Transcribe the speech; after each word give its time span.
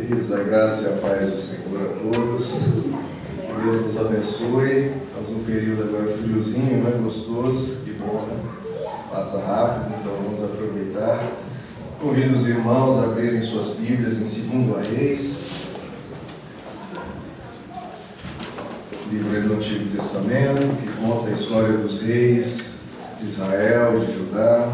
Queridos, 0.00 0.32
a 0.32 0.42
graça 0.42 0.82
e 0.82 0.86
a 0.86 0.96
paz 0.96 1.30
do 1.30 1.36
Senhor 1.36 1.90
a 1.90 2.14
todos. 2.14 2.62
Que 2.62 3.62
Deus 3.62 3.82
nos 3.82 3.98
abençoe. 3.98 4.92
Estamos 5.06 5.28
num 5.28 5.44
período 5.44 5.82
agora 5.82 6.16
friozinho, 6.16 6.82
né? 6.82 6.98
Gostoso, 7.02 7.80
que 7.84 7.92
bom, 7.92 8.26
né? 8.26 8.40
Passa 9.12 9.44
rápido, 9.44 9.94
então 10.00 10.12
vamos 10.24 10.42
aproveitar. 10.42 11.22
Convido 12.00 12.34
os 12.34 12.48
irmãos 12.48 12.98
a 12.98 13.08
abrirem 13.08 13.42
suas 13.42 13.76
Bíblias 13.76 14.16
em 14.16 14.62
2 14.62 14.88
Reis. 14.88 15.38
Livro 19.12 19.48
do 19.48 19.54
Antigo 19.54 19.94
Testamento, 19.94 20.76
que 20.80 21.04
conta 21.04 21.28
a 21.28 21.32
história 21.32 21.76
dos 21.76 22.00
reis 22.00 22.70
de 23.20 23.28
Israel, 23.28 24.00
de 24.00 24.16
Judá. 24.16 24.66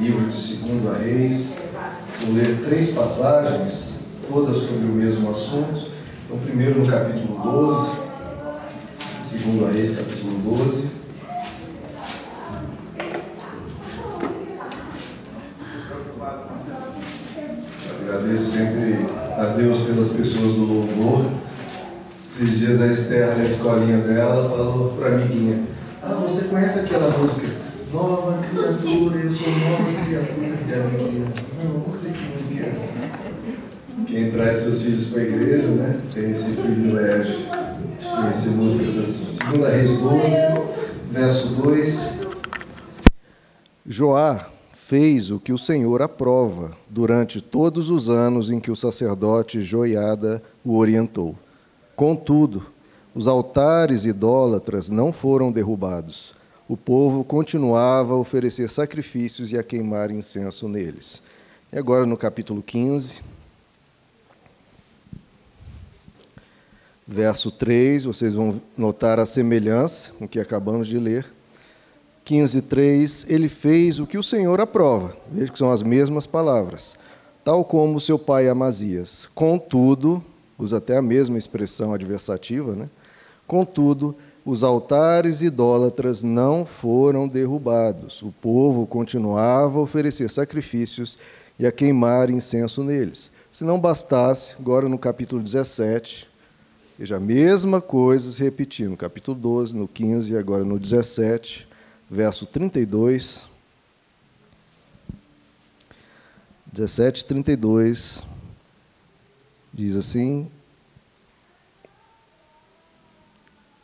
Livro 0.00 0.26
de 0.30 0.56
2 0.56 0.98
Reis. 1.02 1.54
Vou 2.22 2.34
ler 2.34 2.62
três 2.64 2.92
passagens 2.92 3.93
todas 4.28 4.56
sobre 4.58 4.86
o 4.86 4.94
mesmo 4.94 5.30
assunto. 5.30 5.90
Então, 6.24 6.38
primeiro 6.38 6.80
no 6.80 6.90
capítulo 6.90 7.38
12, 7.42 7.90
segundo 9.22 9.66
a 9.66 9.70
Reis, 9.70 9.96
capítulo 9.96 10.38
12. 10.56 10.90
Agradeço 18.00 18.44
sempre 18.44 19.06
a 19.36 19.44
Deus 19.56 19.78
pelas 19.78 20.08
pessoas 20.10 20.54
do 20.54 20.64
louvor. 20.64 21.30
Esses 22.28 22.58
dias 22.58 22.80
a 22.80 22.88
Esther, 22.88 23.36
na 23.36 23.44
escolinha 23.44 23.98
dela, 23.98 24.48
falou 24.48 24.90
para 24.90 25.08
a 25.08 25.12
amiguinha: 25.14 25.62
Ah, 26.02 26.14
você 26.14 26.44
conhece 26.44 26.80
aquela 26.80 27.08
música? 27.18 27.48
Nova 27.92 28.38
criatura, 28.42 29.20
eu 29.20 29.30
sou 29.30 29.48
nova 29.48 30.04
criatura. 30.04 30.58
E 30.68 30.74
a 30.74 30.84
amiguinha: 30.84 31.26
Não, 31.62 31.80
não 31.80 31.92
sei 31.92 32.10
que 32.12 32.36
música 32.36 32.64
é 32.64 32.68
essa. 32.70 33.23
Quem 34.06 34.30
traz 34.30 34.58
seus 34.58 34.82
filhos 34.82 35.10
para 35.10 35.22
a 35.22 35.24
igreja, 35.24 35.68
né, 35.68 36.00
tem 36.12 36.30
esse 36.30 36.50
privilégio 36.52 37.36
de 37.98 38.04
conhecer 38.04 38.50
músicas 38.50 38.98
assim. 38.98 39.58
2 39.58 39.72
Reis 39.72 39.98
12, 39.98 40.30
verso 41.10 41.48
2. 41.48 42.20
Joá 43.86 44.48
fez 44.72 45.30
o 45.30 45.38
que 45.38 45.52
o 45.52 45.58
Senhor 45.58 46.02
aprova 46.02 46.76
durante 46.90 47.40
todos 47.40 47.88
os 47.88 48.08
anos 48.08 48.50
em 48.50 48.60
que 48.60 48.70
o 48.70 48.76
sacerdote 48.76 49.62
Joiada 49.62 50.42
o 50.64 50.76
orientou. 50.76 51.34
Contudo, 51.96 52.66
os 53.14 53.28
altares 53.28 54.04
idólatras 54.04 54.90
não 54.90 55.12
foram 55.12 55.52
derrubados. 55.52 56.34
O 56.68 56.76
povo 56.76 57.22
continuava 57.22 58.14
a 58.14 58.16
oferecer 58.16 58.68
sacrifícios 58.68 59.52
e 59.52 59.58
a 59.58 59.62
queimar 59.62 60.10
incenso 60.10 60.68
neles. 60.68 61.22
E 61.72 61.78
agora 61.78 62.06
no 62.06 62.16
capítulo 62.16 62.62
15, 62.62 63.22
verso 67.06 67.50
3, 67.50 68.04
vocês 68.04 68.34
vão 68.34 68.60
notar 68.76 69.18
a 69.18 69.26
semelhança 69.26 70.12
com 70.18 70.24
o 70.24 70.28
que 70.28 70.40
acabamos 70.40 70.88
de 70.88 70.98
ler. 70.98 71.26
15, 72.24 72.62
3, 72.62 73.26
ele 73.28 73.48
fez 73.48 73.98
o 73.98 74.06
que 74.06 74.16
o 74.16 74.22
Senhor 74.22 74.60
aprova. 74.60 75.14
Veja 75.30 75.52
que 75.52 75.58
são 75.58 75.70
as 75.70 75.82
mesmas 75.82 76.26
palavras. 76.26 76.96
Tal 77.44 77.64
como 77.64 78.00
seu 78.00 78.18
pai 78.18 78.48
Amazias. 78.48 79.28
Contudo, 79.34 80.24
usa 80.58 80.78
até 80.78 80.96
a 80.96 81.02
mesma 81.02 81.36
expressão 81.36 81.92
adversativa, 81.92 82.74
né? 82.74 82.88
Contudo, 83.46 84.16
os 84.44 84.64
altares 84.64 85.42
idólatras 85.42 86.22
não 86.22 86.64
foram 86.64 87.28
derrubados. 87.28 88.22
O 88.22 88.32
povo 88.32 88.86
continuava 88.86 89.78
a 89.78 89.82
oferecer 89.82 90.30
sacrifícios 90.30 91.18
e 91.58 91.66
a 91.66 91.72
queimar 91.72 92.30
incenso 92.30 92.82
neles. 92.82 93.30
Se 93.52 93.64
não 93.64 93.78
bastasse, 93.78 94.54
agora 94.58 94.88
no 94.88 94.98
capítulo 94.98 95.42
17, 95.42 96.26
Veja, 96.96 97.16
a 97.16 97.20
mesma 97.20 97.80
coisa 97.80 98.30
se 98.30 98.40
repetindo, 98.40 98.90
no 98.90 98.96
capítulo 98.96 99.36
12, 99.36 99.76
no 99.76 99.88
15 99.88 100.32
e 100.32 100.36
agora 100.36 100.64
no 100.64 100.78
17, 100.78 101.66
verso 102.08 102.46
32. 102.46 103.44
17, 106.66 107.26
32, 107.26 108.22
diz 109.72 109.96
assim: 109.96 110.48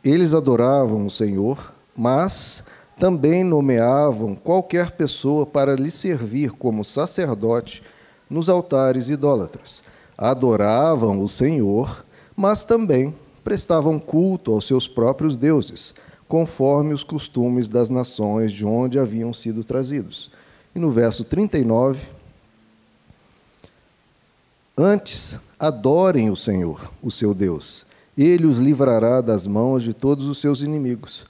Eles 0.01 0.33
adoravam 0.33 1.05
o 1.05 1.11
Senhor, 1.11 1.73
mas 1.95 2.63
também 2.97 3.43
nomeavam 3.43 4.35
qualquer 4.35 4.91
pessoa 4.91 5.45
para 5.45 5.75
lhe 5.75 5.91
servir 5.91 6.51
como 6.51 6.85
sacerdote 6.85 7.83
nos 8.29 8.47
altares 8.47 9.09
idólatras. 9.09 9.83
Adoravam 10.17 11.21
o 11.21 11.27
Senhor, 11.27 12.05
mas 12.41 12.63
também 12.63 13.13
prestavam 13.43 13.99
culto 13.99 14.51
aos 14.51 14.65
seus 14.65 14.87
próprios 14.87 15.37
deuses, 15.37 15.93
conforme 16.27 16.91
os 16.91 17.03
costumes 17.03 17.67
das 17.67 17.87
nações 17.87 18.51
de 18.51 18.65
onde 18.65 18.97
haviam 18.97 19.31
sido 19.31 19.63
trazidos. 19.63 20.31
E 20.73 20.79
no 20.79 20.89
verso 20.89 21.23
39, 21.23 22.03
antes 24.75 25.37
adorem 25.59 26.31
o 26.31 26.35
Senhor, 26.35 26.89
o 26.99 27.11
seu 27.11 27.35
Deus. 27.35 27.85
Ele 28.17 28.47
os 28.47 28.57
livrará 28.57 29.21
das 29.21 29.45
mãos 29.45 29.83
de 29.83 29.93
todos 29.93 30.27
os 30.27 30.39
seus 30.39 30.63
inimigos. 30.63 31.27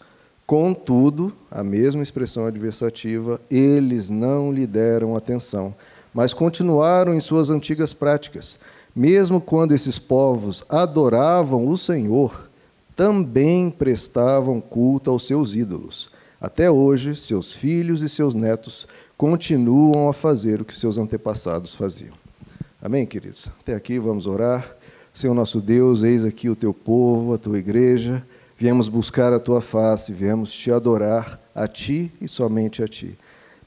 Contudo, 0.48 1.34
a 1.52 1.62
mesma 1.62 2.04
expressão 2.04 2.46
adversativa, 2.46 3.42
eles 3.52 4.10
não 4.10 4.50
lhe 4.50 4.66
deram 4.66 5.18
atenção, 5.18 5.76
mas 6.14 6.34
continuaram 6.34 7.14
em 7.14 7.20
suas 7.20 7.50
antigas 7.50 7.94
práticas 7.94 8.58
mesmo 8.96 9.40
quando 9.40 9.74
esses 9.74 9.98
povos 9.98 10.64
adoravam 10.70 11.68
o 11.68 11.78
Senhor, 11.78 12.50
também 12.96 13.70
prestavam 13.70 14.60
culto 14.60 15.10
aos 15.10 15.26
seus 15.26 15.56
ídolos. 15.56 16.10
Até 16.40 16.70
hoje, 16.70 17.16
seus 17.16 17.54
filhos 17.54 18.02
e 18.02 18.10
seus 18.10 18.34
netos 18.36 18.88
continuam 19.16 20.10
a 20.10 20.14
fazer 20.14 20.62
o 20.62 20.66
que 20.66 20.78
seus 20.78 20.98
antepassados 20.98 21.74
faziam. 21.76 22.14
Amém, 22.82 23.06
queridos? 23.06 23.48
Até 23.62 23.76
aqui 23.76 24.00
vamos 24.00 24.26
orar. 24.26 24.76
Senhor 25.14 25.34
nosso 25.34 25.62
Deus, 25.62 26.04
eis 26.04 26.26
aqui 26.26 26.50
o 26.50 26.56
teu 26.56 26.74
povo, 26.74 27.34
a 27.34 27.38
tua 27.38 27.60
igreja. 27.60 28.26
Viemos 28.58 28.88
buscar 28.88 29.34
a 29.34 29.40
tua 29.40 29.62
face, 29.62 30.14
viemos 30.14 30.52
te 30.52 30.72
adorar, 30.72 31.40
a 31.54 31.68
ti 31.68 32.12
e 32.20 32.28
somente 32.28 32.84
a 32.84 32.88
ti. 32.88 33.18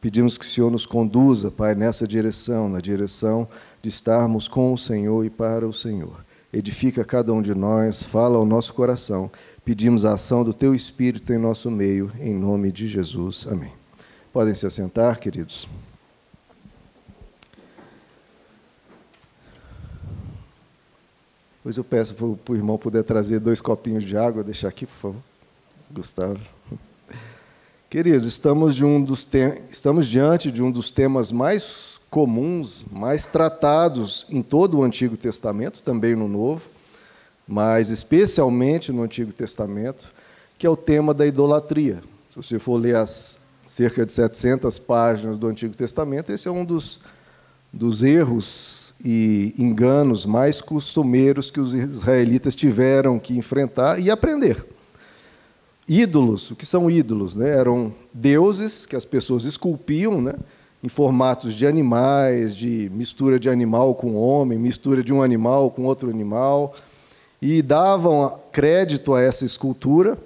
Pedimos 0.04 0.37
que 0.37 0.44
o 0.44 0.48
Senhor 0.48 0.70
nos 0.70 0.84
conduza, 0.84 1.50
Pai, 1.50 1.75
nessa 1.75 2.06
direção, 2.06 2.69
na 2.69 2.78
direção 2.78 3.48
de 3.81 3.88
estarmos 3.88 4.47
com 4.47 4.70
o 4.70 4.76
Senhor 4.76 5.25
e 5.25 5.31
para 5.31 5.66
o 5.66 5.72
Senhor. 5.72 6.22
Edifica 6.53 7.03
cada 7.06 7.32
um 7.32 7.41
de 7.41 7.54
nós, 7.54 8.03
fala 8.03 8.37
ao 8.37 8.44
nosso 8.44 8.75
coração. 8.75 9.32
Pedimos 9.65 10.04
a 10.04 10.12
ação 10.12 10.44
do 10.44 10.53
Teu 10.53 10.75
Espírito 10.75 11.32
em 11.32 11.38
nosso 11.38 11.70
meio, 11.70 12.12
em 12.20 12.34
nome 12.34 12.70
de 12.70 12.87
Jesus. 12.87 13.47
Amém. 13.50 13.72
Podem 14.31 14.54
se 14.54 14.66
assentar, 14.66 15.19
queridos. 15.19 15.66
Pois 21.62 21.78
eu 21.78 21.82
peço 21.82 22.15
para 22.15 22.26
o 22.26 22.54
irmão 22.54 22.76
poder 22.76 23.04
trazer 23.04 23.41
dois 23.41 23.59
copinhos 23.59 24.04
de 24.04 24.19
água, 24.19 24.44
deixar 24.44 24.69
aqui, 24.69 24.84
por 24.84 24.97
favor. 24.97 25.22
Gustavo. 25.91 26.53
Queridos, 27.94 28.27
estamos, 28.27 28.75
de 28.75 28.84
um 28.84 29.00
dos 29.00 29.25
estamos 29.71 30.09
diante 30.09 30.50
de 30.50 30.60
um 30.60 30.69
dos 30.69 30.91
temas 30.91 31.31
mais 31.31 32.00
comuns, 32.10 32.84
mais 32.91 33.25
tratados 33.25 34.27
em 34.28 34.43
todo 34.43 34.78
o 34.78 34.82
Antigo 34.82 35.16
Testamento, 35.16 35.81
também 35.81 36.16
no 36.16 36.27
Novo, 36.27 36.62
mas 37.47 37.91
especialmente 37.91 38.91
no 38.91 39.04
Antigo 39.04 39.33
Testamento, 39.33 40.10
que 40.59 40.66
é 40.66 40.69
o 40.69 40.77
tema 40.77 41.15
da 41.15 41.25
idolatria. 41.25 42.03
Se 42.31 42.37
você 42.37 42.59
for 42.59 42.78
ler 42.78 42.97
as 42.97 43.38
cerca 43.69 44.04
de 44.04 44.10
700 44.10 44.77
páginas 44.81 45.38
do 45.38 45.47
Antigo 45.47 45.77
Testamento, 45.77 46.33
esse 46.33 46.49
é 46.49 46.50
um 46.50 46.65
dos, 46.65 46.99
dos 47.72 48.03
erros 48.03 48.93
e 49.04 49.54
enganos 49.56 50.27
mais 50.27 50.60
costumeiros 50.60 51.48
que 51.48 51.60
os 51.60 51.72
israelitas 51.72 52.57
tiveram 52.57 53.21
que 53.21 53.39
enfrentar 53.39 54.01
e 54.01 54.10
aprender. 54.10 54.73
Ídolos, 55.89 56.51
o 56.51 56.57
que 56.57 56.65
são 56.65 56.91
ídolos? 56.91 57.36
Né? 57.36 57.51
Eram 57.51 57.92
deuses 58.13 58.86
que 58.86 58.97
as 58.97 59.04
pessoas 59.04 59.45
esculpiam, 59.45 60.21
né? 60.21 60.34
em 60.83 60.89
formatos 60.89 61.54
de 61.54 61.66
animais, 61.66 62.54
de 62.54 62.91
mistura 62.92 63.39
de 63.39 63.48
animal 63.48 63.95
com 63.95 64.15
homem, 64.15 64.59
mistura 64.59 65.03
de 65.03 65.13
um 65.13 65.22
animal 65.22 65.71
com 65.71 65.84
outro 65.84 66.10
animal, 66.10 66.75
e 67.41 67.63
davam 67.63 68.39
crédito 68.53 69.15
a 69.15 69.22
essa 69.22 69.47
escultura 69.47 70.19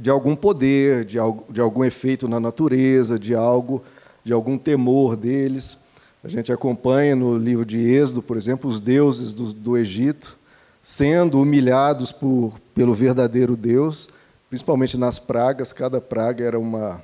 de 0.00 0.08
algum 0.08 0.34
poder, 0.34 1.04
de, 1.04 1.18
de 1.50 1.60
algum 1.60 1.84
efeito 1.84 2.26
na 2.26 2.40
natureza, 2.40 3.18
de 3.18 3.34
algo, 3.34 3.82
de 4.24 4.32
algum 4.32 4.56
temor 4.56 5.14
deles. 5.14 5.76
A 6.24 6.28
gente 6.28 6.50
acompanha 6.50 7.14
no 7.14 7.36
livro 7.36 7.66
de 7.66 7.78
Êxodo, 7.78 8.22
por 8.22 8.36
exemplo, 8.36 8.70
os 8.70 8.80
deuses 8.80 9.32
do, 9.32 9.52
do 9.52 9.76
Egito 9.76 10.38
sendo 10.82 11.40
humilhados 11.40 12.10
por, 12.10 12.54
pelo 12.74 12.92
verdadeiro 12.92 13.56
Deus, 13.56 14.08
principalmente 14.52 14.98
nas 14.98 15.18
pragas. 15.18 15.72
Cada 15.72 15.98
praga 15.98 16.44
era 16.44 16.60
uma 16.60 17.02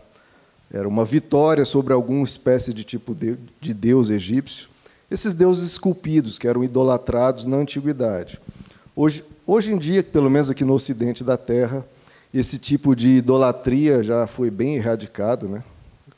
era 0.71 0.87
uma 0.87 1.03
vitória 1.03 1.65
sobre 1.65 1.95
alguma 1.95 2.23
espécie 2.23 2.75
de 2.75 2.85
tipo 2.85 3.15
de, 3.15 3.39
de 3.59 3.73
deus 3.73 4.11
egípcio. 4.11 4.69
Esses 5.11 5.33
deuses 5.33 5.71
esculpidos, 5.71 6.39
que 6.39 6.47
eram 6.47 6.63
idolatrados 6.63 7.47
na 7.47 7.57
antiguidade. 7.57 8.39
Hoje, 8.95 9.25
hoje 9.47 9.73
em 9.73 9.79
dia, 9.79 10.03
pelo 10.03 10.29
menos 10.29 10.51
aqui 10.51 10.63
no 10.63 10.75
ocidente 10.75 11.25
da 11.25 11.39
Terra, 11.39 11.87
esse 12.35 12.59
tipo 12.59 12.95
de 12.95 13.13
idolatria 13.13 14.03
já 14.03 14.27
foi 14.27 14.51
bem 14.51 14.75
erradicado, 14.75 15.49
né? 15.49 15.65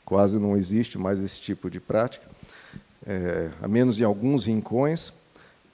quase 0.03 0.37
não 0.37 0.57
existe 0.57 0.97
mais 0.97 1.21
esse 1.21 1.39
tipo 1.39 1.69
de 1.69 1.79
prática, 1.79 2.25
é, 3.07 3.51
a 3.61 3.69
menos 3.69 4.01
em 4.01 4.03
alguns 4.03 4.47
rincões, 4.47 5.13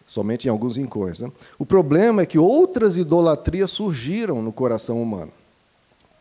somente 0.06 0.48
em 0.48 0.52
alguns 0.52 0.78
rincões. 0.78 1.20
Né? 1.20 1.32
O 1.58 1.66
problema 1.66 2.22
é 2.22 2.28
que 2.28 2.38
outras 2.38 2.96
idolatrias 2.96 3.72
surgiram 3.72 4.40
no 4.44 4.54
coração 4.54 5.02
humano, 5.02 5.32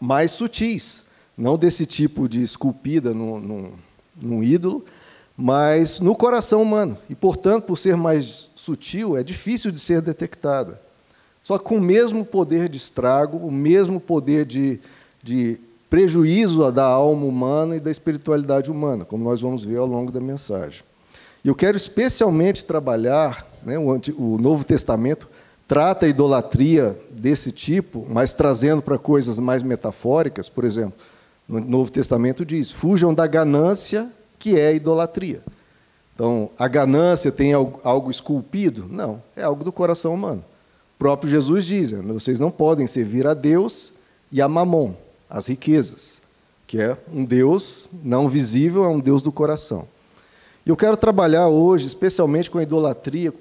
mais 0.00 0.30
sutis, 0.30 1.02
não 1.36 1.56
desse 1.56 1.86
tipo 1.86 2.28
de 2.28 2.42
esculpida 2.42 3.12
num, 3.12 3.38
num, 3.38 3.72
num 4.20 4.42
ídolo, 4.42 4.84
mas 5.36 6.00
no 6.00 6.14
coração 6.14 6.62
humano. 6.62 6.96
E, 7.10 7.14
portanto, 7.14 7.64
por 7.64 7.76
ser 7.76 7.96
mais 7.96 8.50
sutil, 8.54 9.16
é 9.16 9.22
difícil 9.22 9.70
de 9.70 9.80
ser 9.80 10.00
detectada. 10.00 10.80
Só 11.42 11.58
que 11.58 11.64
com 11.64 11.76
o 11.76 11.80
mesmo 11.80 12.24
poder 12.24 12.68
de 12.68 12.76
estrago, 12.76 13.36
o 13.36 13.52
mesmo 13.52 14.00
poder 14.00 14.44
de, 14.44 14.80
de 15.22 15.58
prejuízo 15.88 16.70
da 16.72 16.84
alma 16.84 17.24
humana 17.24 17.76
e 17.76 17.80
da 17.80 17.90
espiritualidade 17.90 18.70
humana, 18.70 19.04
como 19.04 19.22
nós 19.22 19.40
vamos 19.40 19.64
ver 19.64 19.76
ao 19.76 19.86
longo 19.86 20.10
da 20.10 20.20
mensagem. 20.20 20.82
E 21.44 21.48
eu 21.48 21.54
quero 21.54 21.76
especialmente 21.76 22.64
trabalhar, 22.64 23.46
né, 23.64 23.78
o, 23.78 24.38
Novo 24.38 24.64
Testamento 24.64 25.28
trata 25.66 26.06
a 26.06 26.08
idolatria 26.08 26.98
desse 27.10 27.50
tipo, 27.50 28.06
mas 28.08 28.32
trazendo 28.32 28.82
para 28.82 28.98
coisas 28.98 29.38
mais 29.38 29.62
metafóricas, 29.62 30.48
por 30.48 30.64
exemplo, 30.64 30.98
no 31.48 31.60
Novo 31.60 31.90
Testamento 31.90 32.44
diz: 32.44 32.70
fujam 32.70 33.12
da 33.12 33.26
ganância 33.26 34.10
que 34.38 34.58
é 34.58 34.74
idolatria. 34.74 35.42
Então, 36.14 36.50
a 36.58 36.66
ganância 36.66 37.30
tem 37.30 37.52
algo 37.52 38.10
esculpido? 38.10 38.86
Não, 38.90 39.22
é 39.36 39.42
algo 39.42 39.62
do 39.62 39.72
coração 39.72 40.14
humano. 40.14 40.44
O 40.94 40.98
próprio 40.98 41.30
Jesus 41.30 41.66
diz: 41.66 41.90
vocês 41.90 42.40
não 42.40 42.50
podem 42.50 42.86
servir 42.86 43.26
a 43.26 43.34
Deus 43.34 43.92
e 44.32 44.40
a 44.40 44.48
Mamon, 44.48 44.94
as 45.28 45.46
riquezas, 45.46 46.20
que 46.66 46.80
é 46.80 46.96
um 47.12 47.24
Deus 47.24 47.88
não 48.02 48.28
visível, 48.28 48.84
é 48.84 48.88
um 48.88 49.00
Deus 49.00 49.20
do 49.20 49.30
coração. 49.30 49.86
E 50.64 50.70
eu 50.70 50.76
quero 50.76 50.96
trabalhar 50.96 51.48
hoje, 51.48 51.86
especialmente 51.86 52.50
com 52.50 52.58
a 52.58 52.62
idolatria 52.62 53.32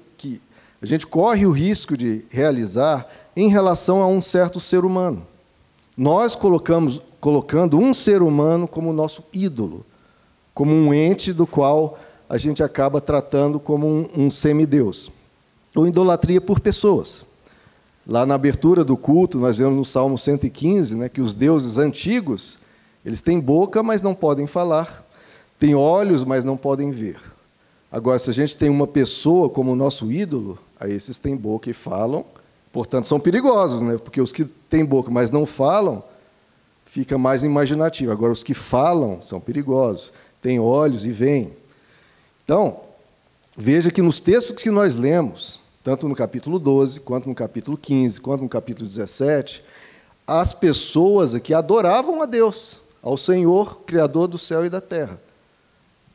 a 0.80 0.86
gente 0.86 1.06
corre 1.06 1.46
o 1.46 1.50
risco 1.50 1.96
de 1.96 2.24
realizar 2.30 3.06
em 3.34 3.48
relação 3.48 4.02
a 4.02 4.06
um 4.06 4.20
certo 4.20 4.60
ser 4.60 4.84
humano. 4.84 5.26
Nós 5.96 6.34
colocamos, 6.34 7.00
colocando 7.20 7.78
um 7.78 7.94
ser 7.94 8.22
humano 8.22 8.68
como 8.68 8.92
nosso 8.92 9.24
ídolo 9.32 9.84
como 10.56 10.72
um 10.72 10.94
ente 10.94 11.34
do 11.34 11.46
qual 11.46 11.98
a 12.26 12.38
gente 12.38 12.62
acaba 12.62 12.98
tratando 12.98 13.60
como 13.60 13.86
um, 13.86 14.08
um 14.16 14.30
semideus. 14.30 15.12
Ou 15.74 15.86
idolatria 15.86 16.40
por 16.40 16.60
pessoas. 16.60 17.26
Lá 18.06 18.24
na 18.24 18.36
abertura 18.36 18.82
do 18.82 18.96
culto, 18.96 19.36
nós 19.36 19.58
vemos 19.58 19.76
no 19.76 19.84
Salmo 19.84 20.16
115 20.16 20.94
né, 20.94 21.10
que 21.10 21.20
os 21.20 21.34
deuses 21.34 21.76
antigos, 21.76 22.58
eles 23.04 23.20
têm 23.20 23.38
boca, 23.38 23.82
mas 23.82 24.00
não 24.00 24.14
podem 24.14 24.46
falar, 24.46 25.06
têm 25.58 25.74
olhos, 25.74 26.24
mas 26.24 26.42
não 26.42 26.56
podem 26.56 26.90
ver. 26.90 27.20
Agora, 27.92 28.18
se 28.18 28.30
a 28.30 28.32
gente 28.32 28.56
tem 28.56 28.70
uma 28.70 28.86
pessoa 28.86 29.50
como 29.50 29.76
nosso 29.76 30.10
ídolo, 30.10 30.58
aí 30.78 30.92
esses 30.92 31.18
têm 31.18 31.36
boca 31.36 31.70
e 31.70 31.72
falam, 31.72 32.24
portanto 32.72 33.06
são 33.06 33.18
perigosos, 33.18 33.82
né? 33.82 33.98
porque 33.98 34.20
os 34.20 34.32
que 34.32 34.44
têm 34.44 34.84
boca, 34.84 35.10
mas 35.10 35.30
não 35.30 35.46
falam, 35.46 36.02
fica 36.84 37.18
mais 37.18 37.42
imaginativo. 37.42 38.12
Agora, 38.12 38.32
os 38.32 38.42
que 38.42 38.54
falam 38.54 39.20
são 39.20 39.40
perigosos 39.40 40.12
tem 40.40 40.60
olhos 40.60 41.04
e 41.04 41.10
veem. 41.10 41.52
Então, 42.44 42.80
veja 43.56 43.90
que 43.90 44.00
nos 44.00 44.20
textos 44.20 44.62
que 44.62 44.70
nós 44.70 44.94
lemos, 44.94 45.60
tanto 45.82 46.08
no 46.08 46.14
capítulo 46.14 46.58
12, 46.58 47.00
quanto 47.00 47.28
no 47.28 47.34
capítulo 47.34 47.76
15, 47.76 48.20
quanto 48.20 48.42
no 48.42 48.48
capítulo 48.48 48.88
17, 48.88 49.64
as 50.26 50.52
pessoas 50.52 51.34
aqui 51.34 51.52
adoravam 51.52 52.22
a 52.22 52.26
Deus, 52.26 52.78
ao 53.02 53.16
Senhor, 53.16 53.80
Criador 53.86 54.28
do 54.28 54.38
céu 54.38 54.64
e 54.64 54.70
da 54.70 54.80
terra. 54.80 55.20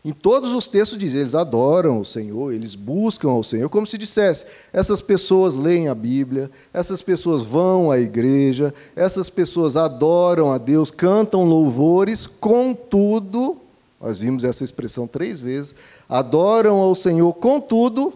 Em 0.03 0.11
todos 0.11 0.51
os 0.51 0.67
textos 0.67 0.97
diz, 0.97 1.13
eles 1.13 1.35
adoram 1.35 1.99
o 1.99 2.05
Senhor, 2.05 2.51
eles 2.51 2.73
buscam 2.73 3.29
ao 3.29 3.43
Senhor, 3.43 3.69
como 3.69 3.85
se 3.85 3.99
dissesse, 3.99 4.45
essas 4.73 4.99
pessoas 4.99 5.55
leem 5.55 5.89
a 5.89 5.93
Bíblia, 5.93 6.49
essas 6.73 7.03
pessoas 7.03 7.43
vão 7.43 7.91
à 7.91 7.99
igreja, 7.99 8.73
essas 8.95 9.29
pessoas 9.29 9.77
adoram 9.77 10.51
a 10.51 10.57
Deus, 10.57 10.89
cantam 10.89 11.45
louvores, 11.45 12.25
contudo, 12.25 13.57
nós 14.01 14.17
vimos 14.17 14.43
essa 14.43 14.63
expressão 14.63 15.05
três 15.05 15.39
vezes. 15.39 15.75
Adoram 16.09 16.77
ao 16.77 16.95
Senhor, 16.95 17.31
contudo, 17.35 18.11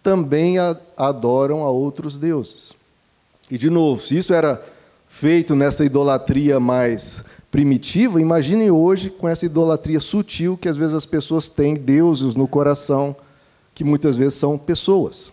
também 0.00 0.56
adoram 0.96 1.64
a 1.64 1.70
outros 1.70 2.16
deuses. 2.16 2.72
E, 3.50 3.58
de 3.58 3.68
novo, 3.68 4.00
se 4.00 4.16
isso 4.16 4.32
era 4.32 4.64
feito 5.08 5.56
nessa 5.56 5.84
idolatria 5.84 6.60
mais 6.60 7.24
primitiva, 7.50 8.20
imagine 8.20 8.70
hoje 8.70 9.10
com 9.10 9.28
essa 9.28 9.46
idolatria 9.46 10.00
sutil 10.00 10.56
que 10.56 10.68
às 10.68 10.76
vezes 10.76 10.94
as 10.94 11.06
pessoas 11.06 11.48
têm 11.48 11.74
deuses 11.74 12.34
no 12.34 12.46
coração, 12.46 13.16
que 13.74 13.84
muitas 13.84 14.16
vezes 14.16 14.34
são 14.34 14.58
pessoas. 14.58 15.32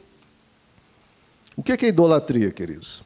O 1.58 1.64
que 1.64 1.74
é 1.86 1.90
idolatria, 1.90 2.52
queridos? 2.52 3.02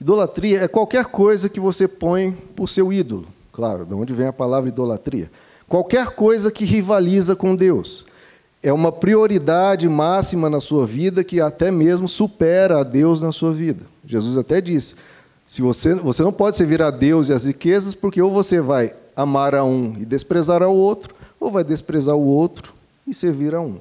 Idolatria 0.00 0.62
é 0.62 0.68
qualquer 0.68 1.04
coisa 1.04 1.48
que 1.48 1.60
você 1.60 1.86
põe 1.86 2.32
por 2.32 2.68
seu 2.68 2.92
ídolo. 2.92 3.26
Claro, 3.52 3.86
de 3.86 3.94
onde 3.94 4.12
vem 4.12 4.26
a 4.26 4.32
palavra 4.32 4.68
idolatria? 4.68 5.30
Qualquer 5.68 6.10
coisa 6.10 6.50
que 6.50 6.64
rivaliza 6.64 7.36
com 7.36 7.54
Deus 7.54 8.04
é 8.62 8.72
uma 8.72 8.92
prioridade 8.92 9.88
máxima 9.88 10.48
na 10.48 10.60
sua 10.60 10.86
vida 10.86 11.24
que 11.24 11.40
até 11.40 11.70
mesmo 11.70 12.08
supera 12.08 12.80
a 12.80 12.82
Deus 12.82 13.20
na 13.20 13.32
sua 13.32 13.52
vida. 13.52 13.84
Jesus 14.04 14.38
até 14.38 14.60
disse: 14.60 14.94
se 15.52 15.60
você, 15.60 15.94
você 15.94 16.22
não 16.22 16.32
pode 16.32 16.56
servir 16.56 16.80
a 16.80 16.90
Deus 16.90 17.28
e 17.28 17.32
as 17.34 17.44
riquezas, 17.44 17.94
porque 17.94 18.22
ou 18.22 18.30
você 18.30 18.58
vai 18.58 18.94
amar 19.14 19.54
a 19.54 19.62
um 19.62 19.94
e 20.00 20.06
desprezar 20.06 20.62
ao 20.62 20.74
outro, 20.74 21.14
ou 21.38 21.50
vai 21.50 21.62
desprezar 21.62 22.16
o 22.16 22.24
outro 22.24 22.72
e 23.06 23.12
servir 23.12 23.54
a 23.54 23.60
um. 23.60 23.76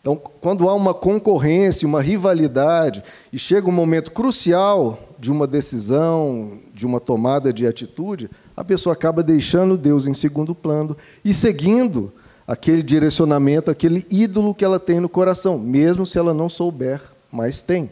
Então, 0.00 0.16
quando 0.16 0.66
há 0.66 0.74
uma 0.74 0.94
concorrência, 0.94 1.86
uma 1.86 2.00
rivalidade, 2.00 3.04
e 3.30 3.38
chega 3.38 3.68
um 3.68 3.70
momento 3.70 4.12
crucial 4.12 4.98
de 5.18 5.30
uma 5.30 5.46
decisão, 5.46 6.58
de 6.72 6.86
uma 6.86 6.98
tomada 6.98 7.52
de 7.52 7.66
atitude, 7.66 8.30
a 8.56 8.64
pessoa 8.64 8.94
acaba 8.94 9.22
deixando 9.22 9.76
Deus 9.76 10.06
em 10.06 10.14
segundo 10.14 10.54
plano 10.54 10.96
e 11.22 11.34
seguindo 11.34 12.10
aquele 12.48 12.82
direcionamento, 12.82 13.70
aquele 13.70 14.06
ídolo 14.10 14.54
que 14.54 14.64
ela 14.64 14.80
tem 14.80 15.00
no 15.00 15.10
coração, 15.10 15.58
mesmo 15.58 16.06
se 16.06 16.18
ela 16.18 16.32
não 16.32 16.48
souber, 16.48 17.02
mas 17.30 17.60
tem. 17.60 17.90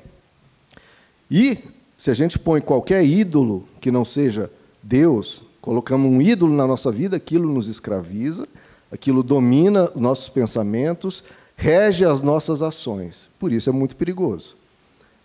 E 1.30 1.58
se 2.02 2.10
a 2.10 2.14
gente 2.14 2.36
põe 2.36 2.60
qualquer 2.60 3.04
ídolo 3.04 3.64
que 3.80 3.88
não 3.88 4.04
seja 4.04 4.50
Deus, 4.82 5.44
colocamos 5.60 6.10
um 6.10 6.20
ídolo 6.20 6.52
na 6.52 6.66
nossa 6.66 6.90
vida, 6.90 7.16
aquilo 7.16 7.48
nos 7.48 7.68
escraviza, 7.68 8.48
aquilo 8.90 9.22
domina 9.22 9.88
nossos 9.94 10.28
pensamentos, 10.28 11.22
rege 11.54 12.04
as 12.04 12.20
nossas 12.20 12.60
ações. 12.60 13.30
Por 13.38 13.52
isso 13.52 13.70
é 13.70 13.72
muito 13.72 13.94
perigoso. 13.94 14.56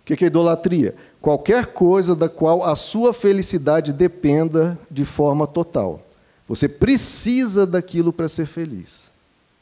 O 0.01 0.05
que 0.05 0.24
é 0.24 0.27
idolatria? 0.27 0.93
Qualquer 1.19 1.65
coisa 1.65 2.15
da 2.15 2.29
qual 2.29 2.63
a 2.63 2.75
sua 2.75 3.12
felicidade 3.12 3.91
dependa 3.91 4.77
de 4.91 5.03
forma 5.03 5.48
total. 5.48 6.05
Você 6.48 6.69
precisa 6.69 7.65
daquilo 7.65 8.13
para 8.13 8.29
ser 8.29 8.46
feliz. 8.46 9.10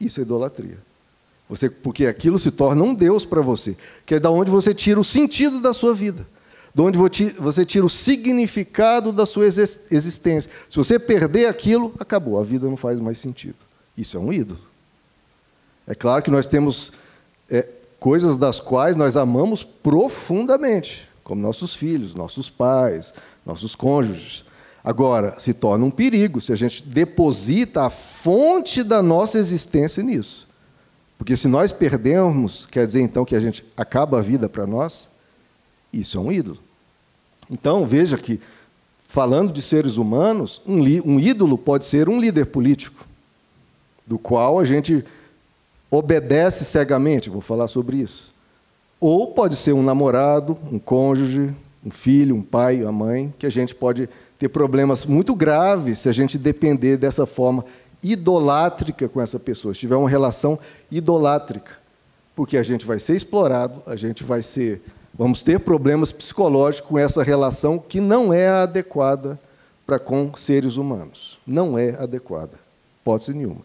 Isso 0.02 0.20
é 0.20 0.24
idolatria. 0.24 0.80
Você, 1.48 1.70
porque 1.70 2.08
aquilo 2.08 2.38
se 2.38 2.52
torna 2.52 2.84
um 2.84 2.94
Deus 2.94 3.24
para 3.24 3.40
você, 3.40 3.78
que 4.06 4.16
é 4.16 4.20
da 4.20 4.30
onde 4.30 4.52
você 4.52 4.76
tira 4.76 5.00
o 5.00 5.04
sentido 5.06 5.62
da 5.62 5.74
sua 5.74 5.94
vida, 5.94 6.28
de 6.76 6.82
onde 6.82 7.00
você 7.40 7.64
tira 7.64 7.86
o 7.86 7.90
significado 7.90 9.14
da 9.14 9.26
sua 9.26 9.46
existência. 9.46 10.52
Se 10.70 10.76
você 10.76 11.00
perder 11.00 11.46
aquilo, 11.46 11.94
acabou, 11.98 12.38
a 12.38 12.44
vida 12.44 12.68
não 12.68 12.76
faz 12.76 13.00
mais 13.00 13.18
sentido. 13.18 13.56
Isso 13.98 14.18
é 14.18 14.20
um 14.20 14.34
ídolo. 14.34 14.60
É 15.88 15.96
claro 15.96 16.22
que 16.22 16.30
nós 16.30 16.48
temos 16.48 16.92
é, 17.50 17.66
coisas 17.98 18.36
das 18.36 18.60
quais 18.60 18.98
nós 18.98 19.16
amamos 19.16 19.64
profundamente, 19.64 21.10
como 21.24 21.42
nossos 21.42 21.74
filhos, 21.74 22.14
nossos 22.14 22.50
pais, 22.50 23.14
nossos 23.46 23.74
cônjuges. 23.74 24.44
Agora, 24.84 25.40
se 25.40 25.54
torna 25.54 25.86
um 25.86 25.90
perigo 25.90 26.42
se 26.42 26.52
a 26.52 26.58
gente 26.58 26.84
deposita 26.84 27.86
a 27.86 27.90
fonte 27.90 28.84
da 28.84 29.02
nossa 29.02 29.40
existência 29.40 30.04
nisso. 30.04 30.46
Porque 31.18 31.38
se 31.38 31.48
nós 31.48 31.72
perdemos, 31.72 32.66
quer 32.66 32.86
dizer 32.86 33.00
então 33.00 33.24
que 33.24 33.34
a 33.34 33.40
gente 33.40 33.64
acaba 33.78 34.20
a 34.20 34.22
vida 34.22 34.50
para 34.50 34.68
nós? 34.68 35.10
Isso 35.94 36.18
é 36.18 36.22
um 36.22 36.34
ídolo. 36.34 36.65
Então, 37.50 37.86
veja 37.86 38.18
que, 38.18 38.40
falando 39.08 39.52
de 39.52 39.62
seres 39.62 39.98
humanos, 39.98 40.62
um, 40.66 40.80
um 41.06 41.20
ídolo 41.20 41.58
pode 41.58 41.86
ser 41.86 42.10
um 42.10 42.20
líder 42.20 42.46
político, 42.48 43.06
do 44.06 44.18
qual 44.18 44.60
a 44.60 44.66
gente 44.66 45.04
obedece 45.90 46.66
cegamente, 46.66 47.30
vou 47.30 47.42
falar 47.42 47.68
sobre 47.68 47.98
isso. 47.98 48.34
Ou 49.00 49.28
pode 49.28 49.56
ser 49.56 49.74
um 49.74 49.84
namorado, 49.84 50.58
um 50.72 50.80
cônjuge, 50.80 51.54
um 51.86 51.92
filho, 51.92 52.36
um 52.36 52.42
pai, 52.42 52.82
uma 52.82 52.92
mãe, 52.92 53.34
que 53.38 53.46
a 53.46 53.50
gente 53.52 53.76
pode 53.76 54.10
ter 54.40 54.50
problemas 54.50 55.06
muito 55.06 55.36
graves 55.36 56.00
se 56.00 56.10
a 56.10 56.12
gente 56.12 56.38
depender 56.38 56.98
dessa 56.98 57.26
forma 57.26 57.64
idolátrica 58.04 59.08
com 59.08 59.22
essa 59.22 59.40
pessoa, 59.40 59.74
se 59.74 59.80
tiver 59.80 59.96
uma 59.96 60.10
relação 60.10 60.60
idolátrica. 60.92 61.78
porque 62.36 62.58
a 62.58 62.64
gente 62.64 62.86
vai 62.86 63.00
ser 63.00 63.16
explorado, 63.16 63.82
a 63.86 63.96
gente 63.96 64.24
vai 64.24 64.44
ser, 64.44 64.82
vamos 65.18 65.42
ter 65.42 65.60
problemas 65.60 66.12
psicológicos 66.12 66.90
com 66.90 67.00
essa 67.00 67.24
relação 67.24 67.80
que 67.80 68.00
não 68.00 68.34
é 68.34 68.48
adequada 68.48 69.40
para 69.86 70.00
com 70.00 70.34
seres 70.36 70.78
humanos. 70.78 71.40
Não 71.46 71.78
é 71.78 71.96
adequada, 72.02 72.60
hipótese 73.02 73.34
nenhuma. 73.34 73.62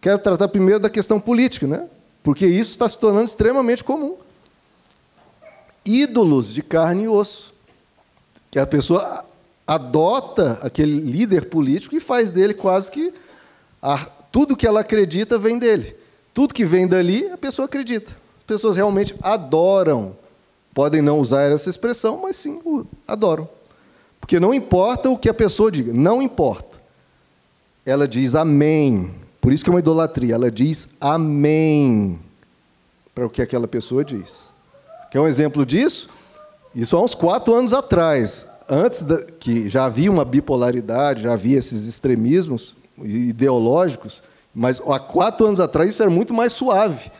Quero 0.00 0.18
tratar 0.18 0.48
primeiro 0.48 0.80
da 0.80 0.90
questão 0.90 1.18
política, 1.20 1.66
né? 1.66 1.88
porque 2.26 2.44
isso 2.44 2.70
está 2.72 2.88
se 2.88 2.98
tornando 2.98 3.26
extremamente 3.26 3.84
comum. 3.84 4.16
Ídolos 5.84 6.52
de 6.52 6.60
carne 6.60 7.04
e 7.04 7.08
osso. 7.08 7.54
Que 8.50 8.58
a 8.58 8.66
pessoa 8.66 9.24
adota 9.64 10.58
aquele 10.60 10.98
líder 10.98 11.48
político 11.48 11.94
e 11.94 12.00
faz 12.00 12.32
dele 12.32 12.52
quase 12.52 12.90
que 12.90 13.14
a, 13.80 14.06
tudo 14.32 14.56
que 14.56 14.66
ela 14.66 14.80
acredita 14.80 15.38
vem 15.38 15.56
dele. 15.56 15.94
Tudo 16.34 16.52
que 16.52 16.64
vem 16.64 16.88
dali, 16.88 17.30
a 17.30 17.36
pessoa 17.36 17.66
acredita. 17.66 18.16
As 18.38 18.44
pessoas 18.44 18.74
realmente 18.74 19.14
adoram. 19.22 20.16
Podem 20.76 21.00
não 21.00 21.20
usar 21.20 21.50
essa 21.50 21.70
expressão, 21.70 22.20
mas 22.22 22.36
sim 22.36 22.60
adoram. 23.08 23.48
Porque 24.20 24.38
não 24.38 24.52
importa 24.52 25.08
o 25.08 25.16
que 25.16 25.26
a 25.26 25.32
pessoa 25.32 25.70
diga, 25.70 25.90
não 25.90 26.20
importa. 26.20 26.78
Ela 27.86 28.06
diz 28.06 28.34
amém. 28.34 29.10
Por 29.40 29.54
isso 29.54 29.64
que 29.64 29.70
é 29.70 29.72
uma 29.72 29.78
idolatria. 29.78 30.34
Ela 30.34 30.50
diz 30.50 30.86
amém 31.00 32.18
para 33.14 33.24
o 33.24 33.30
que 33.30 33.40
aquela 33.40 33.66
pessoa 33.66 34.04
diz. 34.04 34.50
Quer 35.10 35.18
um 35.18 35.26
exemplo 35.26 35.64
disso? 35.64 36.10
Isso 36.74 36.94
há 36.94 37.02
uns 37.02 37.14
quatro 37.14 37.54
anos 37.54 37.72
atrás. 37.72 38.46
Antes 38.68 39.02
da, 39.02 39.24
que 39.24 39.70
já 39.70 39.86
havia 39.86 40.12
uma 40.12 40.26
bipolaridade, 40.26 41.22
já 41.22 41.32
havia 41.32 41.56
esses 41.56 41.84
extremismos 41.88 42.76
ideológicos, 43.02 44.22
mas 44.54 44.78
há 44.86 44.98
quatro 44.98 45.46
anos 45.46 45.58
atrás 45.58 45.88
isso 45.88 46.02
era 46.02 46.10
muito 46.10 46.34
mais 46.34 46.52
suave. 46.52 47.10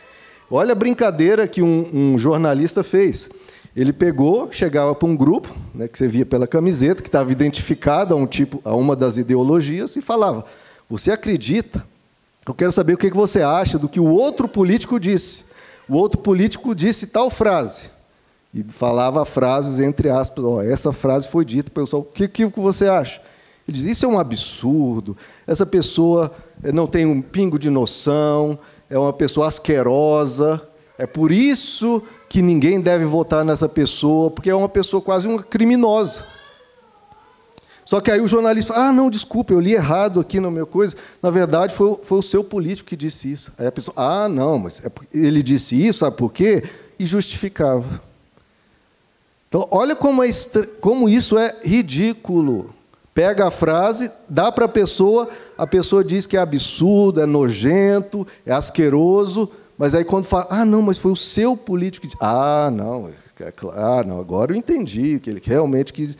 Olha 0.51 0.73
a 0.73 0.77
brincadeira 0.77 1.49
que 1.49 1.63
um, 1.63 1.85
um 1.93 2.19
jornalista 2.19 2.83
fez. 2.85 3.31
Ele 3.76 3.92
pegou, 3.92 4.50
chegava 4.50 4.95
para 4.95 5.06
um 5.06 5.14
grupo, 5.14 5.54
né, 5.75 5.87
que 5.87 5.99
você 5.99 6.09
via 6.09 6.25
pela 6.25 6.47
camiseta, 6.47 7.02
que 7.02 7.09
estava 7.09 7.30
identificado 7.30 8.14
a 8.14 8.16
um 8.16 8.26
tipo, 8.26 8.59
a 8.64 8.75
uma 8.75 8.97
das 8.97 9.18
ideologias, 9.18 9.95
e 9.97 10.00
falava: 10.00 10.47
Você 10.88 11.11
acredita? 11.11 11.87
Eu 12.47 12.54
quero 12.54 12.73
saber 12.73 12.95
o 12.95 12.97
que 12.97 13.11
você 13.11 13.42
acha 13.42 13.78
do 13.78 13.88
que 13.88 14.00
o 14.00 14.06
outro 14.06 14.49
político 14.49 14.99
disse. 14.99 15.45
O 15.87 15.95
outro 15.95 16.18
político 16.18 16.75
disse 16.75 17.09
tal 17.09 17.28
frase. 17.28 17.90
E 18.54 18.62
falava 18.62 19.26
frases 19.26 19.78
entre 19.78 20.09
aspas. 20.09 20.42
Oh, 20.42 20.62
essa 20.62 20.90
frase 20.90 21.28
foi 21.28 21.45
dita, 21.45 21.71
pessoal. 21.71 22.00
O 22.00 22.04
que, 22.06 22.26
que 22.28 22.47
você 22.47 22.87
acha? 22.87 23.21
Ele 23.68 23.76
diz: 23.76 23.85
Isso 23.85 24.06
é 24.06 24.09
um 24.09 24.18
absurdo. 24.18 25.14
Essa 25.47 25.66
pessoa 25.66 26.33
eh, 26.64 26.73
não 26.73 26.87
tem 26.87 27.04
um 27.04 27.21
pingo 27.21 27.59
de 27.59 27.68
noção, 27.68 28.59
é 28.88 28.97
uma 28.97 29.12
pessoa 29.12 29.49
asquerosa. 29.49 30.66
É 30.99 31.07
por 31.07 31.31
isso 31.31 32.03
que 32.29 32.41
ninguém 32.41 32.81
deve 32.81 33.05
votar 33.05 33.45
nessa 33.45 33.69
pessoa, 33.69 34.31
porque 34.31 34.49
é 34.49 34.55
uma 34.55 34.69
pessoa 34.69 35.03
quase 35.03 35.29
uma 35.29 35.43
criminosa. 35.43 36.25
Só 37.85 38.00
que 38.00 38.11
aí 38.11 38.21
o 38.21 38.26
jornalista 38.26 38.75
fala, 38.75 38.88
ah, 38.88 38.93
não, 38.93 39.09
desculpa, 39.09 39.53
eu 39.53 39.61
li 39.61 39.73
errado 39.73 40.19
aqui 40.19 40.41
na 40.41 40.50
minha 40.50 40.67
coisa. 40.67 40.97
Na 41.23 41.31
verdade, 41.31 41.73
foi, 41.73 41.97
foi 42.03 42.19
o 42.19 42.23
seu 42.23 42.43
político 42.43 42.88
que 42.88 42.97
disse 42.97 43.31
isso. 43.31 43.53
Aí 43.57 43.67
a 43.67 43.73
pessoa, 43.73 43.95
ah, 43.97 44.29
não, 44.29 44.59
mas 44.59 44.85
é 44.85 44.91
ele 45.15 45.41
disse 45.41 45.76
isso, 45.87 46.00
sabe 46.00 46.17
por 46.17 46.33
quê? 46.33 46.65
E 46.99 47.07
justificava. 47.07 48.03
Então, 49.49 49.69
olha 49.71 49.95
como, 49.95 50.25
é 50.25 50.29
como 50.81 51.09
isso 51.09 51.38
é 51.38 51.55
ridículo. 51.62 52.75
Pega 53.15 53.47
a 53.47 53.50
frase, 53.53 54.11
dá 54.29 54.50
para 54.50 54.65
a 54.65 54.69
pessoa, 54.69 55.29
a 55.57 55.67
pessoa 55.67 56.05
diz 56.05 56.26
que 56.26 56.37
é 56.37 56.41
absurdo, 56.41 57.21
é 57.21 57.25
nojento, 57.25 58.26
é 58.45 58.53
asqueroso, 58.53 59.49
mas 59.78 59.95
aí 59.95 60.04
quando 60.04 60.25
fala, 60.25 60.47
ah, 60.50 60.64
não, 60.64 60.80
mas 60.80 60.99
foi 60.99 61.12
o 61.12 61.16
seu 61.16 61.56
político 61.56 62.06
que 62.06 62.16
ah, 62.21 62.71
não, 62.73 63.11
é, 63.40 63.52
ah, 63.75 64.02
não, 64.06 64.18
agora 64.18 64.52
eu 64.52 64.56
entendi 64.56 65.21
que 65.21 65.28
ele 65.28 65.42
realmente 65.45 65.92
quis. 65.92 66.16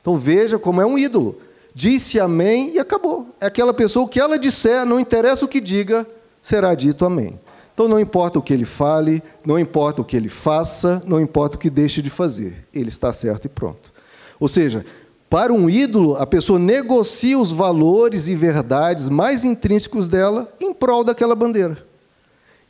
Então 0.00 0.16
veja 0.16 0.58
como 0.58 0.80
é 0.80 0.86
um 0.86 0.96
ídolo. 0.96 1.38
Disse 1.74 2.20
amém 2.20 2.74
e 2.74 2.78
acabou. 2.78 3.34
É 3.40 3.46
aquela 3.46 3.74
pessoa, 3.74 4.04
o 4.04 4.08
que 4.08 4.20
ela 4.20 4.38
disser, 4.38 4.84
não 4.86 5.00
interessa 5.00 5.44
o 5.44 5.48
que 5.48 5.60
diga, 5.60 6.06
será 6.40 6.74
dito 6.74 7.04
amém. 7.04 7.38
Então 7.74 7.88
não 7.88 7.98
importa 7.98 8.38
o 8.38 8.42
que 8.42 8.52
ele 8.52 8.64
fale, 8.64 9.22
não 9.44 9.58
importa 9.58 10.02
o 10.02 10.04
que 10.04 10.16
ele 10.16 10.28
faça, 10.28 11.02
não 11.06 11.20
importa 11.20 11.56
o 11.56 11.58
que 11.58 11.70
deixe 11.70 12.02
de 12.02 12.10
fazer, 12.10 12.66
ele 12.72 12.88
está 12.88 13.12
certo 13.12 13.46
e 13.46 13.48
pronto. 13.48 13.92
Ou 14.38 14.48
seja, 14.48 14.84
para 15.28 15.52
um 15.52 15.70
ídolo, 15.70 16.16
a 16.16 16.26
pessoa 16.26 16.58
negocia 16.58 17.38
os 17.38 17.52
valores 17.52 18.28
e 18.28 18.34
verdades 18.34 19.08
mais 19.08 19.44
intrínsecos 19.44 20.08
dela 20.08 20.52
em 20.60 20.74
prol 20.74 21.04
daquela 21.04 21.34
bandeira 21.34 21.89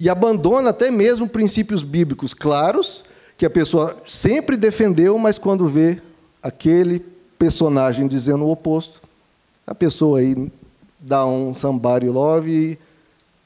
e 0.01 0.09
abandona 0.09 0.71
até 0.71 0.91
mesmo 0.91 1.29
princípios 1.29 1.83
bíblicos 1.83 2.33
claros 2.33 3.05
que 3.37 3.45
a 3.45 3.51
pessoa 3.51 3.97
sempre 4.07 4.57
defendeu, 4.57 5.19
mas 5.19 5.37
quando 5.37 5.69
vê 5.69 6.01
aquele 6.43 7.05
personagem 7.39 8.09
dizendo 8.09 8.45
o 8.45 8.51
oposto, 8.51 9.03
a 9.67 9.75
pessoa 9.75 10.21
aí 10.21 10.51
dá 10.99 11.27
um 11.27 11.53
somebody 11.53 12.09
love 12.09 12.51
e 12.51 12.79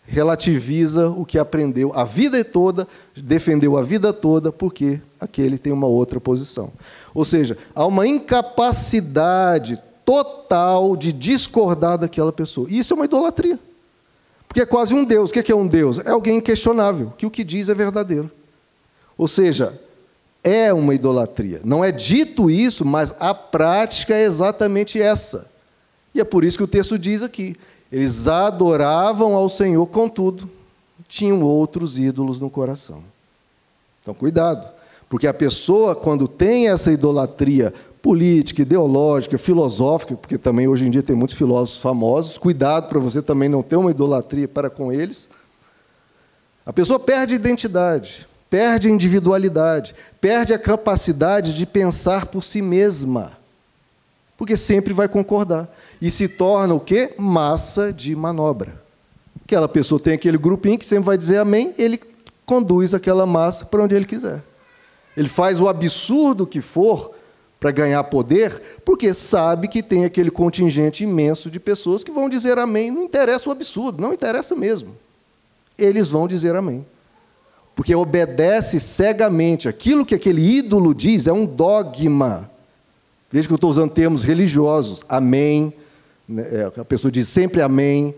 relativiza 0.07 1.09
o 1.09 1.25
que 1.25 1.39
aprendeu 1.39 1.93
a 1.95 2.05
vida 2.05 2.45
toda, 2.45 2.87
defendeu 3.17 3.77
a 3.77 3.83
vida 3.83 4.13
toda, 4.13 4.53
porque 4.53 5.01
aquele 5.19 5.59
tem 5.59 5.73
uma 5.73 5.87
outra 5.87 6.21
posição. 6.21 6.71
Ou 7.13 7.25
seja, 7.25 7.57
há 7.75 7.85
uma 7.87 8.07
incapacidade 8.07 9.81
total 10.05 10.97
de 10.97 11.13
discordar 11.13 11.99
daquela 11.99 12.33
pessoa. 12.33 12.69
Isso 12.71 12.93
é 12.93 12.97
uma 12.97 13.07
idolatria. 13.07 13.59
Porque 14.55 14.63
é 14.63 14.67
quase 14.67 14.95
um 14.95 15.05
Deus. 15.05 15.31
O 15.31 15.33
que 15.33 15.51
é 15.51 15.55
um 15.55 15.67
Deus? 15.67 15.99
É 15.99 16.11
alguém 16.11 16.37
inquestionável, 16.37 17.13
que 17.19 17.27
o 17.27 17.31
que 17.31 17.43
diz 17.43 17.69
é 17.69 17.75
verdadeiro. 17.75 18.31
Ou 19.19 19.27
seja, 19.27 19.81
é 20.45 20.73
uma 20.73 20.95
idolatria. 20.95 21.61
Não 21.65 21.85
é 21.85 21.91
dito 21.91 22.49
isso, 22.49 22.85
mas 22.85 23.17
a 23.19 23.35
prática 23.35 24.15
é 24.15 24.23
exatamente 24.23 25.03
essa. 25.03 25.51
E 26.15 26.21
é 26.21 26.25
por 26.25 26.45
isso 26.45 26.57
que 26.57 26.63
o 26.63 26.69
texto 26.69 26.97
diz 26.97 27.21
aqui: 27.21 27.57
eles 27.91 28.29
adoravam 28.29 29.35
ao 29.35 29.49
Senhor, 29.49 29.85
contudo, 29.89 30.49
tinham 31.09 31.43
outros 31.43 31.99
ídolos 31.99 32.39
no 32.39 32.49
coração. 32.49 33.03
Então, 34.03 34.15
cuidado, 34.15 34.73
porque 35.09 35.27
a 35.27 35.35
pessoa, 35.35 35.97
quando 35.97 36.29
tem 36.29 36.69
essa 36.69 36.93
idolatria 36.93 37.75
política, 38.05 38.61
ideológica, 38.61 39.39
filosófica, 39.39 40.15
porque 40.15 40.37
também 40.37 40.69
hoje 40.69 40.87
em 40.87 40.91
dia 40.91 41.03
tem 41.03 41.17
muitos 41.17 41.35
filósofos 41.35 41.81
famosos, 41.81 42.37
cuidado 42.37 42.87
para 42.87 42.99
você 42.99 43.23
também 43.23 43.49
não 43.49 43.63
ter 43.63 43.77
uma 43.77 43.91
idolatria 43.91 44.47
para 44.47 44.69
com 44.69 44.93
eles. 44.93 45.31
A 46.67 46.73
pessoa 46.73 47.01
perde 47.01 47.35
identidade, 47.35 48.29
perde 48.51 48.91
individualidade, 48.91 49.95
perde 50.21 50.53
a 50.53 50.59
capacidade 50.59 51.55
de 51.55 51.65
pensar 51.65 52.27
por 52.27 52.45
si 52.45 52.61
mesma. 52.61 53.39
Porque 54.37 54.55
sempre 54.55 54.93
vai 54.93 55.09
concordar. 55.09 55.75
E 55.99 56.11
se 56.11 56.29
torna 56.29 56.75
o 56.75 56.81
quê? 56.81 57.15
Massa 57.17 57.91
de 57.91 58.15
manobra. 58.15 58.83
Aquela 59.47 59.67
pessoa 59.67 59.99
tem 59.99 60.13
aquele 60.13 60.37
grupinho 60.37 60.79
que 60.79 60.85
sempre 60.85 61.07
vai 61.07 61.17
dizer 61.17 61.39
amém, 61.39 61.75
ele 61.79 61.99
conduz 62.45 62.93
aquela 62.93 63.25
massa 63.25 63.65
para 63.65 63.83
onde 63.83 63.95
ele 63.95 64.05
quiser. 64.05 64.43
Ele 65.17 65.29
faz 65.29 65.59
o 65.59 65.69
absurdo 65.69 66.47
que 66.47 66.61
for 66.61 67.24
para 67.65 67.71
ganhar 67.71 68.05
poder, 68.05 68.61
porque 68.85 69.15
sabe 69.15 69.69
que 69.69 69.83
tem 69.83 70.05
aquele 70.05 70.31
contingente 70.31 71.03
imenso 71.03 71.51
de 71.51 71.59
pessoas 71.59 72.05
que 72.05 72.11
vão 72.11 72.29
dizer 72.29 72.59
amém. 72.59 72.91
Não 72.91 73.05
interessa 73.05 73.49
o 73.49 73.53
absurdo, 73.53 74.03
não 74.03 74.13
interessa 74.13 74.55
mesmo. 74.55 74.95
Eles 75.79 76.11
vão 76.11 76.29
dizer 76.29 76.55
amém. 76.55 76.85
Porque 77.75 77.95
obedece 77.95 78.79
cegamente. 78.79 79.67
Aquilo 79.67 80.05
que 80.05 80.15
aquele 80.15 80.43
ídolo 80.43 80.95
diz 80.95 81.27
é 81.27 81.33
um 81.33 81.47
dogma. 81.47 82.51
Veja 83.33 83.49
que 83.49 83.55
eu 83.55 83.57
estou 83.57 83.71
usando 83.71 83.93
termos 83.93 84.23
religiosos. 84.25 85.03
Amém. 85.09 85.73
Né, 86.29 86.47
é, 86.77 86.81
a 86.83 86.85
pessoa 86.85 87.11
diz 87.11 87.29
sempre 87.29 87.63
amém. 87.63 88.15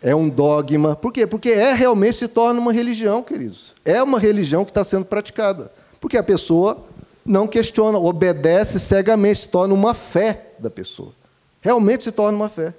É 0.00 0.14
um 0.14 0.28
dogma. 0.28 0.94
Por 0.94 1.12
quê? 1.12 1.26
Porque 1.26 1.50
é 1.50 1.72
realmente 1.72 2.14
se 2.14 2.28
torna 2.28 2.60
uma 2.60 2.72
religião, 2.72 3.24
queridos. 3.24 3.74
É 3.84 4.00
uma 4.00 4.20
religião 4.20 4.64
que 4.64 4.70
está 4.70 4.84
sendo 4.84 5.04
praticada. 5.04 5.72
Porque 6.00 6.16
a 6.16 6.22
pessoa 6.22 6.91
não 7.24 7.46
questiona, 7.46 7.98
obedece 7.98 8.80
cegamente, 8.80 9.40
se 9.40 9.48
torna 9.48 9.74
uma 9.74 9.94
fé 9.94 10.52
da 10.58 10.70
pessoa. 10.70 11.12
Realmente 11.60 12.04
se 12.04 12.12
torna 12.12 12.36
uma 12.36 12.48
fé. 12.48 12.74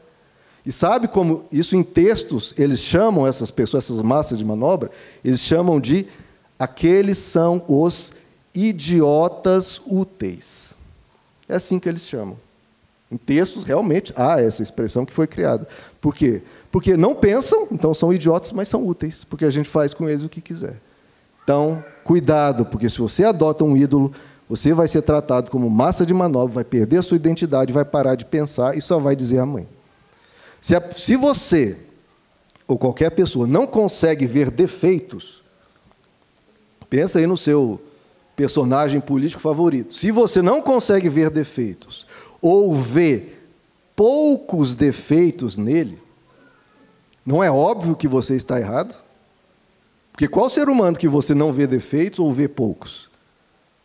E 0.65 0.71
sabe 0.71 1.07
como 1.07 1.45
isso 1.51 1.75
em 1.75 1.83
textos 1.83 2.53
eles 2.57 2.79
chamam 2.79 3.27
essas 3.27 3.51
pessoas, 3.51 3.85
essas 3.85 4.01
massas 4.01 4.37
de 4.37 4.45
manobra, 4.45 4.89
eles 5.23 5.41
chamam 5.41 5.79
de 5.79 6.07
aqueles 6.57 7.17
são 7.17 7.63
os 7.67 8.13
idiotas 8.53 9.81
úteis. 9.85 10.73
É 11.47 11.55
assim 11.55 11.79
que 11.79 11.89
eles 11.89 12.03
chamam. 12.03 12.37
Em 13.11 13.17
textos, 13.17 13.63
realmente, 13.63 14.11
há 14.15 14.41
essa 14.41 14.63
expressão 14.63 15.05
que 15.05 15.13
foi 15.13 15.27
criada. 15.27 15.67
Por 16.01 16.15
quê? 16.15 16.41
Porque 16.71 16.97
não 16.97 17.13
pensam, 17.13 17.67
então 17.71 17.93
são 17.93 18.11
idiotas, 18.11 18.51
mas 18.51 18.67
são 18.67 18.87
úteis, 18.87 19.23
porque 19.23 19.45
a 19.45 19.51
gente 19.51 19.69
faz 19.69 19.93
com 19.93 20.09
eles 20.09 20.23
o 20.23 20.29
que 20.29 20.41
quiser. 20.41 20.81
Então, 21.43 21.83
cuidado, 22.03 22.65
porque 22.65 22.89
se 22.89 22.97
você 22.97 23.23
adota 23.23 23.63
um 23.63 23.75
ídolo, 23.75 24.13
você 24.55 24.73
vai 24.73 24.87
ser 24.87 25.01
tratado 25.01 25.49
como 25.49 25.69
massa 25.69 26.05
de 26.05 26.13
manobra, 26.13 26.55
vai 26.55 26.63
perder 26.63 26.97
a 26.97 27.01
sua 27.01 27.17
identidade, 27.17 27.73
vai 27.73 27.85
parar 27.85 28.15
de 28.15 28.25
pensar 28.25 28.77
e 28.77 28.81
só 28.81 28.99
vai 28.99 29.15
dizer 29.15 29.39
amém. 29.39 29.67
Se, 30.61 30.75
a, 30.75 30.91
se 30.95 31.15
você 31.15 31.77
ou 32.67 32.77
qualquer 32.77 33.11
pessoa 33.11 33.45
não 33.45 33.67
consegue 33.67 34.25
ver 34.25 34.49
defeitos, 34.49 35.43
Pensa 36.93 37.17
aí 37.17 37.25
no 37.25 37.35
seu 37.35 37.81
personagem 38.35 39.01
político 39.01 39.41
favorito. 39.41 39.95
Se 39.95 40.11
você 40.11 40.43
não 40.43 40.61
consegue 40.61 41.09
ver 41.09 41.31
defeitos 41.31 42.05
ou 42.39 42.75
vê 42.75 43.29
poucos 43.95 44.75
defeitos 44.75 45.57
nele, 45.57 45.97
não 47.25 47.43
é 47.43 47.49
óbvio 47.49 47.95
que 47.95 48.07
você 48.07 48.35
está 48.35 48.59
errado? 48.59 48.93
Porque 50.11 50.27
qual 50.27 50.47
ser 50.51 50.69
humano 50.69 50.95
que 50.95 51.07
você 51.07 51.33
não 51.33 51.51
vê 51.51 51.65
defeitos 51.65 52.19
ou 52.19 52.31
vê 52.31 52.47
poucos? 52.47 53.09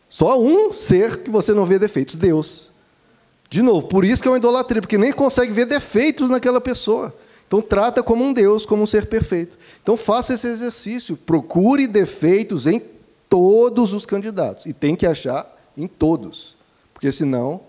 Só 0.09 0.41
um 0.41 0.73
ser 0.73 1.21
que 1.21 1.29
você 1.29 1.53
não 1.53 1.65
vê 1.65 1.77
defeitos, 1.77 2.17
Deus. 2.17 2.71
De 3.49 3.61
novo, 3.61 3.87
por 3.87 4.03
isso 4.03 4.21
que 4.21 4.27
é 4.27 4.31
uma 4.31 4.37
idolatria, 4.37 4.81
porque 4.81 4.97
nem 4.97 5.13
consegue 5.13 5.53
ver 5.53 5.65
defeitos 5.65 6.29
naquela 6.29 6.59
pessoa. 6.59 7.15
Então 7.47 7.61
trata 7.61 8.03
como 8.03 8.23
um 8.23 8.33
Deus, 8.33 8.65
como 8.65 8.83
um 8.83 8.87
ser 8.87 9.07
perfeito. 9.07 9.57
Então 9.81 9.95
faça 9.95 10.33
esse 10.33 10.47
exercício, 10.47 11.15
procure 11.15 11.87
defeitos 11.87 12.67
em 12.67 12.81
todos 13.27 13.93
os 13.93 14.05
candidatos 14.05 14.65
e 14.65 14.73
tem 14.73 14.95
que 14.95 15.05
achar 15.05 15.55
em 15.77 15.87
todos, 15.87 16.57
porque 16.93 17.11
senão 17.11 17.61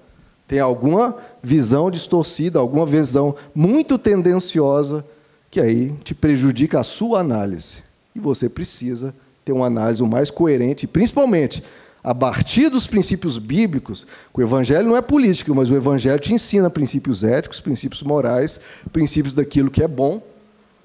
tem 0.48 0.58
alguma 0.58 1.16
visão 1.42 1.90
distorcida, 1.90 2.58
alguma 2.58 2.84
visão 2.84 3.36
muito 3.54 3.96
tendenciosa 3.96 5.04
que 5.50 5.60
aí 5.60 5.92
te 6.02 6.14
prejudica 6.14 6.80
a 6.80 6.82
sua 6.82 7.20
análise. 7.20 7.76
E 8.14 8.18
você 8.18 8.48
precisa 8.48 9.14
ter 9.44 9.52
uma 9.52 9.66
análise 9.66 10.02
o 10.02 10.06
mais 10.06 10.30
coerente, 10.30 10.86
principalmente 10.86 11.62
a 12.02 12.14
partir 12.14 12.70
dos 12.70 12.86
princípios 12.86 13.36
bíblicos, 13.36 14.06
o 14.32 14.40
evangelho 14.40 14.88
não 14.88 14.96
é 14.96 15.02
político, 15.02 15.54
mas 15.54 15.70
o 15.70 15.76
evangelho 15.76 16.18
te 16.18 16.32
ensina 16.32 16.70
princípios 16.70 17.22
éticos, 17.22 17.60
princípios 17.60 18.02
morais, 18.02 18.58
princípios 18.90 19.34
daquilo 19.34 19.70
que 19.70 19.82
é 19.82 19.88
bom, 19.88 20.22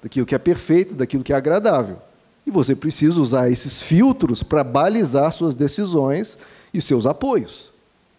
daquilo 0.02 0.26
que 0.26 0.34
é 0.34 0.38
perfeito, 0.38 0.94
daquilo 0.94 1.24
que 1.24 1.32
é 1.32 1.36
agradável. 1.36 1.98
E 2.46 2.50
você 2.50 2.76
precisa 2.76 3.20
usar 3.20 3.50
esses 3.50 3.80
filtros 3.80 4.42
para 4.42 4.62
balizar 4.62 5.32
suas 5.32 5.54
decisões 5.54 6.38
e 6.72 6.80
seus 6.80 7.06
apoios. 7.06 7.72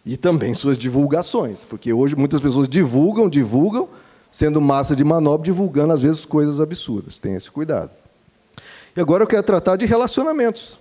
E 0.04 0.18
também 0.18 0.54
suas 0.54 0.78
divulgações, 0.78 1.64
porque 1.64 1.94
hoje 1.94 2.16
muitas 2.16 2.42
pessoas 2.42 2.68
divulgam, 2.68 3.30
divulgam, 3.30 3.88
sendo 4.32 4.60
massa 4.60 4.96
de 4.96 5.04
manobra, 5.04 5.46
divulgando 5.46 5.94
às 5.94 6.02
vezes 6.02 6.26
coisas 6.26 6.60
absurdas. 6.60 7.18
Tenha 7.18 7.38
esse 7.38 7.52
cuidado. 7.52 7.92
E 8.96 9.00
agora 9.00 9.24
eu 9.24 9.28
quero 9.28 9.44
tratar 9.44 9.76
de 9.76 9.86
relacionamentos. 9.86 10.80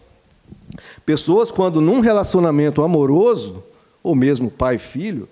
Pessoas, 1.05 1.50
quando 1.50 1.81
num 1.81 2.00
relacionamento 2.00 2.83
amoroso, 2.83 3.62
ou 4.03 4.15
mesmo 4.15 4.50
pai 4.50 4.76
e 4.76 4.79
filho, 4.79 5.29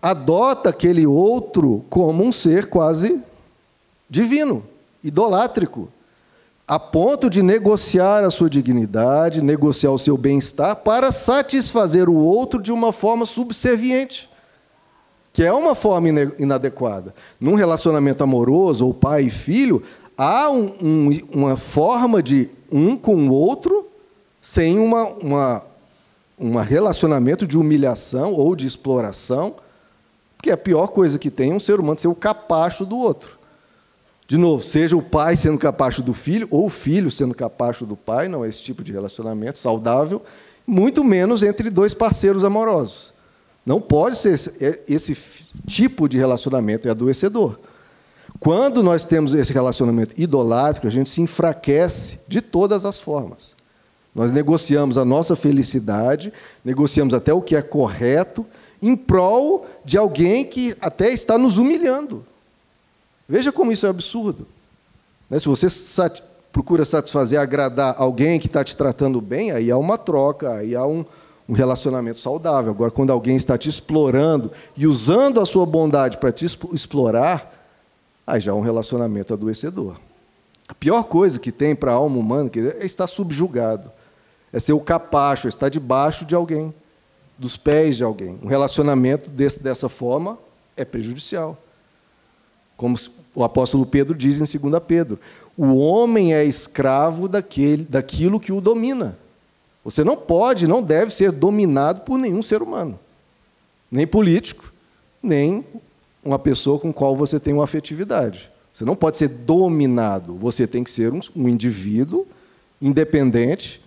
adota 0.00 0.68
aquele 0.68 1.06
outro 1.06 1.84
como 1.88 2.22
um 2.22 2.32
ser 2.32 2.66
quase 2.66 3.20
divino, 4.08 4.64
idolátrico, 5.02 5.88
a 6.66 6.78
ponto 6.78 7.28
de 7.28 7.42
negociar 7.42 8.24
a 8.24 8.30
sua 8.30 8.48
dignidade, 8.48 9.42
negociar 9.42 9.90
o 9.90 9.98
seu 9.98 10.16
bem-estar 10.16 10.76
para 10.76 11.12
satisfazer 11.12 12.08
o 12.08 12.14
outro 12.14 12.62
de 12.62 12.72
uma 12.72 12.92
forma 12.92 13.26
subserviente, 13.26 14.28
que 15.32 15.42
é 15.42 15.52
uma 15.52 15.74
forma 15.74 16.08
inadequada. 16.38 17.14
Num 17.38 17.54
relacionamento 17.54 18.22
amoroso, 18.22 18.86
ou 18.86 18.94
pai 18.94 19.24
e 19.24 19.30
filho, 19.30 19.82
há 20.16 20.50
um, 20.50 20.66
um, 20.82 21.20
uma 21.32 21.56
forma 21.56 22.22
de 22.22 22.48
um 22.72 22.96
com 22.96 23.28
o 23.28 23.32
outro 23.32 23.83
sem 24.44 24.78
uma, 24.78 25.04
uma, 25.04 25.62
um 26.38 26.54
relacionamento 26.56 27.46
de 27.46 27.56
humilhação 27.56 28.34
ou 28.34 28.54
de 28.54 28.66
exploração, 28.66 29.56
que 30.42 30.50
é 30.50 30.52
a 30.52 30.56
pior 30.56 30.88
coisa 30.88 31.18
que 31.18 31.30
tem 31.30 31.50
é 31.50 31.54
um 31.54 31.58
ser 31.58 31.80
humano 31.80 31.98
ser 31.98 32.08
o 32.08 32.14
capacho 32.14 32.84
do 32.84 32.98
outro. 32.98 33.38
De 34.28 34.36
novo, 34.36 34.62
seja 34.62 34.94
o 34.94 35.02
pai 35.02 35.34
sendo 35.34 35.56
capacho 35.56 36.02
do 36.02 36.12
filho, 36.12 36.46
ou 36.50 36.66
o 36.66 36.68
filho 36.68 37.10
sendo 37.10 37.34
capacho 37.34 37.86
do 37.86 37.96
pai, 37.96 38.28
não 38.28 38.44
é 38.44 38.48
esse 38.50 38.62
tipo 38.62 38.84
de 38.84 38.92
relacionamento 38.92 39.58
saudável, 39.58 40.22
muito 40.66 41.02
menos 41.02 41.42
entre 41.42 41.70
dois 41.70 41.94
parceiros 41.94 42.44
amorosos. 42.44 43.14
Não 43.64 43.80
pode 43.80 44.18
ser 44.18 44.34
esse, 44.34 44.62
é, 44.62 44.78
esse 44.86 45.16
tipo 45.66 46.06
de 46.06 46.18
relacionamento, 46.18 46.86
é 46.86 46.90
adoecedor. 46.90 47.58
Quando 48.38 48.82
nós 48.82 49.06
temos 49.06 49.32
esse 49.32 49.54
relacionamento 49.54 50.14
idolátrico, 50.20 50.86
a 50.86 50.90
gente 50.90 51.08
se 51.08 51.22
enfraquece 51.22 52.20
de 52.28 52.42
todas 52.42 52.84
as 52.84 53.00
formas. 53.00 53.53
Nós 54.14 54.30
negociamos 54.30 54.96
a 54.96 55.04
nossa 55.04 55.34
felicidade, 55.34 56.32
negociamos 56.64 57.12
até 57.12 57.34
o 57.34 57.42
que 57.42 57.56
é 57.56 57.62
correto, 57.62 58.46
em 58.80 58.94
prol 58.94 59.66
de 59.84 59.98
alguém 59.98 60.44
que 60.44 60.76
até 60.80 61.10
está 61.10 61.36
nos 61.36 61.56
humilhando. 61.56 62.24
Veja 63.28 63.50
como 63.50 63.72
isso 63.72 63.86
é 63.86 63.88
absurdo. 63.88 64.46
Né, 65.28 65.38
se 65.40 65.48
você 65.48 65.68
sat 65.68 66.22
procura 66.52 66.84
satisfazer, 66.84 67.40
agradar 67.40 67.96
alguém 67.98 68.38
que 68.38 68.46
está 68.46 68.62
te 68.62 68.76
tratando 68.76 69.20
bem, 69.20 69.50
aí 69.50 69.72
há 69.72 69.76
uma 69.76 69.98
troca, 69.98 70.54
aí 70.54 70.76
há 70.76 70.86
um, 70.86 71.04
um 71.48 71.52
relacionamento 71.52 72.20
saudável. 72.20 72.70
Agora, 72.70 72.92
quando 72.92 73.10
alguém 73.10 73.34
está 73.34 73.58
te 73.58 73.68
explorando 73.68 74.52
e 74.76 74.86
usando 74.86 75.40
a 75.40 75.46
sua 75.46 75.66
bondade 75.66 76.16
para 76.16 76.30
te 76.30 76.46
explorar, 76.72 77.52
aí 78.24 78.40
já 78.40 78.52
é 78.52 78.54
um 78.54 78.60
relacionamento 78.60 79.34
adoecedor. 79.34 79.96
A 80.68 80.74
pior 80.74 81.02
coisa 81.02 81.40
que 81.40 81.50
tem 81.50 81.74
para 81.74 81.90
a 81.90 81.94
alma 81.94 82.18
humana 82.18 82.48
é 82.78 82.86
estar 82.86 83.08
subjugado 83.08 83.90
é 84.54 84.60
ser 84.60 84.72
o 84.72 84.78
capacho, 84.78 85.48
é 85.48 85.50
estar 85.50 85.68
debaixo 85.68 86.24
de 86.24 86.32
alguém, 86.32 86.72
dos 87.36 87.56
pés 87.56 87.96
de 87.96 88.04
alguém. 88.04 88.38
Um 88.40 88.46
relacionamento 88.46 89.28
desse, 89.28 89.60
dessa 89.60 89.88
forma 89.88 90.38
é 90.76 90.84
prejudicial. 90.84 91.58
Como 92.76 92.96
o 93.34 93.42
apóstolo 93.42 93.84
Pedro 93.84 94.16
diz 94.16 94.36
em 94.40 94.58
2 94.58 94.80
Pedro: 94.86 95.18
o 95.58 95.76
homem 95.76 96.34
é 96.34 96.44
escravo 96.44 97.26
daquele, 97.26 97.82
daquilo 97.84 98.38
que 98.38 98.52
o 98.52 98.60
domina. 98.60 99.18
Você 99.84 100.04
não 100.04 100.16
pode, 100.16 100.68
não 100.68 100.80
deve 100.80 101.12
ser 101.12 101.32
dominado 101.32 102.02
por 102.02 102.16
nenhum 102.16 102.40
ser 102.40 102.62
humano, 102.62 102.96
nem 103.90 104.06
político, 104.06 104.72
nem 105.20 105.64
uma 106.24 106.38
pessoa 106.38 106.78
com 106.78 106.92
qual 106.92 107.16
você 107.16 107.40
tem 107.40 107.52
uma 107.52 107.64
afetividade. 107.64 108.48
Você 108.72 108.84
não 108.84 108.94
pode 108.94 109.16
ser 109.16 109.28
dominado, 109.28 110.36
você 110.36 110.64
tem 110.64 110.84
que 110.84 110.92
ser 110.92 111.12
um, 111.12 111.18
um 111.34 111.48
indivíduo 111.48 112.24
independente 112.80 113.83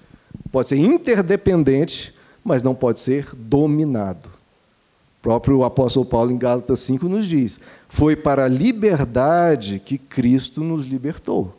Pode 0.51 0.69
ser 0.69 0.77
interdependente, 0.77 2.13
mas 2.43 2.63
não 2.63 2.73
pode 2.73 2.99
ser 2.99 3.29
dominado. 3.35 4.29
O 5.19 5.21
próprio 5.21 5.63
apóstolo 5.63 6.05
Paulo, 6.05 6.31
em 6.31 6.37
Gálatas 6.37 6.79
5, 6.79 7.09
nos 7.09 7.25
diz: 7.25 7.59
Foi 7.89 8.15
para 8.15 8.45
a 8.45 8.47
liberdade 8.47 9.81
que 9.83 9.97
Cristo 9.97 10.63
nos 10.63 10.85
libertou. 10.85 11.53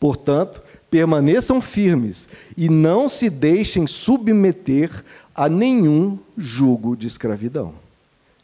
Portanto, 0.00 0.60
permaneçam 0.90 1.62
firmes 1.62 2.28
e 2.56 2.68
não 2.68 3.08
se 3.08 3.30
deixem 3.30 3.86
submeter 3.86 5.04
a 5.34 5.48
nenhum 5.48 6.18
jugo 6.36 6.96
de 6.96 7.06
escravidão. 7.06 7.72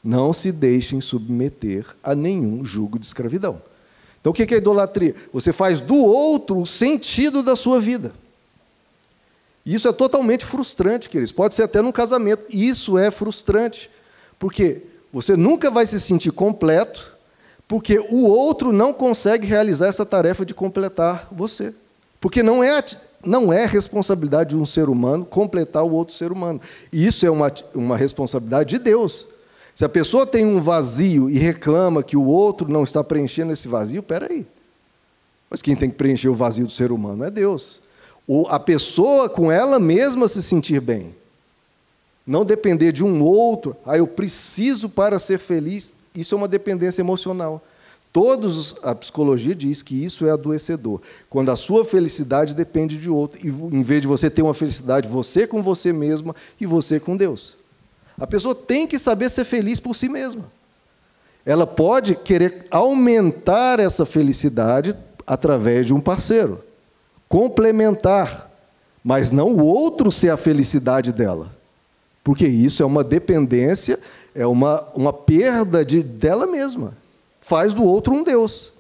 Não 0.03 0.33
se 0.33 0.51
deixem 0.51 1.01
submeter 1.01 1.85
a 2.03 2.15
nenhum 2.15 2.65
jugo 2.65 2.99
de 2.99 3.05
escravidão. 3.05 3.61
Então, 4.21 4.33
o 4.33 4.35
que 4.35 4.55
é 4.55 4.57
idolatria? 4.57 5.15
Você 5.33 5.53
faz 5.53 5.81
do 5.81 5.97
outro 5.97 6.59
o 6.59 6.67
sentido 6.67 7.43
da 7.43 7.55
sua 7.55 7.81
vida. 7.81 8.15
Isso 9.65 9.89
é 9.89 9.93
totalmente 9.93 10.45
frustrante, 10.45 11.09
queridos. 11.09 11.33
Pode 11.33 11.55
ser 11.55 11.65
até 11.65 11.83
num 11.83 11.93
casamento. 11.93 12.47
Isso 12.49 12.97
é 12.97 13.11
frustrante. 13.11 13.91
Porque 14.39 14.83
você 15.13 15.37
nunca 15.37 15.71
vai 15.71 15.85
se 15.85 16.01
sentir 16.01 16.33
completo, 16.33 17.15
porque 17.69 17.99
o 17.99 18.27
outro 18.27 18.73
não 18.73 18.93
consegue 18.93 19.47
realizar 19.47 19.89
essa 19.89 20.07
tarefa 20.07 20.45
de 20.45 20.55
completar 20.55 21.29
você. 21.31 21.75
Porque 22.21 22.43
não 22.43 22.65
é, 22.65 22.83
não 23.25 23.53
é 23.53 23.67
responsabilidade 23.67 24.51
de 24.51 24.57
um 24.57 24.67
ser 24.67 24.89
humano 24.89 25.25
completar 25.25 25.85
o 25.85 25.93
outro 25.93 26.15
ser 26.15 26.33
humano. 26.33 26.61
Isso 26.93 27.27
é 27.27 27.31
uma, 27.31 27.53
uma 27.75 27.97
responsabilidade 27.97 28.71
de 28.71 28.79
Deus. 28.79 29.29
Se 29.75 29.85
a 29.85 29.89
pessoa 29.89 30.27
tem 30.27 30.45
um 30.45 30.61
vazio 30.61 31.31
e 31.31 31.39
reclama 31.39 32.03
que 32.03 32.17
o 32.17 32.25
outro 32.25 32.69
não 32.69 32.83
está 32.83 33.05
preenchendo 33.05 33.53
esse 33.53 33.69
vazio, 33.69 34.03
peraí. 34.03 34.47
Mas 35.49 35.63
quem 35.63 35.77
tem 35.77 35.91
que 35.91 35.97
preencher 35.97 36.29
o 36.29 36.35
vazio 36.35 36.67
do 36.67 36.73
ser 36.73 36.93
humano 36.93 37.25
é 37.25 37.31
Deus 37.31 37.81
a 38.49 38.59
pessoa 38.59 39.29
com 39.29 39.51
ela 39.51 39.79
mesma 39.79 40.29
se 40.29 40.43
sentir 40.43 40.81
bem. 40.81 41.15
Não 42.27 42.45
depender 42.45 42.93
de 42.93 43.03
um 43.03 43.23
outro, 43.23 43.77
ah, 43.85 43.99
eu 43.99 44.07
preciso 44.07 44.89
para 44.89 45.19
ser 45.19 45.39
feliz, 45.39 45.95
isso 46.15 46.35
é 46.35 46.39
uma 46.39 46.47
dependência 46.47 47.03
emocional. 47.03 47.63
Todos 48.13 48.75
a 48.83 48.95
psicologia 48.95 49.55
diz 49.55 49.83
que 49.83 50.05
isso 50.05 50.27
é 50.27 50.31
adoecedor. 50.31 51.01
Quando 51.29 51.51
a 51.51 51.57
sua 51.57 51.85
felicidade 51.85 52.55
depende 52.55 52.99
de 52.99 53.09
outro, 53.09 53.39
e 53.45 53.49
em 53.49 53.83
vez 53.83 54.03
de 54.03 54.09
você 54.09 54.29
ter 54.29 54.43
uma 54.43 54.55
felicidade 54.55 55.09
você 55.09 55.47
com 55.47 55.63
você 55.63 55.93
mesma 55.93 56.35
e 56.61 56.67
você 56.67 56.99
com 56.99 57.17
Deus. 57.17 57.57
A 58.19 58.27
pessoa 58.27 58.55
tem 58.55 58.87
que 58.87 58.99
saber 58.99 59.29
ser 59.29 59.45
feliz 59.45 59.81
por 59.81 59.95
si 59.95 60.09
mesma. 60.09 60.45
Ela 61.47 61.67
pode 61.67 62.15
querer 62.15 62.67
aumentar 62.71 63.81
essa 63.81 64.05
felicidade 64.05 64.95
através 65.27 65.87
de 65.87 65.95
um 65.95 66.01
parceiro 66.01 66.70
complementar, 67.31 68.51
mas 69.05 69.31
não 69.31 69.55
o 69.55 69.65
outro 69.65 70.11
ser 70.11 70.31
a 70.31 70.37
felicidade 70.37 71.13
dela. 71.13 71.55
Porque 72.25 72.47
isso 72.47 72.83
é 72.83 72.87
uma 72.87 73.05
dependência, 73.05 74.01
é 74.35 74.45
uma, 74.45 74.85
uma 74.97 75.13
perda 75.13 75.85
de, 75.85 76.03
dela 76.03 76.45
mesma. 76.45 76.93
Faz 77.41 77.73
do 77.73 77.85
outro 77.85 78.13
um 78.13 78.25
Deus. 78.25 78.73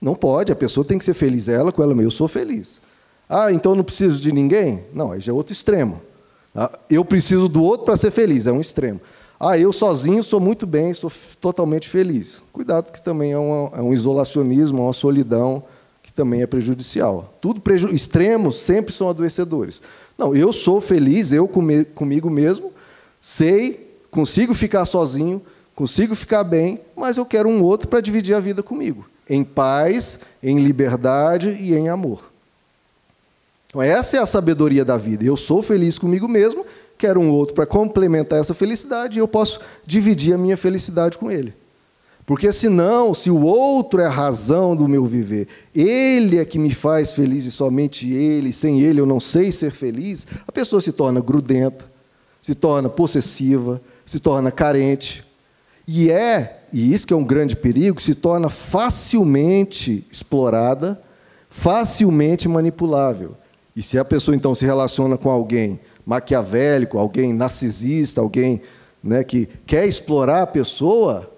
Não 0.00 0.14
pode, 0.14 0.52
a 0.52 0.56
pessoa 0.56 0.84
tem 0.84 0.98
que 0.98 1.04
ser 1.06 1.14
feliz 1.14 1.48
ela 1.48 1.72
com 1.72 1.82
ela 1.82 1.94
mesma. 1.94 2.06
Eu 2.06 2.10
sou 2.10 2.28
feliz. 2.28 2.82
Ah, 3.26 3.50
então 3.50 3.72
eu 3.72 3.76
não 3.76 3.82
preciso 3.82 4.20
de 4.20 4.30
ninguém? 4.30 4.84
Não, 4.92 5.12
aí 5.12 5.20
já 5.20 5.32
é 5.32 5.34
outro 5.34 5.54
extremo. 5.54 6.02
Ah, 6.54 6.78
eu 6.90 7.02
preciso 7.02 7.48
do 7.48 7.62
outro 7.62 7.86
para 7.86 7.96
ser 7.96 8.10
feliz, 8.10 8.46
é 8.46 8.52
um 8.52 8.60
extremo. 8.60 9.00
Ah, 9.40 9.56
eu 9.56 9.72
sozinho 9.72 10.22
sou 10.22 10.38
muito 10.38 10.66
bem, 10.66 10.92
sou 10.92 11.10
totalmente 11.40 11.88
feliz. 11.88 12.42
Cuidado, 12.52 12.92
que 12.92 13.02
também 13.02 13.32
é, 13.32 13.38
uma, 13.38 13.70
é 13.78 13.80
um 13.80 13.92
isolacionismo, 13.92 14.82
uma 14.82 14.92
solidão 14.92 15.64
também 16.16 16.42
é 16.42 16.46
prejudicial. 16.46 17.36
Tudo 17.40 17.60
preju 17.60 17.94
extremos 17.94 18.56
sempre 18.56 18.92
são 18.92 19.08
adoecedores. 19.08 19.80
Não, 20.18 20.34
eu 20.34 20.52
sou 20.52 20.80
feliz, 20.80 21.30
eu 21.30 21.48
comigo 21.94 22.30
mesmo, 22.30 22.72
sei, 23.20 23.94
consigo 24.10 24.54
ficar 24.54 24.84
sozinho, 24.86 25.42
consigo 25.74 26.14
ficar 26.14 26.42
bem, 26.42 26.80
mas 26.96 27.16
eu 27.16 27.26
quero 27.26 27.48
um 27.48 27.62
outro 27.62 27.86
para 27.86 28.00
dividir 28.00 28.34
a 28.34 28.40
vida 28.40 28.62
comigo, 28.62 29.06
em 29.28 29.44
paz, 29.44 30.18
em 30.42 30.58
liberdade 30.58 31.50
e 31.60 31.74
em 31.74 31.88
amor. 31.88 32.24
Então, 33.68 33.82
essa 33.82 34.16
é 34.16 34.20
a 34.20 34.26
sabedoria 34.26 34.84
da 34.84 34.96
vida. 34.96 35.22
Eu 35.22 35.36
sou 35.36 35.60
feliz 35.60 35.98
comigo 35.98 36.26
mesmo 36.26 36.64
quero 36.96 37.20
um 37.20 37.30
outro 37.30 37.54
para 37.54 37.66
complementar 37.66 38.40
essa 38.40 38.54
felicidade 38.54 39.18
e 39.18 39.20
eu 39.20 39.28
posso 39.28 39.60
dividir 39.84 40.34
a 40.34 40.38
minha 40.38 40.56
felicidade 40.56 41.18
com 41.18 41.30
ele. 41.30 41.54
Porque 42.26 42.52
senão, 42.52 43.14
se 43.14 43.30
o 43.30 43.40
outro 43.44 44.00
é 44.00 44.06
a 44.06 44.10
razão 44.10 44.74
do 44.74 44.88
meu 44.88 45.06
viver, 45.06 45.46
ele 45.72 46.38
é 46.38 46.44
que 46.44 46.58
me 46.58 46.74
faz 46.74 47.12
feliz 47.12 47.44
e 47.44 47.52
somente 47.52 48.12
ele, 48.12 48.52
sem 48.52 48.80
ele 48.80 49.00
eu 49.00 49.06
não 49.06 49.20
sei 49.20 49.52
ser 49.52 49.70
feliz, 49.70 50.26
a 50.44 50.50
pessoa 50.50 50.82
se 50.82 50.90
torna 50.90 51.20
grudenta, 51.20 51.88
se 52.42 52.52
torna 52.52 52.88
possessiva, 52.88 53.80
se 54.04 54.18
torna 54.18 54.50
carente. 54.50 55.24
E 55.86 56.10
é, 56.10 56.64
e 56.72 56.92
isso 56.92 57.06
que 57.06 57.14
é 57.14 57.16
um 57.16 57.24
grande 57.24 57.54
perigo, 57.54 58.02
se 58.02 58.12
torna 58.12 58.50
facilmente 58.50 60.04
explorada, 60.10 61.00
facilmente 61.48 62.48
manipulável. 62.48 63.36
E 63.74 63.82
se 63.82 64.00
a 64.00 64.04
pessoa 64.04 64.34
então 64.34 64.52
se 64.52 64.64
relaciona 64.64 65.16
com 65.16 65.30
alguém 65.30 65.78
maquiavélico, 66.04 66.98
alguém 66.98 67.32
narcisista, 67.32 68.20
alguém 68.20 68.62
né, 69.00 69.22
que 69.22 69.48
quer 69.64 69.86
explorar 69.86 70.42
a 70.42 70.46
pessoa, 70.46 71.35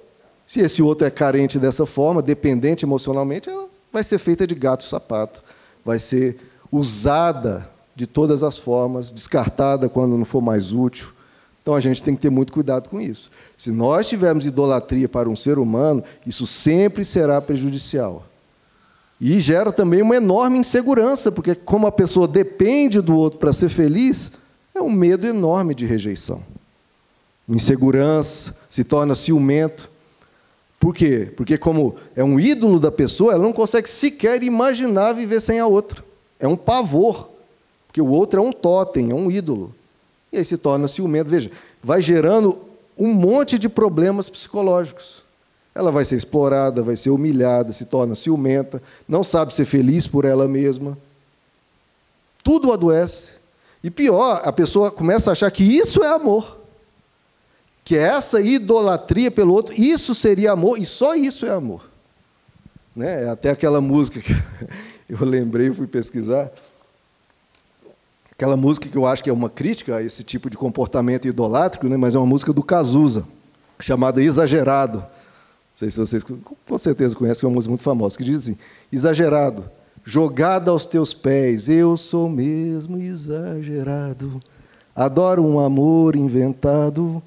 se 0.48 0.60
esse 0.60 0.82
outro 0.82 1.06
é 1.06 1.10
carente 1.10 1.58
dessa 1.58 1.84
forma, 1.84 2.22
dependente 2.22 2.86
emocionalmente, 2.86 3.50
ela 3.50 3.68
vai 3.92 4.02
ser 4.02 4.16
feita 4.16 4.46
de 4.46 4.54
gato 4.54 4.80
e 4.80 4.88
sapato, 4.88 5.42
vai 5.84 5.98
ser 5.98 6.38
usada 6.72 7.68
de 7.94 8.06
todas 8.06 8.42
as 8.42 8.56
formas, 8.56 9.10
descartada 9.10 9.90
quando 9.90 10.16
não 10.16 10.24
for 10.24 10.40
mais 10.40 10.72
útil. 10.72 11.10
Então 11.60 11.74
a 11.74 11.80
gente 11.80 12.02
tem 12.02 12.14
que 12.14 12.22
ter 12.22 12.30
muito 12.30 12.50
cuidado 12.50 12.88
com 12.88 12.98
isso. 12.98 13.30
Se 13.58 13.70
nós 13.70 14.08
tivermos 14.08 14.46
idolatria 14.46 15.06
para 15.06 15.28
um 15.28 15.36
ser 15.36 15.58
humano, 15.58 16.02
isso 16.26 16.46
sempre 16.46 17.04
será 17.04 17.42
prejudicial. 17.42 18.24
E 19.20 19.38
gera 19.40 19.70
também 19.70 20.00
uma 20.00 20.16
enorme 20.16 20.58
insegurança, 20.58 21.30
porque 21.30 21.54
como 21.54 21.86
a 21.86 21.92
pessoa 21.92 22.26
depende 22.26 23.02
do 23.02 23.14
outro 23.14 23.38
para 23.38 23.52
ser 23.52 23.68
feliz, 23.68 24.32
é 24.74 24.80
um 24.80 24.90
medo 24.90 25.26
enorme 25.26 25.74
de 25.74 25.84
rejeição. 25.84 26.42
Insegurança, 27.46 28.56
se 28.70 28.82
torna 28.82 29.14
ciumento. 29.14 29.90
Por 30.78 30.94
quê? 30.94 31.32
Porque, 31.36 31.58
como 31.58 31.96
é 32.14 32.22
um 32.22 32.38
ídolo 32.38 32.78
da 32.78 32.92
pessoa, 32.92 33.32
ela 33.32 33.42
não 33.42 33.52
consegue 33.52 33.88
sequer 33.88 34.42
imaginar 34.42 35.12
viver 35.12 35.40
sem 35.40 35.58
a 35.58 35.66
outra. 35.66 36.04
É 36.38 36.46
um 36.46 36.56
pavor, 36.56 37.28
porque 37.86 38.00
o 38.00 38.08
outro 38.08 38.40
é 38.40 38.42
um 38.42 38.52
totem, 38.52 39.10
é 39.10 39.14
um 39.14 39.30
ídolo. 39.30 39.74
E 40.32 40.38
aí 40.38 40.44
se 40.44 40.56
torna 40.56 40.86
ciumento. 40.86 41.30
Veja, 41.30 41.50
vai 41.82 42.00
gerando 42.00 42.58
um 42.96 43.12
monte 43.12 43.58
de 43.58 43.68
problemas 43.68 44.28
psicológicos. 44.30 45.22
Ela 45.74 45.90
vai 45.90 46.04
ser 46.04 46.16
explorada, 46.16 46.82
vai 46.82 46.96
ser 46.96 47.10
humilhada, 47.10 47.72
se 47.72 47.84
torna 47.84 48.14
ciumenta, 48.14 48.82
não 49.06 49.22
sabe 49.22 49.54
ser 49.54 49.64
feliz 49.64 50.06
por 50.06 50.24
ela 50.24 50.48
mesma. 50.48 50.98
Tudo 52.42 52.72
adoece. 52.72 53.32
E 53.82 53.90
pior, 53.90 54.42
a 54.44 54.52
pessoa 54.52 54.90
começa 54.90 55.30
a 55.30 55.32
achar 55.32 55.50
que 55.50 55.62
isso 55.62 56.02
é 56.02 56.08
amor. 56.08 56.57
Que 57.88 57.96
essa 57.96 58.38
idolatria 58.38 59.30
pelo 59.30 59.54
outro, 59.54 59.72
isso 59.72 60.14
seria 60.14 60.52
amor, 60.52 60.78
e 60.78 60.84
só 60.84 61.14
isso 61.14 61.46
é 61.46 61.50
amor. 61.50 61.88
Né? 62.94 63.24
É 63.24 63.30
até 63.30 63.48
aquela 63.48 63.80
música 63.80 64.20
que 64.20 64.34
eu 65.08 65.24
lembrei, 65.24 65.72
fui 65.72 65.86
pesquisar. 65.86 66.52
Aquela 68.30 68.58
música 68.58 68.90
que 68.90 68.98
eu 68.98 69.06
acho 69.06 69.24
que 69.24 69.30
é 69.30 69.32
uma 69.32 69.48
crítica 69.48 69.96
a 69.96 70.02
esse 70.02 70.22
tipo 70.22 70.50
de 70.50 70.58
comportamento 70.58 71.26
idolátrico, 71.26 71.88
né? 71.88 71.96
mas 71.96 72.14
é 72.14 72.18
uma 72.18 72.26
música 72.26 72.52
do 72.52 72.62
Cazuza, 72.62 73.26
chamada 73.80 74.22
Exagerado. 74.22 74.98
Não 74.98 75.06
sei 75.74 75.90
se 75.90 75.96
vocês 75.96 76.22
com 76.22 76.76
certeza 76.76 77.16
conhecem, 77.16 77.46
é 77.46 77.48
uma 77.48 77.54
música 77.54 77.70
muito 77.70 77.84
famosa, 77.84 78.18
que 78.18 78.24
diz 78.24 78.40
assim: 78.40 78.58
Exagerado 78.92 79.64
jogada 80.04 80.70
aos 80.70 80.84
teus 80.84 81.14
pés, 81.14 81.70
eu 81.70 81.96
sou 81.96 82.28
mesmo 82.28 82.98
exagerado, 82.98 84.38
adoro 84.94 85.42
um 85.42 85.58
amor 85.58 86.16
inventado. 86.16 87.22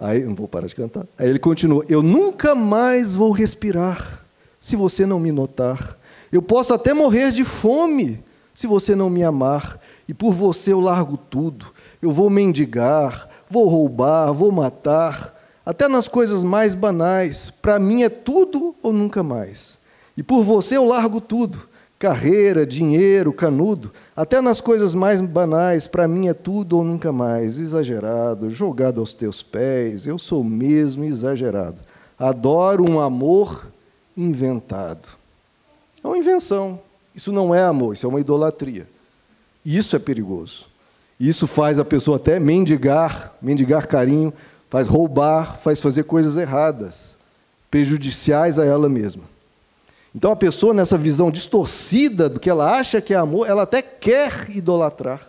Aí, 0.00 0.24
não 0.24 0.34
vou 0.34 0.46
parar 0.46 0.66
de 0.66 0.74
cantar. 0.74 1.06
Aí 1.18 1.28
ele 1.28 1.38
continua: 1.38 1.84
Eu 1.88 2.02
nunca 2.02 2.54
mais 2.54 3.14
vou 3.14 3.32
respirar 3.32 4.24
se 4.60 4.76
você 4.76 5.04
não 5.04 5.18
me 5.18 5.32
notar. 5.32 5.96
Eu 6.30 6.42
posso 6.42 6.74
até 6.74 6.92
morrer 6.92 7.32
de 7.32 7.44
fome 7.44 8.22
se 8.54 8.66
você 8.66 8.94
não 8.94 9.08
me 9.08 9.24
amar. 9.24 9.80
E 10.08 10.14
por 10.14 10.32
você 10.32 10.72
eu 10.72 10.80
largo 10.80 11.16
tudo. 11.16 11.66
Eu 12.00 12.12
vou 12.12 12.30
mendigar, 12.30 13.28
vou 13.48 13.68
roubar, 13.68 14.32
vou 14.32 14.52
matar, 14.52 15.34
até 15.64 15.88
nas 15.88 16.06
coisas 16.06 16.42
mais 16.42 16.74
banais. 16.74 17.50
Para 17.50 17.78
mim 17.78 18.02
é 18.02 18.08
tudo 18.08 18.74
ou 18.82 18.92
nunca 18.92 19.22
mais. 19.22 19.78
E 20.16 20.22
por 20.22 20.42
você 20.42 20.76
eu 20.76 20.84
largo 20.84 21.20
tudo 21.20 21.68
carreira, 21.98 22.64
dinheiro, 22.64 23.32
canudo, 23.32 23.90
até 24.14 24.40
nas 24.40 24.60
coisas 24.60 24.94
mais 24.94 25.20
banais, 25.20 25.86
para 25.86 26.06
mim 26.06 26.28
é 26.28 26.34
tudo 26.34 26.78
ou 26.78 26.84
nunca 26.84 27.12
mais, 27.12 27.58
exagerado, 27.58 28.50
jogado 28.50 29.00
aos 29.00 29.14
teus 29.14 29.42
pés, 29.42 30.06
eu 30.06 30.18
sou 30.18 30.44
mesmo 30.44 31.04
exagerado. 31.04 31.80
Adoro 32.16 32.88
um 32.88 33.00
amor 33.00 33.66
inventado. 34.16 35.08
É 36.02 36.06
uma 36.06 36.18
invenção. 36.18 36.80
Isso 37.14 37.32
não 37.32 37.52
é 37.52 37.64
amor, 37.64 37.94
isso 37.94 38.06
é 38.06 38.08
uma 38.08 38.20
idolatria. 38.20 38.88
Isso 39.64 39.96
é 39.96 39.98
perigoso. 39.98 40.66
Isso 41.18 41.48
faz 41.48 41.80
a 41.80 41.84
pessoa 41.84 42.16
até 42.16 42.38
mendigar, 42.38 43.34
mendigar 43.42 43.88
carinho, 43.88 44.32
faz 44.70 44.86
roubar, 44.86 45.58
faz 45.58 45.80
fazer 45.80 46.04
coisas 46.04 46.36
erradas, 46.36 47.18
prejudiciais 47.68 48.56
a 48.56 48.64
ela 48.64 48.88
mesma. 48.88 49.24
Então 50.14 50.30
a 50.30 50.36
pessoa, 50.36 50.72
nessa 50.72 50.96
visão 50.96 51.30
distorcida 51.30 52.28
do 52.28 52.40
que 52.40 52.48
ela 52.48 52.78
acha 52.78 53.00
que 53.00 53.12
é 53.12 53.16
amor, 53.16 53.48
ela 53.48 53.62
até 53.62 53.82
quer 53.82 54.48
idolatrar. 54.50 55.28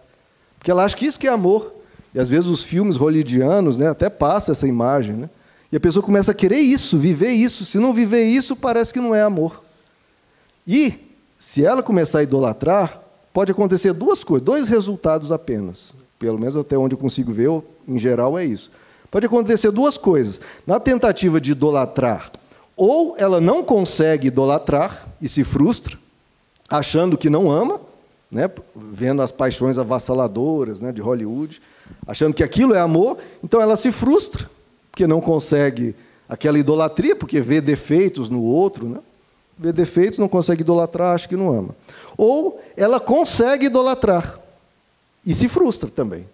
Porque 0.57 0.71
ela 0.71 0.83
acha 0.83 0.95
que 0.95 1.05
isso 1.05 1.19
que 1.19 1.27
é 1.27 1.31
amor. 1.31 1.73
E 2.13 2.19
às 2.19 2.29
vezes 2.29 2.47
os 2.47 2.63
filmes 2.63 2.95
hollywoodianos 2.95 3.79
né, 3.79 3.87
até 3.87 4.09
passam 4.09 4.53
essa 4.53 4.67
imagem. 4.67 5.15
Né? 5.15 5.29
E 5.71 5.77
a 5.77 5.79
pessoa 5.79 6.03
começa 6.03 6.31
a 6.31 6.35
querer 6.35 6.59
isso, 6.59 6.97
viver 6.97 7.31
isso. 7.31 7.65
Se 7.65 7.77
não 7.77 7.93
viver 7.93 8.23
isso, 8.23 8.55
parece 8.55 8.93
que 8.93 8.99
não 8.99 9.13
é 9.13 9.21
amor. 9.21 9.63
E, 10.67 10.93
se 11.39 11.63
ela 11.63 11.83
começar 11.83 12.19
a 12.19 12.23
idolatrar, 12.23 13.01
pode 13.33 13.51
acontecer 13.51 13.93
duas 13.93 14.23
coisas, 14.23 14.45
dois 14.45 14.69
resultados 14.69 15.31
apenas. 15.31 15.93
Pelo 16.17 16.37
menos 16.37 16.55
até 16.55 16.77
onde 16.77 16.95
eu 16.95 16.99
consigo 16.99 17.31
ver, 17.31 17.49
em 17.87 17.97
geral 17.97 18.37
é 18.37 18.43
isso. 18.43 18.71
Pode 19.09 19.25
acontecer 19.25 19.71
duas 19.71 19.97
coisas. 19.97 20.39
Na 20.65 20.79
tentativa 20.79 21.39
de 21.39 21.51
idolatrar 21.51 22.31
ou 22.79 23.13
ela 23.17 23.41
não 23.41 23.61
consegue 23.61 24.29
idolatrar 24.29 25.05
e 25.21 25.27
se 25.27 25.43
frustra, 25.43 25.99
achando 26.69 27.17
que 27.17 27.29
não 27.29 27.51
ama, 27.51 27.81
né, 28.31 28.49
vendo 28.73 29.21
as 29.21 29.33
paixões 29.33 29.77
avassaladoras 29.77 30.79
né, 30.79 30.93
de 30.93 31.01
Hollywood, 31.01 31.61
achando 32.07 32.33
que 32.33 32.41
aquilo 32.41 32.73
é 32.73 32.79
amor, 32.79 33.17
então 33.43 33.59
ela 33.59 33.75
se 33.75 33.91
frustra, 33.91 34.49
porque 34.89 35.05
não 35.05 35.19
consegue 35.19 35.93
aquela 36.29 36.57
idolatria, 36.57 37.17
porque 37.17 37.41
vê 37.41 37.59
defeitos 37.59 38.29
no 38.29 38.41
outro, 38.41 38.87
né? 38.87 38.99
vê 39.57 39.73
defeitos, 39.73 40.17
não 40.17 40.29
consegue 40.29 40.61
idolatrar, 40.61 41.13
acha 41.13 41.27
que 41.27 41.35
não 41.35 41.51
ama. 41.51 41.75
Ou 42.15 42.61
ela 42.77 42.97
consegue 42.97 43.65
idolatrar 43.65 44.39
e 45.25 45.35
se 45.35 45.49
frustra 45.49 45.89
também, 45.89 46.25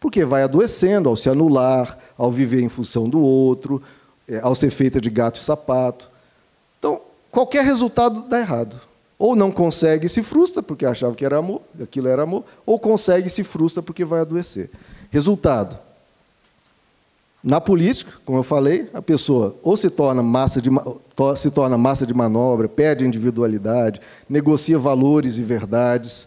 porque 0.00 0.24
vai 0.24 0.42
adoecendo 0.42 1.08
ao 1.08 1.14
se 1.14 1.30
anular, 1.30 1.96
ao 2.18 2.32
viver 2.32 2.60
em 2.60 2.68
função 2.68 3.08
do 3.08 3.20
outro, 3.20 3.80
é, 4.28 4.40
ao 4.40 4.54
ser 4.54 4.70
feita 4.70 5.00
de 5.00 5.10
gato 5.10 5.40
e 5.40 5.44
sapato. 5.44 6.10
Então, 6.78 7.00
qualquer 7.30 7.64
resultado 7.64 8.22
dá 8.22 8.38
errado. 8.38 8.80
Ou 9.18 9.36
não 9.36 9.52
consegue 9.52 10.06
e 10.06 10.08
se 10.08 10.22
frustra 10.22 10.62
porque 10.62 10.84
achava 10.84 11.14
que 11.14 11.24
era 11.24 11.38
amor, 11.38 11.62
aquilo 11.80 12.08
era 12.08 12.22
amor, 12.22 12.44
ou 12.66 12.78
consegue 12.78 13.28
e 13.28 13.30
se 13.30 13.44
frustra 13.44 13.82
porque 13.82 14.04
vai 14.04 14.20
adoecer. 14.20 14.68
Resultado: 15.10 15.78
na 17.42 17.60
política, 17.60 18.12
como 18.24 18.38
eu 18.38 18.42
falei, 18.42 18.88
a 18.94 19.02
pessoa 19.02 19.56
ou 19.62 19.76
se 19.76 19.90
torna 19.90 20.22
massa 20.22 20.60
de, 20.60 20.70
se 21.36 21.50
torna 21.50 21.76
massa 21.76 22.06
de 22.06 22.14
manobra, 22.14 22.68
perde 22.68 23.06
individualidade, 23.06 24.00
negocia 24.28 24.78
valores 24.78 25.38
e 25.38 25.42
verdades, 25.42 26.26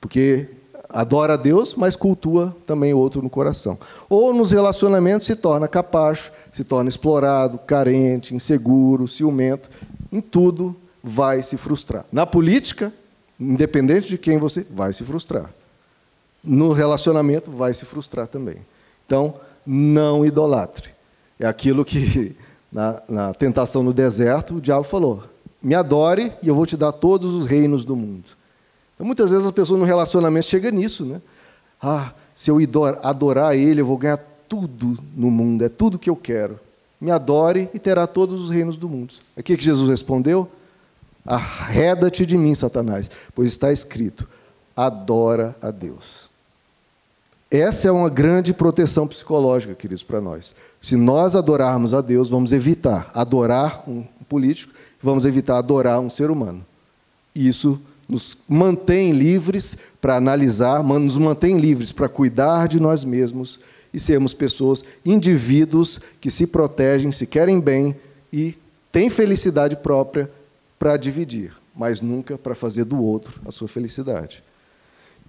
porque 0.00 0.48
adora 0.92 1.34
a 1.34 1.36
Deus, 1.36 1.74
mas 1.74 1.96
cultua 1.96 2.54
também 2.66 2.92
o 2.92 2.98
outro 2.98 3.22
no 3.22 3.30
coração. 3.30 3.78
Ou 4.08 4.34
nos 4.34 4.50
relacionamentos 4.50 5.26
se 5.26 5.36
torna 5.36 5.66
capacho, 5.66 6.32
se 6.52 6.64
torna 6.64 6.88
explorado, 6.88 7.58
carente, 7.58 8.34
inseguro, 8.34 9.08
ciumento, 9.08 9.70
em 10.12 10.20
tudo 10.20 10.76
vai 11.02 11.42
se 11.42 11.56
frustrar. 11.56 12.04
Na 12.12 12.26
política, 12.26 12.92
Independente 13.40 14.08
de 14.08 14.18
quem 14.18 14.36
você 14.36 14.66
vai 14.70 14.92
se 14.92 15.02
frustrar. 15.02 15.50
No 16.44 16.72
relacionamento 16.72 17.50
vai 17.50 17.72
se 17.72 17.86
frustrar 17.86 18.26
também. 18.26 18.58
Então, 19.06 19.34
não 19.64 20.26
idolatre. 20.26 20.90
É 21.38 21.46
aquilo 21.46 21.82
que 21.82 22.36
na, 22.70 23.02
na 23.08 23.32
tentação 23.32 23.82
no 23.82 23.94
deserto 23.94 24.56
o 24.56 24.60
diabo 24.60 24.84
falou: 24.84 25.24
me 25.62 25.74
adore 25.74 26.32
e 26.42 26.48
eu 26.48 26.54
vou 26.54 26.66
te 26.66 26.76
dar 26.76 26.92
todos 26.92 27.32
os 27.32 27.46
reinos 27.46 27.82
do 27.82 27.96
mundo. 27.96 28.38
Então, 29.00 29.06
muitas 29.06 29.30
vezes 29.30 29.46
as 29.46 29.52
pessoas 29.52 29.80
no 29.80 29.86
relacionamento 29.86 30.44
chegam 30.44 30.70
nisso, 30.72 31.06
né? 31.06 31.22
Ah, 31.80 32.12
se 32.34 32.50
eu 32.50 32.58
adorar 33.02 33.56
ele, 33.56 33.80
eu 33.80 33.86
vou 33.86 33.96
ganhar 33.96 34.18
tudo 34.46 34.98
no 35.16 35.30
mundo, 35.30 35.64
é 35.64 35.70
tudo 35.70 35.98
que 35.98 36.10
eu 36.10 36.14
quero. 36.14 36.60
Me 37.00 37.10
adore 37.10 37.70
e 37.72 37.78
terá 37.78 38.06
todos 38.06 38.38
os 38.38 38.50
reinos 38.50 38.76
do 38.76 38.90
mundo. 38.90 39.14
O 39.34 39.42
que 39.42 39.58
Jesus 39.58 39.88
respondeu? 39.88 40.46
Arreda-te 41.24 42.26
de 42.26 42.36
mim, 42.36 42.54
Satanás, 42.54 43.10
pois 43.34 43.48
está 43.48 43.72
escrito: 43.72 44.28
adora 44.76 45.56
a 45.62 45.70
Deus. 45.70 46.28
Essa 47.50 47.88
é 47.88 47.90
uma 47.90 48.10
grande 48.10 48.52
proteção 48.52 49.08
psicológica, 49.08 49.74
queridos, 49.74 50.02
para 50.02 50.20
nós. 50.20 50.54
Se 50.82 50.94
nós 50.94 51.34
adorarmos 51.34 51.94
a 51.94 52.02
Deus, 52.02 52.28
vamos 52.28 52.52
evitar 52.52 53.10
adorar 53.14 53.82
um 53.88 54.04
político, 54.28 54.74
vamos 55.02 55.24
evitar 55.24 55.56
adorar 55.56 56.00
um 56.00 56.10
ser 56.10 56.30
humano. 56.30 56.66
Isso 57.34 57.80
nos 58.10 58.36
mantém 58.48 59.12
livres 59.12 59.78
para 60.00 60.16
analisar, 60.16 60.82
nos 60.82 61.16
mantém 61.16 61.58
livres 61.58 61.92
para 61.92 62.08
cuidar 62.08 62.66
de 62.66 62.80
nós 62.80 63.04
mesmos 63.04 63.60
e 63.94 64.00
sermos 64.00 64.34
pessoas, 64.34 64.82
indivíduos 65.06 66.00
que 66.20 66.30
se 66.30 66.46
protegem, 66.46 67.12
se 67.12 67.26
querem 67.26 67.60
bem 67.60 67.94
e 68.32 68.56
têm 68.90 69.08
felicidade 69.08 69.76
própria 69.76 70.30
para 70.78 70.96
dividir, 70.96 71.52
mas 71.74 72.00
nunca 72.00 72.36
para 72.36 72.54
fazer 72.54 72.84
do 72.84 73.00
outro 73.00 73.40
a 73.46 73.52
sua 73.52 73.68
felicidade. 73.68 74.42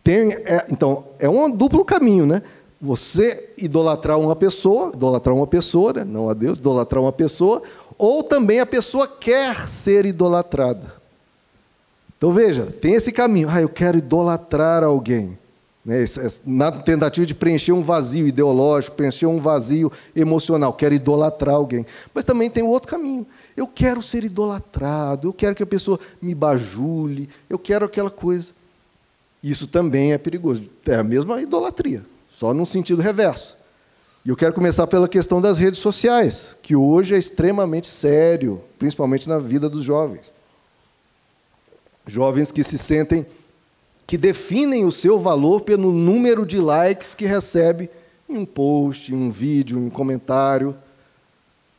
Tem, 0.04 0.34
é, 0.34 0.66
então, 0.70 1.06
é 1.20 1.30
um 1.30 1.50
duplo 1.52 1.86
caminho, 1.86 2.26
né? 2.26 2.42
Você 2.82 3.52
idolatrar 3.60 4.20
uma 4.20 4.36
pessoa, 4.36 4.92
idolatrar 4.96 5.36
uma 5.36 5.46
pessoa, 5.46 5.94
né? 5.94 6.04
não 6.04 6.30
a 6.30 6.34
Deus, 6.34 6.58
idolatrar 6.58 7.04
uma 7.04 7.14
pessoa, 7.14 7.62
ou 7.96 8.24
também 8.24 8.60
a 8.60 8.66
pessoa 8.66 9.08
quer 9.08 9.68
ser 9.68 10.04
idolatrada. 10.08 11.01
Então 12.22 12.32
veja, 12.32 12.68
tem 12.68 12.94
esse 12.94 13.12
caminho. 13.12 13.50
Ah, 13.50 13.64
eu 13.64 13.68
quero 13.68 13.98
idolatrar 13.98 14.84
alguém. 14.84 15.36
Né? 15.84 16.06
Na 16.46 16.72
tentativa 16.72 17.26
de 17.26 17.34
preencher 17.34 17.72
um 17.72 17.82
vazio 17.82 18.28
ideológico, 18.28 18.96
preencher 18.96 19.26
um 19.26 19.40
vazio 19.40 19.92
emocional, 20.16 20.72
quero 20.72 20.94
idolatrar 20.94 21.56
alguém. 21.56 21.84
Mas 22.14 22.24
também 22.24 22.48
tem 22.48 22.62
o 22.62 22.68
outro 22.68 22.92
caminho. 22.92 23.26
Eu 23.58 23.66
quero 23.66 24.04
ser 24.04 24.24
idolatrado, 24.24 25.30
eu 25.30 25.34
quero 25.34 25.56
que 25.56 25.64
a 25.64 25.66
pessoa 25.66 26.00
me 26.22 26.36
bajule, 26.36 27.28
eu 27.50 27.58
quero 27.58 27.86
aquela 27.86 28.12
coisa. 28.12 28.52
Isso 29.42 29.66
também 29.66 30.14
é 30.14 30.20
perigoso. 30.20 30.62
É 30.86 30.98
a 30.98 31.04
mesma 31.04 31.42
idolatria, 31.42 32.06
só 32.30 32.54
num 32.54 32.68
sentido 32.68 33.02
reverso. 33.02 33.58
E 34.24 34.30
eu 34.30 34.36
quero 34.36 34.54
começar 34.54 34.86
pela 34.86 35.08
questão 35.08 35.42
das 35.42 35.58
redes 35.58 35.80
sociais, 35.80 36.56
que 36.62 36.76
hoje 36.76 37.16
é 37.16 37.18
extremamente 37.18 37.88
sério, 37.88 38.62
principalmente 38.78 39.28
na 39.28 39.40
vida 39.40 39.68
dos 39.68 39.84
jovens. 39.84 40.32
Jovens 42.06 42.52
que 42.52 42.64
se 42.64 42.78
sentem, 42.78 43.26
que 44.08 44.18
definem 44.18 44.86
o 44.86 44.92
seu 44.92 45.20
valor 45.20 45.62
pelo 45.62 45.92
número 45.92 46.46
de 46.46 46.58
likes 46.58 47.16
que 47.16 47.26
recebe 47.26 47.90
em 48.30 48.38
um 48.38 48.46
post, 48.46 49.14
em 49.14 49.18
um 49.18 49.30
vídeo, 49.30 49.78
em 49.78 49.86
um 49.86 49.90
comentário. 49.90 50.76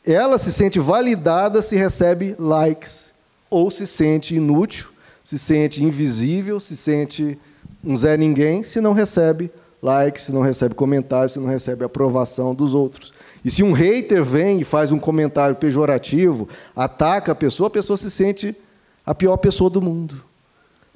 Ela 0.04 0.38
se 0.38 0.52
sente 0.52 0.80
validada 0.80 1.62
se 1.62 1.76
recebe 1.76 2.34
likes, 2.38 3.10
ou 3.50 3.70
se 3.70 3.86
sente 3.86 4.34
inútil, 4.34 4.88
se 5.22 5.38
sente 5.38 5.84
invisível, 5.84 6.58
se 6.58 6.76
sente 6.76 7.38
um 7.84 7.96
Zé 7.96 8.16
Ninguém 8.16 8.62
se 8.62 8.80
não 8.80 8.92
recebe 8.92 9.50
like, 9.82 10.20
se 10.20 10.30
não 10.30 10.40
recebe 10.40 10.74
comentário, 10.74 11.28
se 11.28 11.40
não 11.40 11.48
recebe 11.48 11.84
aprovação 11.84 12.54
dos 12.54 12.72
outros. 12.72 13.12
E 13.44 13.50
se 13.50 13.62
um 13.62 13.72
hater 13.72 14.24
vem 14.24 14.60
e 14.60 14.64
faz 14.64 14.92
um 14.92 14.98
comentário 14.98 15.56
pejorativo, 15.56 16.48
ataca 16.74 17.32
a 17.32 17.34
pessoa, 17.34 17.66
a 17.66 17.70
pessoa 17.70 17.96
se 17.96 18.10
sente 18.10 18.56
a 19.04 19.14
pior 19.14 19.36
pessoa 19.36 19.68
do 19.68 19.80
mundo. 19.80 20.22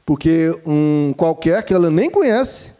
Porque 0.05 0.55
um 0.64 1.12
qualquer 1.16 1.64
que 1.64 1.75
ela 1.75 1.90
nem 1.90 2.09
conhece 2.09 2.73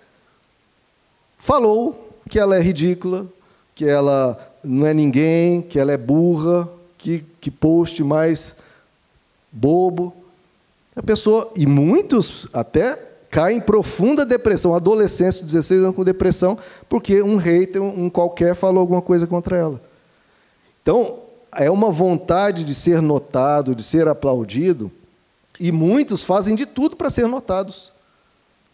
falou 1.39 2.11
que 2.29 2.39
ela 2.39 2.57
é 2.57 2.61
ridícula, 2.61 3.27
que 3.75 3.85
ela 3.85 4.39
não 4.63 4.87
é 4.87 4.95
ninguém, 4.95 5.63
que 5.63 5.79
ela 5.79 5.93
é 5.93 5.97
burra, 5.97 6.69
que, 6.97 7.25
que 7.41 7.51
post 7.51 8.03
mais 8.03 8.55
bobo. 9.51 10.13
A 10.95 11.03
pessoa, 11.03 11.51
e 11.57 11.67
muitos 11.67 12.49
até 12.53 12.99
cai 13.31 13.55
em 13.55 13.61
profunda 13.61 14.25
depressão, 14.25 14.75
adolescência, 14.75 15.45
16 15.45 15.81
anos 15.83 15.97
com 15.97 16.05
depressão, 16.05 16.59
porque 16.89 17.23
um 17.23 17.37
hater, 17.37 17.83
um 17.83 18.09
qualquer, 18.09 18.55
falou 18.55 18.81
alguma 18.81 19.03
coisa 19.03 19.27
contra 19.27 19.57
ela. 19.57 19.81
Então, 20.81 21.19
é 21.53 21.71
uma 21.71 21.91
vontade 21.91 22.65
de 22.65 22.75
ser 22.75 23.03
notado, 23.03 23.75
de 23.75 23.83
ser 23.83 24.09
aplaudido, 24.09 24.91
e 25.59 25.73
muitos 25.73 26.23
fazem 26.23 26.55
de 26.55 26.67
tudo 26.67 26.97
para 26.97 27.11
ser 27.11 27.27
notados, 27.27 27.93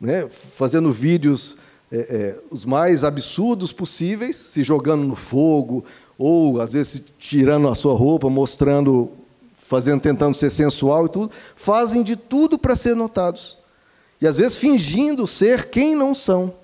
né? 0.00 0.28
fazendo 0.28 0.92
vídeos 0.92 1.56
é, 1.90 1.98
é, 1.98 2.38
os 2.50 2.64
mais 2.64 3.04
absurdos 3.04 3.72
possíveis, 3.72 4.36
se 4.36 4.62
jogando 4.62 5.04
no 5.04 5.14
fogo, 5.14 5.84
ou 6.18 6.60
às 6.60 6.72
vezes 6.72 7.02
tirando 7.18 7.68
a 7.68 7.74
sua 7.74 7.94
roupa, 7.94 8.30
mostrando, 8.30 9.10
fazendo, 9.56 10.00
tentando 10.00 10.36
ser 10.36 10.50
sensual 10.50 11.06
e 11.06 11.08
tudo, 11.08 11.30
fazem 11.54 12.02
de 12.02 12.16
tudo 12.16 12.58
para 12.58 12.74
ser 12.74 12.96
notados. 12.96 13.58
E 14.20 14.26
às 14.26 14.36
vezes 14.36 14.56
fingindo 14.56 15.26
ser 15.26 15.68
quem 15.68 15.94
não 15.94 16.14
são, 16.14 16.54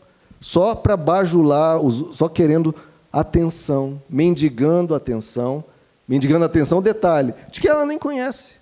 só 0.41 0.75
para 0.75 0.97
bajular, 0.97 1.79
só 2.13 2.29
querendo 2.29 2.75
atenção, 3.13 4.01
mendigando 4.09 4.95
atenção, 4.95 5.65
mendigando 6.07 6.45
atenção, 6.45 6.81
detalhe, 6.81 7.35
de 7.51 7.61
que 7.61 7.69
ela 7.69 7.85
nem 7.85 7.99
conhece. 7.99 8.58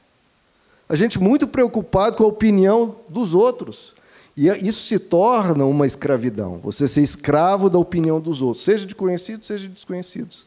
A 0.88 0.94
gente 0.94 1.18
muito 1.18 1.46
preocupado 1.49 2.16
com 2.16 2.25
a 2.25 2.29
opinião 2.29 2.96
dos 3.09 3.35
outros. 3.35 3.94
E 4.37 4.51
é, 4.51 4.59
isso 4.59 4.83
se 4.87 4.99
torna 4.99 5.64
uma 5.64 5.87
escravidão. 5.87 6.61
Você 6.62 6.87
ser 6.87 7.03
escravo 7.03 7.70
da 7.70 7.79
opinião 7.79 8.20
dos 8.20 8.42
outros, 8.42 8.64
seja 8.64 8.87
de 8.87 8.94
conhecidos, 8.94 9.46
seja 9.46 9.66
de 9.66 9.75
desconhecidos. 9.75 10.46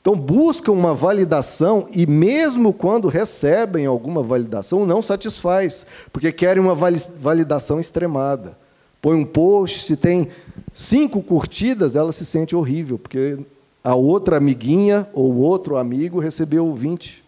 Então, 0.00 0.14
buscam 0.14 0.72
uma 0.72 0.94
validação 0.94 1.88
e, 1.90 2.06
mesmo 2.06 2.74
quando 2.74 3.08
recebem 3.08 3.86
alguma 3.86 4.22
validação, 4.22 4.84
não 4.84 5.02
satisfaz, 5.02 5.86
porque 6.12 6.30
querem 6.30 6.62
uma 6.62 6.74
validação 6.74 7.80
extremada. 7.80 8.56
Põe 9.00 9.16
um 9.16 9.24
post, 9.24 9.80
se 9.80 9.96
tem 9.96 10.28
cinco 10.72 11.22
curtidas, 11.22 11.96
ela 11.96 12.12
se 12.12 12.26
sente 12.26 12.54
horrível, 12.54 12.98
porque 12.98 13.38
a 13.82 13.94
outra 13.94 14.36
amiguinha 14.36 15.08
ou 15.14 15.36
outro 15.36 15.76
amigo 15.78 16.20
recebeu 16.20 16.74
20. 16.74 17.23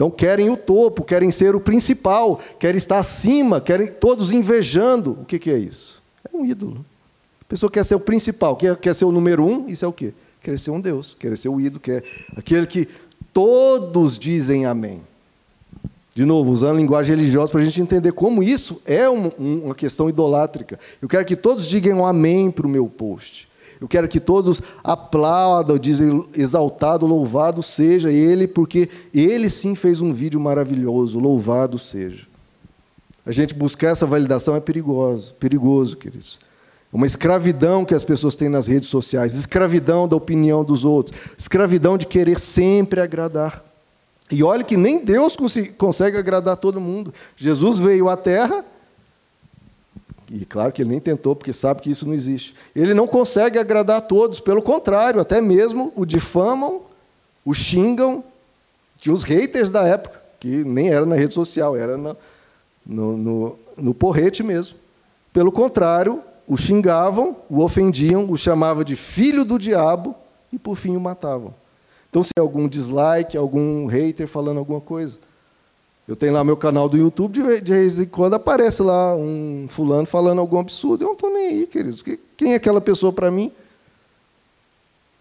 Então, 0.00 0.10
querem 0.10 0.48
o 0.48 0.56
topo, 0.56 1.04
querem 1.04 1.30
ser 1.30 1.54
o 1.54 1.60
principal, 1.60 2.40
querem 2.58 2.78
estar 2.78 2.96
acima, 2.96 3.60
querem 3.60 3.86
todos 3.86 4.32
invejando. 4.32 5.18
O 5.20 5.26
que, 5.26 5.38
que 5.38 5.50
é 5.50 5.58
isso? 5.58 6.02
É 6.24 6.34
um 6.34 6.42
ídolo. 6.42 6.82
A 7.42 7.44
pessoa 7.44 7.70
quer 7.70 7.84
ser 7.84 7.96
o 7.96 8.00
principal, 8.00 8.56
quer, 8.56 8.74
quer 8.78 8.94
ser 8.94 9.04
o 9.04 9.12
número 9.12 9.44
um, 9.44 9.66
isso 9.66 9.84
é 9.84 9.88
o 9.88 9.92
quê? 9.92 10.14
querer 10.42 10.56
ser 10.56 10.70
um 10.70 10.80
Deus, 10.80 11.14
querer 11.20 11.36
ser 11.36 11.50
o 11.50 11.60
ídolo, 11.60 11.80
quer 11.80 12.02
aquele 12.34 12.66
que 12.66 12.88
todos 13.30 14.18
dizem 14.18 14.64
amém. 14.64 15.02
De 16.14 16.24
novo, 16.24 16.50
usando 16.50 16.78
linguagem 16.78 17.14
religiosa 17.14 17.52
para 17.52 17.60
a 17.60 17.64
gente 17.64 17.82
entender 17.82 18.12
como 18.12 18.42
isso 18.42 18.80
é 18.86 19.06
um, 19.06 19.28
uma 19.38 19.74
questão 19.74 20.08
idolátrica. 20.08 20.80
Eu 21.02 21.10
quero 21.10 21.26
que 21.26 21.36
todos 21.36 21.66
digam 21.66 22.06
amém 22.06 22.50
para 22.50 22.66
o 22.66 22.70
meu 22.70 22.86
post. 22.86 23.49
Eu 23.80 23.88
quero 23.88 24.06
que 24.06 24.20
todos 24.20 24.60
aplaudam, 24.84 25.78
dizem 25.78 26.22
exaltado, 26.36 27.06
louvado 27.06 27.62
seja 27.62 28.10
ele, 28.10 28.46
porque 28.46 28.88
ele 29.14 29.48
sim 29.48 29.74
fez 29.74 30.00
um 30.00 30.12
vídeo 30.12 30.38
maravilhoso, 30.38 31.18
louvado 31.18 31.78
seja. 31.78 32.26
A 33.24 33.32
gente 33.32 33.54
buscar 33.54 33.88
essa 33.88 34.06
validação 34.06 34.54
é 34.54 34.60
perigoso, 34.60 35.34
perigoso, 35.34 35.96
queridos. 35.96 36.38
Uma 36.92 37.06
escravidão 37.06 37.84
que 37.84 37.94
as 37.94 38.04
pessoas 38.04 38.34
têm 38.34 38.48
nas 38.48 38.66
redes 38.66 38.88
sociais, 38.88 39.34
escravidão 39.34 40.08
da 40.08 40.16
opinião 40.16 40.64
dos 40.64 40.84
outros, 40.84 41.18
escravidão 41.38 41.96
de 41.96 42.06
querer 42.06 42.38
sempre 42.38 43.00
agradar. 43.00 43.64
E 44.30 44.42
olha 44.42 44.64
que 44.64 44.76
nem 44.76 45.02
Deus 45.02 45.36
consegue 45.78 46.16
agradar 46.16 46.56
todo 46.56 46.80
mundo. 46.80 47.14
Jesus 47.36 47.78
veio 47.78 48.08
à 48.08 48.16
Terra, 48.16 48.64
e 50.30 50.44
claro 50.44 50.72
que 50.72 50.82
ele 50.82 50.90
nem 50.90 51.00
tentou, 51.00 51.34
porque 51.34 51.52
sabe 51.52 51.82
que 51.82 51.90
isso 51.90 52.06
não 52.06 52.14
existe. 52.14 52.54
Ele 52.74 52.94
não 52.94 53.06
consegue 53.08 53.58
agradar 53.58 53.96
a 53.98 54.00
todos, 54.00 54.38
pelo 54.38 54.62
contrário, 54.62 55.20
até 55.20 55.40
mesmo 55.40 55.92
o 55.96 56.06
difamam, 56.06 56.82
o 57.44 57.52
xingam. 57.52 58.22
Tinha 58.96 59.12
os 59.12 59.24
haters 59.24 59.72
da 59.72 59.84
época, 59.84 60.22
que 60.38 60.62
nem 60.64 60.88
era 60.88 61.04
na 61.04 61.16
rede 61.16 61.34
social, 61.34 61.76
era 61.76 61.96
no, 61.96 62.16
no, 62.86 63.16
no, 63.16 63.58
no 63.76 63.94
porrete 63.94 64.44
mesmo. 64.44 64.76
Pelo 65.32 65.50
contrário, 65.50 66.22
o 66.46 66.56
xingavam, 66.56 67.36
o 67.48 67.60
ofendiam, 67.60 68.30
o 68.30 68.36
chamavam 68.36 68.84
de 68.84 68.94
filho 68.94 69.44
do 69.44 69.58
diabo 69.58 70.14
e, 70.52 70.58
por 70.58 70.76
fim, 70.76 70.94
o 70.94 71.00
matavam. 71.00 71.52
Então, 72.08 72.22
se 72.22 72.30
é 72.36 72.40
algum 72.40 72.68
dislike, 72.68 73.36
algum 73.36 73.86
hater 73.86 74.28
falando 74.28 74.58
alguma 74.58 74.80
coisa, 74.80 75.18
Eu 76.10 76.16
tenho 76.16 76.32
lá 76.32 76.42
meu 76.42 76.56
canal 76.56 76.88
do 76.88 76.96
YouTube, 76.96 77.40
de, 77.62 77.72
vez 77.72 78.00
em 78.00 78.04
quando 78.04 78.34
aparece 78.34 78.82
lá 78.82 79.14
um 79.14 79.66
fulano 79.68 80.04
falando 80.04 80.40
algum 80.40 80.58
absurdo. 80.58 81.04
Eu 81.04 81.06
não 81.06 81.14
estou 81.14 81.32
nem 81.32 81.46
aí, 81.46 81.66
queridos. 81.68 82.02
Quem 82.36 82.52
é 82.52 82.56
aquela 82.56 82.80
pessoa 82.80 83.12
para 83.12 83.30
mim? 83.30 83.52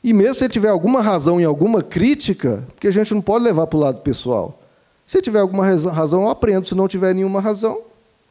E 0.03 0.11
mesmo 0.13 0.33
se 0.33 0.49
tiver 0.49 0.69
alguma 0.69 0.99
razão 1.03 1.39
em 1.39 1.43
alguma 1.43 1.83
crítica, 1.83 2.65
porque 2.73 2.87
a 2.87 2.91
gente 2.91 3.13
não 3.13 3.21
pode 3.21 3.45
levar 3.45 3.67
para 3.67 3.77
o 3.77 3.79
lado 3.79 4.01
pessoal. 4.01 4.59
Se 5.05 5.21
tiver 5.21 5.41
alguma 5.41 5.63
razão, 5.63 6.23
eu 6.23 6.29
aprendo. 6.29 6.67
Se 6.67 6.73
não 6.73 6.87
tiver 6.87 7.13
nenhuma 7.13 7.39
razão, 7.39 7.83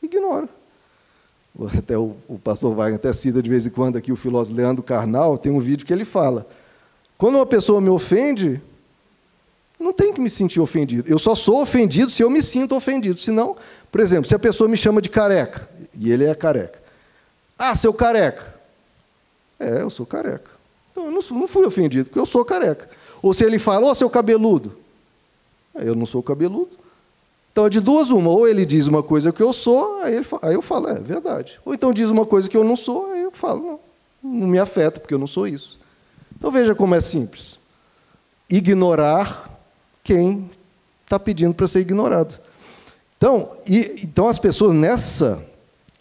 ignoro. 0.02 0.48
Até 1.78 1.96
o, 1.96 2.16
o 2.26 2.40
pastor 2.40 2.74
Wagner 2.74 2.96
até 2.96 3.12
cita 3.12 3.40
de 3.40 3.48
vez 3.48 3.68
em 3.68 3.70
quando 3.70 3.96
aqui 3.96 4.10
o 4.10 4.16
filósofo 4.16 4.56
Leandro 4.56 4.82
Carnal, 4.82 5.38
tem 5.38 5.52
um 5.52 5.60
vídeo 5.60 5.86
que 5.86 5.92
ele 5.92 6.04
fala. 6.04 6.44
Quando 7.16 7.36
uma 7.36 7.46
pessoa 7.46 7.80
me 7.80 7.88
ofende, 7.88 8.60
não 9.78 9.92
tem 9.92 10.12
que 10.12 10.20
me 10.20 10.28
sentir 10.28 10.60
ofendido. 10.60 11.08
Eu 11.08 11.18
só 11.18 11.34
sou 11.34 11.62
ofendido 11.62 12.10
se 12.10 12.22
eu 12.22 12.28
me 12.28 12.42
sinto 12.42 12.74
ofendido. 12.74 13.20
Senão, 13.20 13.56
por 13.92 14.00
exemplo, 14.00 14.26
se 14.26 14.34
a 14.34 14.38
pessoa 14.38 14.68
me 14.68 14.76
chama 14.76 15.00
de 15.00 15.08
careca, 15.08 15.68
e 15.94 16.10
ele 16.10 16.24
é 16.24 16.34
careca. 16.34 16.80
Ah, 17.56 17.74
seu 17.74 17.92
careca. 17.92 18.54
É, 19.58 19.82
eu 19.82 19.90
sou 19.90 20.04
careca. 20.04 20.50
Então 20.90 21.06
eu 21.06 21.10
não, 21.10 21.22
não 21.40 21.48
fui 21.48 21.64
ofendido, 21.64 22.06
porque 22.06 22.18
eu 22.18 22.26
sou 22.26 22.44
careca. 22.44 22.88
Ou 23.22 23.32
se 23.32 23.44
ele 23.44 23.58
fala, 23.58 23.86
ô 23.86 23.90
oh, 23.90 23.94
seu 23.94 24.10
cabeludo. 24.10 24.76
Eu 25.74 25.94
não 25.94 26.06
sou 26.06 26.22
cabeludo. 26.22 26.76
Então 27.52 27.66
é 27.66 27.68
de 27.68 27.80
duas 27.80 28.10
uma. 28.10 28.30
Ou 28.30 28.48
ele 28.48 28.66
diz 28.66 28.86
uma 28.86 29.02
coisa 29.02 29.32
que 29.32 29.42
eu 29.42 29.52
sou, 29.52 30.00
aí, 30.02 30.16
ele, 30.16 30.26
aí 30.42 30.54
eu 30.54 30.62
falo, 30.62 30.88
é 30.88 30.94
verdade. 30.94 31.60
Ou 31.64 31.74
então 31.74 31.92
diz 31.92 32.08
uma 32.08 32.26
coisa 32.26 32.48
que 32.48 32.56
eu 32.56 32.64
não 32.64 32.76
sou, 32.76 33.12
aí 33.12 33.22
eu 33.22 33.32
falo, 33.32 33.80
não, 34.22 34.32
não 34.40 34.46
me 34.46 34.58
afeta, 34.58 34.98
porque 35.00 35.14
eu 35.14 35.18
não 35.18 35.26
sou 35.26 35.46
isso. 35.46 35.78
Então 36.36 36.50
veja 36.50 36.74
como 36.74 36.94
é 36.94 37.00
simples. 37.00 37.58
Ignorar 38.48 39.57
quem 40.08 40.50
está 41.04 41.18
pedindo 41.20 41.52
para 41.52 41.66
ser 41.66 41.80
ignorado. 41.80 42.40
Então, 43.18 43.50
e, 43.68 44.00
então 44.02 44.26
as 44.26 44.38
pessoas 44.38 44.72
nessa 44.72 45.44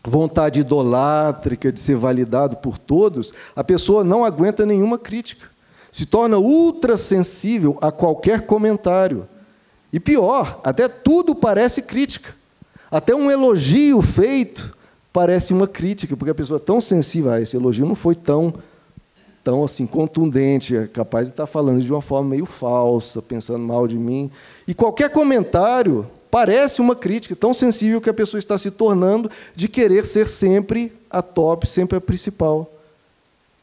vontade 0.02 0.62
idolátrica 0.62 1.74
de 1.74 1.80
ser 1.82 1.98
validado 1.98 2.56
por 2.56 2.78
todos, 2.78 3.34
a 3.54 3.66
pessoa 3.66 4.06
não 4.06 4.24
aguenta 4.24 4.66
nenhuma 4.66 4.98
crítica. 4.98 5.50
Se 5.92 6.06
torna 6.06 6.38
ultra 6.38 6.96
sensível 6.96 7.78
a 7.82 7.92
qualquer 7.92 8.44
comentário. 8.46 9.28
E 9.92 10.00
pior, 10.00 10.62
até 10.64 10.88
tudo 10.88 11.36
parece 11.36 11.82
crítica. 11.82 12.34
Até 12.90 13.14
um 13.14 13.30
elogio 13.30 14.02
feito 14.02 14.74
parece 15.12 15.52
uma 15.52 15.68
crítica, 15.68 16.16
porque 16.16 16.32
a 16.32 16.36
pessoa 16.36 16.56
é 16.56 16.64
tão 16.64 16.80
sensível, 16.80 17.32
ah, 17.32 17.42
esse 17.42 17.58
elogio 17.58 17.86
não 17.86 17.96
foi 17.96 18.16
tão 18.16 18.54
tão 19.48 19.64
assim 19.64 19.88
contundente, 19.88 20.76
é 20.76 20.88
capaz 20.88 21.30
de 21.30 21.32
estar 21.32 21.48
falando 21.48 21.82
de 21.82 21.90
uma 21.90 22.02
forma 22.02 22.32
meio 22.32 22.46
falsa, 22.46 23.22
pensando 23.22 23.60
mal 23.60 23.88
de 23.88 23.98
mim. 23.98 24.30
E 24.68 24.74
qualquer 24.74 25.10
comentário 25.10 26.06
parece 26.30 26.82
uma 26.82 26.94
crítica 26.94 27.34
tão 27.34 27.54
sensível 27.54 28.02
que 28.02 28.10
a 28.10 28.14
pessoa 28.14 28.40
está 28.40 28.58
se 28.58 28.70
tornando 28.70 29.32
de 29.56 29.70
querer 29.70 30.06
ser 30.06 30.28
sempre 30.28 30.92
a 31.10 31.22
top, 31.22 31.66
sempre 31.66 31.98
a 31.98 32.02
principal. 32.02 32.70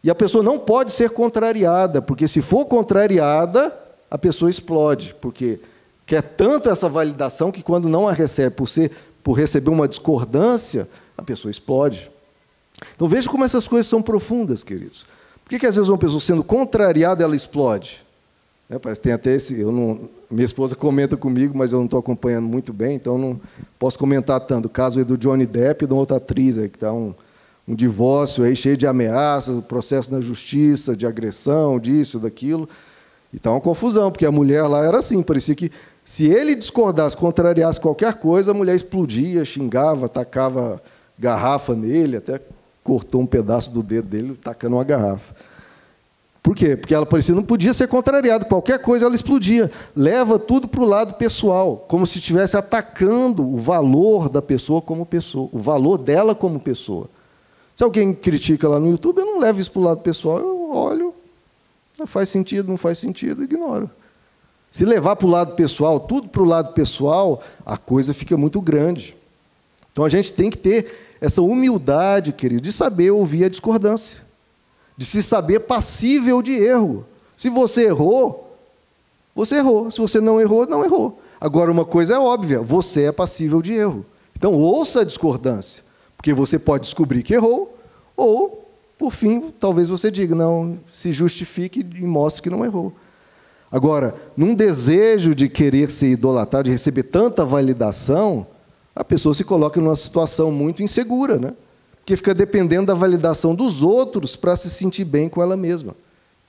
E 0.02 0.08
a 0.08 0.14
pessoa 0.14 0.42
não 0.42 0.58
pode 0.58 0.90
ser 0.90 1.10
contrariada, 1.10 2.00
porque 2.00 2.26
se 2.26 2.40
for 2.40 2.64
contrariada, 2.64 3.78
a 4.10 4.16
pessoa 4.16 4.48
explode, 4.48 5.14
porque 5.20 5.60
quer 6.06 6.22
tanto 6.22 6.70
essa 6.70 6.88
validação 6.88 7.52
que 7.52 7.62
quando 7.62 7.90
não 7.90 8.08
a 8.08 8.12
recebe 8.12 8.56
por 8.56 8.70
ser 8.70 8.90
por 9.22 9.34
receber 9.34 9.68
uma 9.68 9.86
discordância, 9.86 10.88
a 11.14 11.22
pessoa 11.22 11.50
explode. 11.50 12.10
Então 12.96 13.06
veja 13.06 13.28
como 13.28 13.44
essas 13.44 13.68
coisas 13.68 13.86
são 13.86 14.00
profundas, 14.00 14.64
queridos. 14.64 15.04
Por 15.44 15.50
que, 15.50 15.58
que 15.58 15.66
às 15.66 15.76
vezes 15.76 15.90
uma 15.90 15.98
pessoa 15.98 16.20
sendo 16.20 16.42
contrariada 16.42 17.22
ela 17.22 17.36
explode? 17.36 18.04
É, 18.68 18.78
parece 18.78 19.00
que 19.00 19.04
tem 19.04 19.12
até 19.12 19.34
esse. 19.34 19.60
Eu 19.60 19.70
não, 19.70 20.08
minha 20.30 20.44
esposa 20.44 20.74
comenta 20.74 21.16
comigo, 21.16 21.56
mas 21.56 21.72
eu 21.72 21.78
não 21.78 21.84
estou 21.84 22.00
acompanhando 22.00 22.46
muito 22.46 22.72
bem, 22.72 22.96
então 22.96 23.18
não 23.18 23.40
posso 23.78 23.98
comentar 23.98 24.40
tanto. 24.40 24.66
O 24.66 24.70
caso 24.70 24.98
é 24.98 25.04
do 25.04 25.18
Johnny 25.18 25.44
Depp 25.44 25.84
e 25.84 25.86
da 25.86 25.94
outra 25.94 26.16
atriz, 26.16 26.56
aí, 26.56 26.68
que 26.68 26.76
está 26.76 26.92
um, 26.92 27.14
um 27.68 27.74
divórcio 27.74 28.42
aí 28.42 28.56
cheio 28.56 28.76
de 28.76 28.86
ameaças, 28.86 29.62
processo 29.64 30.10
na 30.10 30.20
justiça, 30.20 30.96
de 30.96 31.06
agressão, 31.06 31.78
disso, 31.78 32.18
daquilo. 32.18 32.66
E 33.32 33.36
está 33.36 33.50
uma 33.50 33.60
confusão, 33.60 34.10
porque 34.10 34.24
a 34.24 34.32
mulher 34.32 34.62
lá 34.62 34.82
era 34.82 34.98
assim, 34.98 35.22
parecia 35.22 35.54
que 35.54 35.70
se 36.04 36.24
ele 36.24 36.54
discordasse, 36.54 37.16
contrariasse 37.16 37.80
qualquer 37.80 38.14
coisa, 38.14 38.50
a 38.50 38.54
mulher 38.54 38.76
explodia, 38.76 39.44
xingava, 39.44 40.06
atacava 40.06 40.82
garrafa 41.18 41.74
nele, 41.74 42.16
até 42.16 42.40
cortou 42.84 43.22
um 43.22 43.26
pedaço 43.26 43.70
do 43.70 43.82
dedo 43.82 44.06
dele 44.06 44.38
tacando 44.40 44.76
uma 44.76 44.84
garrafa. 44.84 45.34
Por 46.42 46.54
quê? 46.54 46.76
Porque 46.76 46.94
ela 46.94 47.06
parecia 47.06 47.34
não 47.34 47.42
podia 47.42 47.72
ser 47.72 47.88
contrariada, 47.88 48.44
qualquer 48.44 48.78
coisa 48.78 49.06
ela 49.06 49.14
explodia. 49.14 49.70
Leva 49.96 50.38
tudo 50.38 50.68
para 50.68 50.82
o 50.82 50.84
lado 50.84 51.14
pessoal, 51.14 51.86
como 51.88 52.06
se 52.06 52.18
estivesse 52.18 52.54
atacando 52.54 53.42
o 53.42 53.56
valor 53.56 54.28
da 54.28 54.42
pessoa 54.42 54.82
como 54.82 55.06
pessoa, 55.06 55.48
o 55.50 55.58
valor 55.58 55.96
dela 55.96 56.34
como 56.34 56.60
pessoa. 56.60 57.08
Se 57.74 57.82
alguém 57.82 58.12
critica 58.12 58.68
lá 58.68 58.78
no 58.78 58.90
YouTube, 58.90 59.18
eu 59.18 59.26
não 59.26 59.38
levo 59.38 59.58
isso 59.58 59.72
para 59.72 59.80
o 59.80 59.84
lado 59.84 60.00
pessoal, 60.02 60.38
eu 60.38 60.70
olho, 60.70 61.14
faz 62.06 62.28
sentido, 62.28 62.68
não 62.68 62.76
faz 62.76 62.98
sentido, 62.98 63.42
ignoro. 63.42 63.90
Se 64.70 64.84
levar 64.84 65.16
para 65.16 65.26
o 65.26 65.30
lado 65.30 65.54
pessoal, 65.54 65.98
tudo 65.98 66.28
para 66.28 66.42
o 66.42 66.44
lado 66.44 66.74
pessoal, 66.74 67.42
a 67.64 67.78
coisa 67.78 68.12
fica 68.12 68.36
muito 68.36 68.60
grande. 68.60 69.16
Então 69.92 70.04
a 70.04 70.08
gente 70.08 70.32
tem 70.32 70.50
que 70.50 70.58
ter 70.58 71.13
essa 71.24 71.40
humildade, 71.40 72.34
querido, 72.34 72.60
de 72.60 72.70
saber 72.70 73.10
ouvir 73.10 73.44
a 73.44 73.48
discordância, 73.48 74.18
de 74.94 75.06
se 75.06 75.22
saber 75.22 75.60
passível 75.60 76.42
de 76.42 76.52
erro. 76.52 77.06
Se 77.34 77.48
você 77.48 77.86
errou, 77.86 78.50
você 79.34 79.56
errou. 79.56 79.90
Se 79.90 79.98
você 79.98 80.20
não 80.20 80.38
errou, 80.38 80.66
não 80.66 80.84
errou. 80.84 81.18
Agora, 81.40 81.70
uma 81.70 81.86
coisa 81.86 82.16
é 82.16 82.18
óbvia: 82.18 82.60
você 82.60 83.04
é 83.04 83.12
passível 83.12 83.62
de 83.62 83.72
erro. 83.72 84.04
Então, 84.36 84.52
ouça 84.52 85.00
a 85.00 85.04
discordância, 85.04 85.82
porque 86.14 86.34
você 86.34 86.58
pode 86.58 86.84
descobrir 86.84 87.22
que 87.22 87.32
errou, 87.32 87.74
ou, 88.14 88.68
por 88.98 89.10
fim, 89.10 89.50
talvez 89.58 89.88
você 89.88 90.10
diga, 90.10 90.34
não, 90.34 90.78
se 90.92 91.10
justifique 91.10 91.80
e 91.80 92.02
mostre 92.02 92.42
que 92.42 92.50
não 92.50 92.66
errou. 92.66 92.92
Agora, 93.72 94.14
num 94.36 94.54
desejo 94.54 95.34
de 95.34 95.48
querer 95.48 95.90
ser 95.90 96.10
idolatrado, 96.10 96.64
de 96.64 96.70
receber 96.70 97.04
tanta 97.04 97.46
validação, 97.46 98.46
a 98.94 99.04
pessoa 99.04 99.34
se 99.34 99.44
coloca 99.44 99.80
numa 99.80 99.96
situação 99.96 100.52
muito 100.52 100.82
insegura, 100.82 101.38
né? 101.38 101.52
Porque 101.96 102.16
fica 102.16 102.34
dependendo 102.34 102.86
da 102.86 102.94
validação 102.94 103.54
dos 103.54 103.82
outros 103.82 104.36
para 104.36 104.56
se 104.56 104.70
sentir 104.70 105.04
bem 105.04 105.28
com 105.28 105.42
ela 105.42 105.56
mesma. 105.56 105.96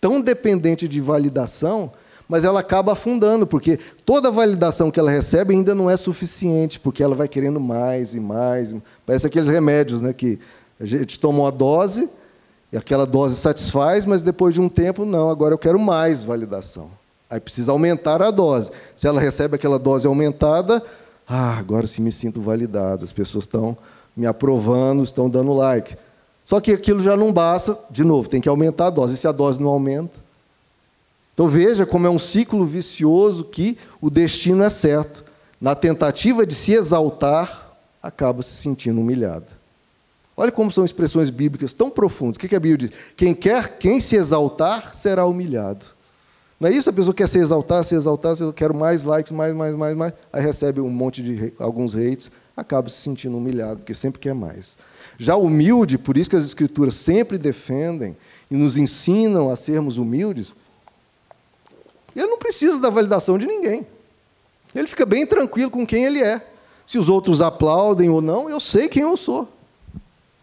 Tão 0.01 0.21
dependente 0.21 0.87
de 0.87 0.99
validação, 0.99 1.91
mas 2.27 2.43
ela 2.43 2.59
acaba 2.59 2.91
afundando, 2.91 3.47
porque 3.47 3.79
toda 4.05 4.29
validação 4.29 4.91
que 4.91 4.99
ela 4.99 5.09
recebe 5.09 5.53
ainda 5.53 5.73
não 5.73 5.89
é 5.89 5.95
suficiente, 5.95 6.79
porque 6.79 7.01
ela 7.01 7.15
vai 7.15 7.27
querendo 7.27 7.59
mais 7.59 8.13
e 8.13 8.19
mais. 8.19 8.75
Parece 9.05 9.27
aqueles 9.27 9.47
remédios, 9.47 10.01
né? 10.01 10.13
Que 10.13 10.39
a 10.79 10.85
gente 10.85 11.19
toma 11.19 11.39
uma 11.39 11.51
dose, 11.51 12.09
e 12.71 12.77
aquela 12.77 13.05
dose 13.05 13.35
satisfaz, 13.35 14.05
mas 14.05 14.21
depois 14.21 14.53
de 14.53 14.59
um 14.59 14.67
tempo, 14.67 15.05
não, 15.05 15.29
agora 15.29 15.53
eu 15.53 15.57
quero 15.57 15.79
mais 15.79 16.23
validação. 16.23 16.89
Aí 17.29 17.39
precisa 17.39 17.71
aumentar 17.71 18.21
a 18.21 18.29
dose. 18.29 18.69
Se 18.95 19.07
ela 19.07 19.21
recebe 19.21 19.55
aquela 19.55 19.79
dose 19.79 20.05
aumentada, 20.05 20.83
ah, 21.27 21.57
agora 21.57 21.87
sim 21.87 22.01
me 22.01 22.11
sinto 22.11 22.41
validado, 22.41 23.03
as 23.03 23.11
pessoas 23.11 23.45
estão 23.45 23.77
me 24.15 24.25
aprovando, 24.25 25.03
estão 25.03 25.29
dando 25.29 25.53
like. 25.53 25.97
Só 26.45 26.61
que 26.61 26.71
aquilo 26.71 26.99
já 26.99 27.17
não 27.17 27.33
basta, 27.33 27.77
de 27.89 28.03
novo, 28.03 28.29
tem 28.29 28.39
que 28.39 28.47
aumentar 28.47 28.87
a 28.87 28.89
dose. 28.91 29.15
E 29.15 29.17
se 29.17 29.27
a 29.27 29.31
dose 29.31 29.59
não 29.59 29.69
aumenta? 29.69 30.23
Então 31.33 31.47
veja 31.47 31.85
como 31.85 32.07
é 32.07 32.09
um 32.09 32.19
ciclo 32.19 32.63
vicioso 32.63 33.43
que 33.43 33.77
o 33.99 34.09
destino 34.09 34.63
é 34.63 34.69
certo. 34.69 35.25
Na 35.59 35.73
tentativa 35.73 36.45
de 36.45 36.53
se 36.53 36.73
exaltar, 36.73 37.75
acaba 38.01 38.43
se 38.43 38.51
sentindo 38.51 39.01
humilhada. 39.01 39.47
Olha 40.37 40.51
como 40.51 40.71
são 40.71 40.85
expressões 40.85 41.29
bíblicas 41.29 41.73
tão 41.73 41.89
profundas. 41.89 42.35
O 42.35 42.39
que 42.39 42.55
a 42.55 42.59
Bíblia 42.59 42.89
diz? 42.89 42.97
Quem 43.17 43.33
quer, 43.33 43.77
quem 43.77 43.99
se 43.99 44.15
exaltar, 44.15 44.93
será 44.93 45.25
humilhado. 45.25 45.85
Não 46.59 46.69
é 46.69 46.71
isso? 46.71 46.89
A 46.89 46.93
pessoa 46.93 47.13
quer 47.13 47.27
se 47.27 47.37
exaltar, 47.37 47.83
se 47.83 47.95
exaltar, 47.95 48.35
eu 48.39 48.53
quero 48.53 48.73
mais 48.73 49.03
likes, 49.03 49.31
mais, 49.31 49.53
mais, 49.53 49.75
mais, 49.75 49.95
mais. 49.95 50.13
Aí 50.31 50.41
recebe 50.41 50.79
um 50.79 50.89
monte 50.89 51.21
de 51.21 51.53
alguns 51.59 51.95
hates, 51.95 52.31
acaba 52.55 52.89
se 52.89 53.01
sentindo 53.01 53.37
humilhado, 53.37 53.77
porque 53.77 53.93
sempre 53.93 54.19
quer 54.19 54.33
mais. 54.33 54.77
Já 55.17 55.35
humilde, 55.35 55.97
por 55.97 56.17
isso 56.17 56.29
que 56.29 56.35
as 56.35 56.45
escrituras 56.45 56.95
sempre 56.95 57.37
defendem 57.37 58.15
e 58.49 58.55
nos 58.55 58.77
ensinam 58.77 59.49
a 59.49 59.55
sermos 59.55 59.97
humildes, 59.97 60.53
ele 62.15 62.27
não 62.27 62.37
precisa 62.37 62.79
da 62.79 62.89
validação 62.89 63.37
de 63.37 63.45
ninguém. 63.45 63.85
Ele 64.73 64.87
fica 64.87 65.05
bem 65.05 65.25
tranquilo 65.25 65.69
com 65.69 65.85
quem 65.85 66.05
ele 66.05 66.21
é. 66.21 66.45
Se 66.87 66.97
os 66.97 67.09
outros 67.09 67.41
aplaudem 67.41 68.09
ou 68.09 68.21
não, 68.21 68.49
eu 68.49 68.59
sei 68.59 68.87
quem 68.87 69.03
eu 69.03 69.17
sou. 69.17 69.49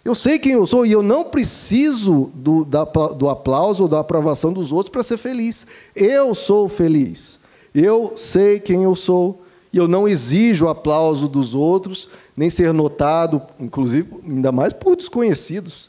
Eu 0.04 0.14
sei 0.14 0.38
quem 0.38 0.52
eu 0.52 0.66
sou 0.66 0.84
e 0.84 0.90
eu 0.90 1.02
não 1.02 1.24
preciso 1.24 2.32
do, 2.34 2.64
da, 2.64 2.84
do 2.84 3.28
aplauso 3.28 3.84
ou 3.84 3.88
da 3.88 4.00
aprovação 4.00 4.52
dos 4.52 4.72
outros 4.72 4.90
para 4.90 5.02
ser 5.02 5.16
feliz. 5.16 5.64
Eu 5.94 6.34
sou 6.34 6.68
feliz. 6.68 7.38
Eu 7.72 8.14
sei 8.16 8.58
quem 8.58 8.82
eu 8.82 8.96
sou 8.96 9.42
e 9.72 9.78
eu 9.78 9.86
não 9.86 10.08
exijo 10.08 10.68
aplauso 10.68 11.28
dos 11.28 11.54
outros, 11.54 12.08
nem 12.36 12.50
ser 12.50 12.74
notado, 12.74 13.40
inclusive, 13.58 14.08
ainda 14.26 14.52
mais 14.52 14.72
por 14.72 14.96
desconhecidos. 14.96 15.88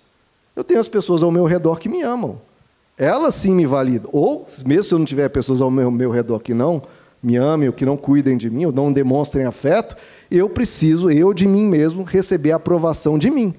Eu 0.55 0.63
tenho 0.63 0.79
as 0.79 0.87
pessoas 0.87 1.23
ao 1.23 1.31
meu 1.31 1.45
redor 1.45 1.79
que 1.79 1.89
me 1.89 2.01
amam. 2.01 2.39
Elas 2.97 3.35
sim 3.35 3.53
me 3.53 3.65
validam. 3.65 4.09
Ou, 4.13 4.45
mesmo 4.65 4.83
se 4.83 4.93
eu 4.93 4.99
não 4.99 5.05
tiver 5.05 5.27
pessoas 5.29 5.59
ao 5.59 5.71
meu, 5.71 5.89
meu 5.89 6.11
redor 6.11 6.39
que 6.39 6.53
não 6.53 6.83
me 7.21 7.35
amem 7.35 7.67
ou 7.67 7.73
que 7.73 7.85
não 7.85 7.97
cuidem 7.97 8.37
de 8.37 8.49
mim 8.49 8.65
ou 8.65 8.71
não 8.71 8.93
demonstrem 8.93 9.45
afeto, 9.45 9.95
eu 10.29 10.47
preciso, 10.47 11.09
eu 11.09 11.33
de 11.33 11.47
mim 11.47 11.65
mesmo, 11.65 12.03
receber 12.03 12.51
a 12.51 12.57
aprovação 12.57 13.17
de 13.17 13.31
mim. 13.31 13.55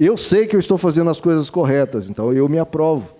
Eu 0.00 0.16
sei 0.16 0.46
que 0.46 0.56
eu 0.56 0.60
estou 0.60 0.78
fazendo 0.78 1.10
as 1.10 1.20
coisas 1.20 1.50
corretas, 1.50 2.08
então 2.08 2.32
eu 2.32 2.48
me 2.48 2.58
aprovo. 2.58 3.10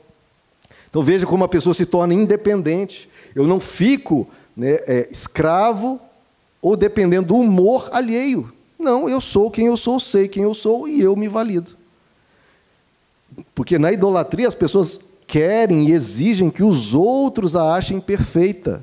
Então 0.89 1.03
veja 1.03 1.27
como 1.27 1.45
a 1.45 1.49
pessoa 1.49 1.75
se 1.75 1.85
torna 1.85 2.15
independente. 2.15 3.07
Eu 3.35 3.47
não 3.47 3.61
fico 3.61 4.27
né, 4.57 4.79
é, 4.87 5.07
escravo 5.11 6.01
ou 6.63 6.75
dependendo 6.79 7.29
do 7.29 7.37
humor 7.37 7.91
alheio. 7.93 8.51
Não, 8.79 9.11
eu 9.11 9.21
sou 9.21 9.51
quem 9.51 9.67
eu 9.67 9.77
sou, 9.77 10.01
sei 10.01 10.27
quem 10.27 10.43
eu 10.45 10.55
sou 10.55 10.89
e 10.89 11.03
eu 11.03 11.15
me 11.15 11.29
valido. 11.29 11.77
Porque 13.55 13.79
na 13.79 13.93
idolatria 13.93 14.49
as 14.49 14.55
pessoas 14.55 14.99
querem 15.27 15.87
e 15.87 15.93
exigem 15.93 16.49
que 16.49 16.63
os 16.63 16.95
outros 16.95 17.55
a 17.57 17.77
achem 17.77 18.01
perfeita. 18.01 18.83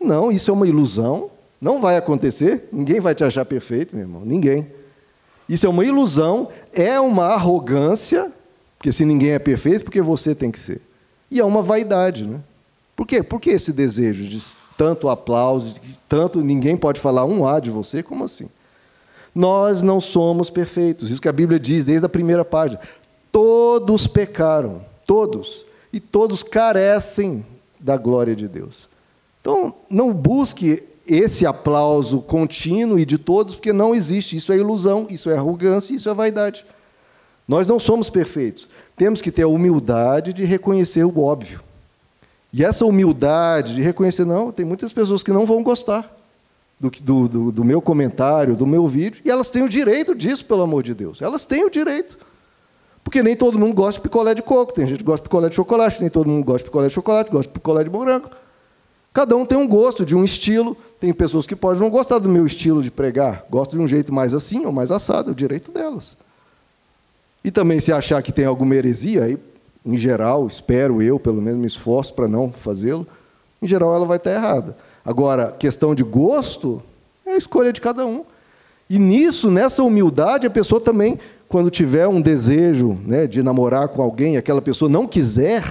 Não, 0.00 0.32
isso 0.32 0.50
é 0.50 0.54
uma 0.54 0.66
ilusão, 0.66 1.30
não 1.60 1.78
vai 1.78 1.98
acontecer, 1.98 2.70
ninguém 2.72 3.00
vai 3.00 3.14
te 3.14 3.22
achar 3.22 3.44
perfeito, 3.44 3.94
meu 3.94 4.06
irmão, 4.06 4.22
ninguém. 4.24 4.79
Isso 5.50 5.66
é 5.66 5.68
uma 5.68 5.84
ilusão, 5.84 6.48
é 6.72 7.00
uma 7.00 7.26
arrogância, 7.26 8.32
porque 8.78 8.92
se 8.92 9.04
ninguém 9.04 9.32
é 9.32 9.38
perfeito, 9.38 9.84
porque 9.84 10.00
você 10.00 10.34
tem 10.34 10.50
que 10.50 10.58
ser. 10.58 10.80
E 11.28 11.40
é 11.40 11.44
uma 11.44 11.60
vaidade, 11.60 12.24
né? 12.24 12.40
Por 12.94 13.06
quê? 13.06 13.22
Por 13.22 13.40
que 13.40 13.50
esse 13.50 13.72
desejo 13.72 14.28
de 14.28 14.40
tanto 14.78 15.08
aplauso, 15.08 15.74
de 15.80 15.98
tanto 16.08 16.40
ninguém 16.40 16.76
pode 16.76 17.00
falar 17.00 17.24
um 17.24 17.46
A 17.46 17.58
de 17.58 17.70
você? 17.70 18.02
Como 18.02 18.24
assim? 18.24 18.48
Nós 19.34 19.82
não 19.82 20.00
somos 20.00 20.48
perfeitos. 20.48 21.10
Isso 21.10 21.20
que 21.20 21.28
a 21.28 21.32
Bíblia 21.32 21.58
diz 21.58 21.84
desde 21.84 22.06
a 22.06 22.08
primeira 22.08 22.44
página. 22.44 22.80
Todos 23.32 24.06
pecaram 24.06 24.82
todos, 25.10 25.66
e 25.92 25.98
todos 25.98 26.44
carecem 26.44 27.44
da 27.80 27.96
glória 27.96 28.36
de 28.36 28.46
Deus. 28.46 28.88
Então, 29.40 29.74
não 29.90 30.14
busque 30.14 30.84
esse 31.10 31.44
aplauso 31.44 32.20
contínuo 32.20 32.98
e 32.98 33.04
de 33.04 33.18
todos, 33.18 33.56
porque 33.56 33.72
não 33.72 33.94
existe. 33.94 34.36
Isso 34.36 34.52
é 34.52 34.56
ilusão, 34.56 35.06
isso 35.10 35.28
é 35.28 35.36
arrogância, 35.36 35.94
isso 35.94 36.08
é 36.08 36.14
vaidade. 36.14 36.64
Nós 37.48 37.66
não 37.66 37.80
somos 37.80 38.08
perfeitos. 38.08 38.68
Temos 38.96 39.20
que 39.20 39.32
ter 39.32 39.42
a 39.42 39.48
humildade 39.48 40.32
de 40.32 40.44
reconhecer 40.44 41.04
o 41.04 41.20
óbvio. 41.20 41.60
E 42.52 42.64
essa 42.64 42.86
humildade 42.86 43.74
de 43.74 43.82
reconhecer, 43.82 44.24
não, 44.24 44.52
tem 44.52 44.64
muitas 44.64 44.92
pessoas 44.92 45.22
que 45.22 45.32
não 45.32 45.44
vão 45.44 45.62
gostar 45.62 46.08
do, 46.78 46.90
do, 47.28 47.52
do, 47.52 47.64
meu 47.64 47.82
comentário, 47.82 48.54
do 48.54 48.66
meu 48.66 48.86
vídeo, 48.86 49.20
e 49.24 49.30
elas 49.30 49.50
têm 49.50 49.62
o 49.62 49.68
direito 49.68 50.14
disso, 50.14 50.44
pelo 50.44 50.62
amor 50.62 50.82
de 50.82 50.94
Deus. 50.94 51.20
Elas 51.20 51.44
têm 51.44 51.64
o 51.64 51.70
direito. 51.70 52.18
Porque 53.02 53.22
nem 53.22 53.34
todo 53.34 53.58
mundo 53.58 53.74
gosta 53.74 54.00
de 54.00 54.02
picolé 54.02 54.34
de 54.34 54.42
coco, 54.42 54.72
tem 54.72 54.86
gente 54.86 54.98
que 54.98 55.04
gosta 55.04 55.22
de 55.22 55.28
picolé 55.28 55.48
de 55.48 55.56
chocolate, 55.56 56.00
nem 56.00 56.10
todo 56.10 56.28
mundo 56.28 56.44
gosta 56.44 56.58
de 56.58 56.64
picolé 56.64 56.88
de 56.88 56.94
chocolate, 56.94 57.30
gosta 57.30 57.48
de 57.48 57.52
picolé 57.52 57.84
de 57.84 57.90
morango. 57.90 58.30
Cada 59.12 59.36
um 59.36 59.44
tem 59.44 59.58
um 59.58 59.66
gosto, 59.66 60.06
de 60.06 60.14
um 60.14 60.24
estilo. 60.24 60.76
Tem 60.98 61.12
pessoas 61.12 61.46
que 61.46 61.56
podem 61.56 61.80
não 61.80 61.90
gostar 61.90 62.18
do 62.18 62.28
meu 62.28 62.46
estilo 62.46 62.82
de 62.82 62.90
pregar, 62.90 63.44
gostam 63.50 63.78
de 63.78 63.84
um 63.84 63.88
jeito 63.88 64.12
mais 64.12 64.34
assim 64.34 64.64
ou 64.66 64.72
mais 64.72 64.90
assado, 64.90 65.30
é 65.30 65.32
o 65.32 65.34
direito 65.34 65.72
delas. 65.72 66.16
E 67.42 67.50
também 67.50 67.80
se 67.80 67.92
achar 67.92 68.22
que 68.22 68.32
tem 68.32 68.44
alguma 68.44 68.74
heresia, 68.74 69.24
aí, 69.24 69.38
em 69.84 69.96
geral, 69.96 70.46
espero 70.46 71.00
eu, 71.00 71.18
pelo 71.18 71.40
menos 71.40 71.58
me 71.58 71.66
esforço 71.66 72.12
para 72.12 72.28
não 72.28 72.52
fazê-lo, 72.52 73.06
em 73.62 73.66
geral 73.66 73.94
ela 73.94 74.04
vai 74.04 74.18
estar 74.18 74.32
errada. 74.32 74.76
Agora, 75.04 75.52
questão 75.52 75.94
de 75.94 76.04
gosto, 76.04 76.82
é 77.24 77.32
a 77.32 77.36
escolha 77.36 77.72
de 77.72 77.80
cada 77.80 78.04
um. 78.04 78.24
E 78.88 78.98
nisso, 78.98 79.50
nessa 79.50 79.82
humildade, 79.82 80.46
a 80.46 80.50
pessoa 80.50 80.80
também 80.80 81.18
quando 81.50 81.68
tiver 81.68 82.06
um 82.06 82.20
desejo 82.20 82.96
né, 83.04 83.26
de 83.26 83.42
namorar 83.42 83.88
com 83.88 84.00
alguém 84.00 84.34
e 84.34 84.36
aquela 84.36 84.62
pessoa 84.62 84.88
não 84.88 85.04
quiser, 85.04 85.64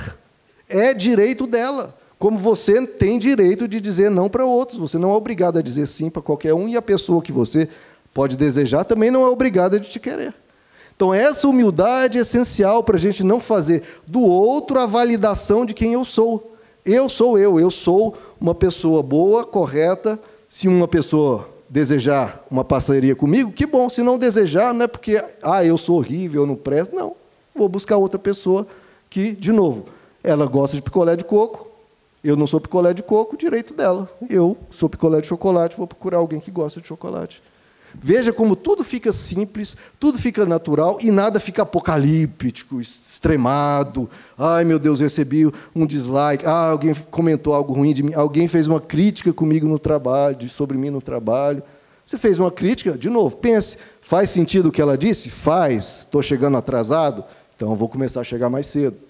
é 0.68 0.94
direito 0.94 1.48
dela. 1.48 1.96
Como 2.20 2.38
você 2.38 2.86
tem 2.86 3.18
direito 3.18 3.66
de 3.66 3.80
dizer 3.80 4.12
não 4.12 4.28
para 4.28 4.46
outros. 4.46 4.78
Você 4.78 4.98
não 4.98 5.12
é 5.12 5.14
obrigado 5.14 5.58
a 5.58 5.62
dizer 5.62 5.88
sim 5.88 6.10
para 6.10 6.22
qualquer 6.22 6.54
um, 6.54 6.68
e 6.68 6.76
a 6.76 6.82
pessoa 6.82 7.22
que 7.22 7.32
você 7.32 7.70
pode 8.14 8.36
desejar 8.36 8.84
também 8.84 9.10
não 9.10 9.26
é 9.26 9.30
obrigada 9.30 9.80
de 9.80 9.90
te 9.90 10.02
querer. 10.02 10.34
Então, 10.94 11.14
essa 11.14 11.48
humildade 11.48 12.18
é 12.18 12.22
essencial 12.22 12.84
para 12.84 12.98
a 12.98 13.00
gente 13.00 13.24
não 13.24 13.40
fazer 13.40 13.84
do 14.06 14.20
outro 14.20 14.82
a 14.82 14.86
validação 14.86 15.66
de 15.66 15.74
quem 15.74 15.94
eu 15.94 16.04
sou. 16.04 16.58
Eu 16.86 17.08
sou 17.08 17.40
eu, 17.40 17.58
eu 17.58 17.72
sou 17.72 18.18
uma 18.40 18.54
pessoa 18.54 19.02
boa, 19.02 19.46
correta. 19.46 20.20
Se 20.50 20.68
uma 20.68 20.90
pessoa 20.90 21.48
desejar 21.70 22.44
uma 22.52 22.66
parceria 22.66 23.16
comigo, 23.16 23.54
que 23.54 23.66
bom. 23.66 23.88
Se 23.88 24.04
não 24.04 24.20
desejar, 24.20 24.74
não 24.74 24.84
é 24.84 24.88
porque, 24.90 25.24
ah, 25.42 25.64
eu 25.64 25.78
sou 25.78 25.96
horrível, 25.96 26.42
eu 26.42 26.48
não 26.48 26.56
presto. 26.56 26.94
Não. 26.94 27.16
Vou 27.56 27.70
buscar 27.70 27.96
outra 27.96 28.20
pessoa 28.20 28.68
que, 29.10 29.32
de 29.32 29.54
novo, 29.54 29.86
ela 30.22 30.46
gosta 30.46 30.76
de 30.76 30.82
picolé 30.82 31.16
de 31.16 31.24
coco, 31.24 31.69
eu 32.24 32.36
não 32.36 32.46
sou 32.46 32.60
picolé 32.60 32.94
de 32.94 33.02
coco, 33.02 33.38
direito 33.38 33.74
dela. 33.74 34.10
Eu 34.30 34.58
sou 34.70 34.90
picolé 34.90 35.22
de 35.22 35.28
chocolate, 35.28 35.78
vou 35.78 35.88
procurar 35.88 36.18
alguém 36.18 36.40
que 36.40 36.52
gosta 36.52 36.82
de 36.82 36.88
chocolate. 36.88 37.42
Veja 37.94 38.32
como 38.32 38.56
tudo 38.56 38.84
fica 38.84 39.12
simples, 39.12 39.76
tudo 40.00 40.18
fica 40.18 40.46
natural 40.46 41.00
e 41.02 41.10
nada 41.10 41.40
fica 41.40 41.64
apocalíptico, 41.64 42.80
extremado. 42.80 44.10
Ai, 44.38 44.64
meu 44.64 44.78
Deus, 44.78 45.00
recebi 45.00 45.52
um 45.76 45.86
dislike. 45.86 46.46
Ah, 46.46 46.70
alguém 46.70 46.94
comentou 47.10 47.54
algo 47.54 47.74
ruim 47.74 47.94
de 47.94 48.04
mim. 48.04 48.14
Alguém 48.14 48.48
fez 48.48 48.68
uma 48.68 48.80
crítica 48.80 49.34
comigo 49.34 49.68
no 49.68 49.80
trabalho, 49.80 50.48
sobre 50.50 50.78
mim 50.78 50.90
no 50.90 51.02
trabalho. 51.02 51.64
Você 52.06 52.18
fez 52.18 52.40
uma 52.40 52.52
crítica, 52.52 52.98
de 52.98 53.10
novo, 53.10 53.38
pense, 53.38 53.78
faz 54.02 54.30
sentido 54.30 54.70
o 54.70 54.72
que 54.72 54.82
ela 54.82 54.98
disse? 54.98 55.30
Faz. 55.30 56.02
Estou 56.02 56.22
chegando 56.22 56.58
atrasado? 56.58 57.24
Então 57.56 57.76
vou 57.76 57.90
começar 57.90 58.22
a 58.22 58.24
chegar 58.24 58.50
mais 58.50 58.68
cedo. 58.68 59.09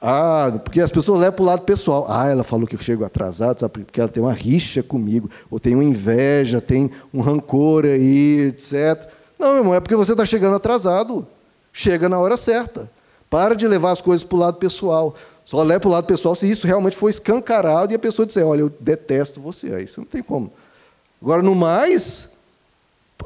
Ah, 0.00 0.58
porque 0.64 0.80
as 0.80 0.90
pessoas 0.90 1.20
levam 1.20 1.36
para 1.36 1.42
o 1.42 1.46
lado 1.46 1.62
pessoal. 1.62 2.06
Ah, 2.08 2.28
ela 2.28 2.42
falou 2.42 2.66
que 2.66 2.74
eu 2.74 2.80
chego 2.80 3.04
atrasado, 3.04 3.60
sabe? 3.60 3.84
Porque 3.84 4.00
ela 4.00 4.08
tem 4.08 4.22
uma 4.22 4.32
rixa 4.32 4.82
comigo, 4.82 5.30
ou 5.50 5.60
tem 5.60 5.74
uma 5.74 5.84
inveja, 5.84 6.60
tem 6.60 6.90
um 7.12 7.20
rancor 7.20 7.84
aí, 7.84 8.48
etc. 8.48 9.08
Não, 9.38 9.50
meu 9.50 9.58
irmão, 9.58 9.74
é 9.74 9.80
porque 9.80 9.94
você 9.96 10.12
está 10.12 10.24
chegando 10.24 10.56
atrasado. 10.56 11.26
Chega 11.72 12.08
na 12.08 12.18
hora 12.18 12.36
certa. 12.36 12.90
Para 13.28 13.54
de 13.54 13.68
levar 13.68 13.92
as 13.92 14.00
coisas 14.00 14.24
para 14.24 14.36
o 14.36 14.40
lado 14.40 14.56
pessoal. 14.56 15.14
Só 15.44 15.62
leva 15.62 15.80
para 15.80 15.88
o 15.88 15.92
lado 15.92 16.06
pessoal 16.06 16.34
se 16.34 16.50
isso 16.50 16.66
realmente 16.66 16.96
for 16.96 17.08
escancarado 17.08 17.92
e 17.92 17.96
a 17.96 17.98
pessoa 17.98 18.26
disser, 18.26 18.46
olha, 18.46 18.60
eu 18.60 18.72
detesto 18.80 19.40
você. 19.40 19.74
Aí 19.74 19.84
isso 19.84 20.00
não 20.00 20.06
tem 20.06 20.22
como. 20.22 20.50
Agora, 21.20 21.42
no 21.42 21.54
mais, 21.54 22.28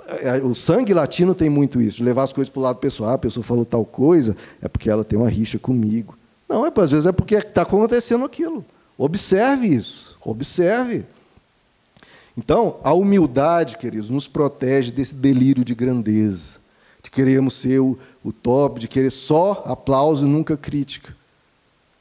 é, 0.06 0.38
o 0.38 0.54
sangue 0.54 0.92
latino 0.92 1.34
tem 1.34 1.48
muito 1.48 1.80
isso, 1.80 1.98
de 1.98 2.04
levar 2.04 2.24
as 2.24 2.32
coisas 2.32 2.50
para 2.50 2.60
o 2.60 2.62
lado 2.62 2.78
pessoal. 2.78 3.10
Ah, 3.10 3.14
a 3.14 3.18
pessoa 3.18 3.44
falou 3.44 3.64
tal 3.64 3.84
coisa, 3.84 4.36
é 4.60 4.68
porque 4.68 4.90
ela 4.90 5.04
tem 5.04 5.18
uma 5.18 5.28
rixa 5.28 5.58
comigo. 5.58 6.16
Não, 6.48 6.66
é, 6.66 6.72
às 6.74 6.90
vezes 6.90 7.06
é 7.06 7.12
porque 7.12 7.36
está 7.36 7.62
acontecendo 7.62 8.24
aquilo. 8.24 8.64
Observe 8.96 9.66
isso. 9.66 10.16
Observe. 10.24 11.04
Então, 12.36 12.78
a 12.82 12.92
humildade, 12.92 13.76
queridos, 13.76 14.10
nos 14.10 14.26
protege 14.26 14.90
desse 14.90 15.14
delírio 15.14 15.64
de 15.64 15.74
grandeza, 15.74 16.58
de 17.02 17.10
queremos 17.10 17.54
ser 17.54 17.80
o, 17.80 17.98
o 18.24 18.32
top, 18.32 18.80
de 18.80 18.88
querer 18.88 19.10
só 19.10 19.62
aplauso 19.66 20.26
e 20.26 20.28
nunca 20.28 20.56
crítica. 20.56 21.14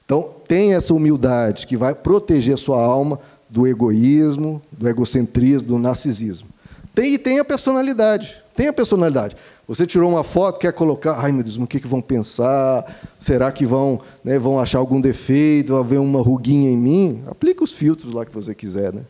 Então, 0.05 0.33
tem 0.47 0.73
essa 0.73 0.93
humildade 0.93 1.67
que 1.67 1.77
vai 1.77 1.93
proteger 1.93 2.55
a 2.55 2.57
sua 2.57 2.81
alma 2.81 3.19
do 3.49 3.67
egoísmo, 3.67 4.61
do 4.71 4.89
egocentrismo, 4.89 5.67
do 5.67 5.77
narcisismo. 5.77 6.49
Tem, 6.93 7.13
e 7.13 7.17
tem 7.17 7.39
a 7.39 7.45
personalidade. 7.45 8.41
Tem 8.55 8.67
a 8.67 8.73
personalidade. 8.73 9.35
Você 9.67 9.87
tirou 9.87 10.11
uma 10.11 10.23
foto, 10.23 10.59
quer 10.59 10.73
colocar, 10.73 11.19
ai 11.19 11.31
meu 11.31 11.43
Deus, 11.43 11.57
o 11.57 11.65
que, 11.65 11.79
que 11.79 11.87
vão 11.87 12.01
pensar? 12.01 12.85
Será 13.17 13.51
que 13.51 13.65
vão, 13.65 13.99
né, 14.23 14.37
vão 14.37 14.59
achar 14.59 14.79
algum 14.79 15.01
defeito, 15.01 15.73
vai 15.73 15.83
ver 15.83 15.97
uma 15.97 16.21
ruguinha 16.21 16.69
em 16.69 16.77
mim? 16.77 17.23
Aplica 17.27 17.63
os 17.63 17.73
filtros 17.73 18.13
lá 18.13 18.25
que 18.25 18.33
você 18.33 18.53
quiser, 18.53 18.93
né, 18.93 19.03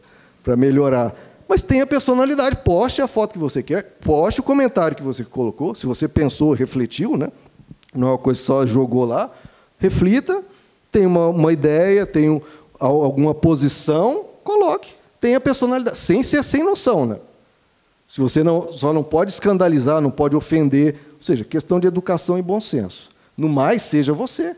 para 0.44 0.56
melhorar. 0.56 1.14
Mas 1.50 1.64
tenha 1.64 1.86
personalidade, 1.86 2.58
poste 2.64 3.02
a 3.02 3.08
foto 3.08 3.34
que 3.34 3.40
você 3.40 3.62
quer, 3.62 3.84
poste 4.00 4.40
o 4.40 4.44
comentário 4.44 4.96
que 4.96 5.04
você 5.04 5.26
colocou, 5.26 5.76
se 5.76 5.86
você 5.86 6.08
pensou, 6.08 6.54
refletiu, 6.54 7.18
né? 7.18 7.28
não 7.94 8.08
é 8.08 8.12
uma 8.12 8.18
coisa 8.18 8.40
que 8.40 8.46
só 8.46 8.66
jogou 8.66 9.06
lá, 9.06 9.32
reflita, 9.78 10.44
tem 10.92 11.06
uma, 11.06 11.28
uma 11.28 11.54
ideia, 11.54 12.06
tem 12.06 12.30
um, 12.30 12.42
alguma 12.80 13.34
posição, 13.34 14.26
coloque. 14.44 14.94
Tenha 15.22 15.40
personalidade, 15.40 15.98
sem 15.98 16.22
ser 16.22 16.44
sem 16.44 16.64
noção, 16.64 17.06
né? 17.06 17.18
Se 18.14 18.22
você 18.22 18.44
não, 18.44 18.72
só 18.72 18.94
não 18.94 19.02
pode 19.02 19.32
escandalizar, 19.32 20.00
não 20.00 20.12
pode 20.12 20.36
ofender, 20.36 20.98
ou 21.16 21.24
seja, 21.24 21.44
questão 21.44 21.80
de 21.80 21.88
educação 21.88 22.38
e 22.38 22.44
bom 22.44 22.62
senso. 22.62 23.10
No 23.36 23.50
mais, 23.50 23.82
seja 23.82 24.14
você. 24.14 24.56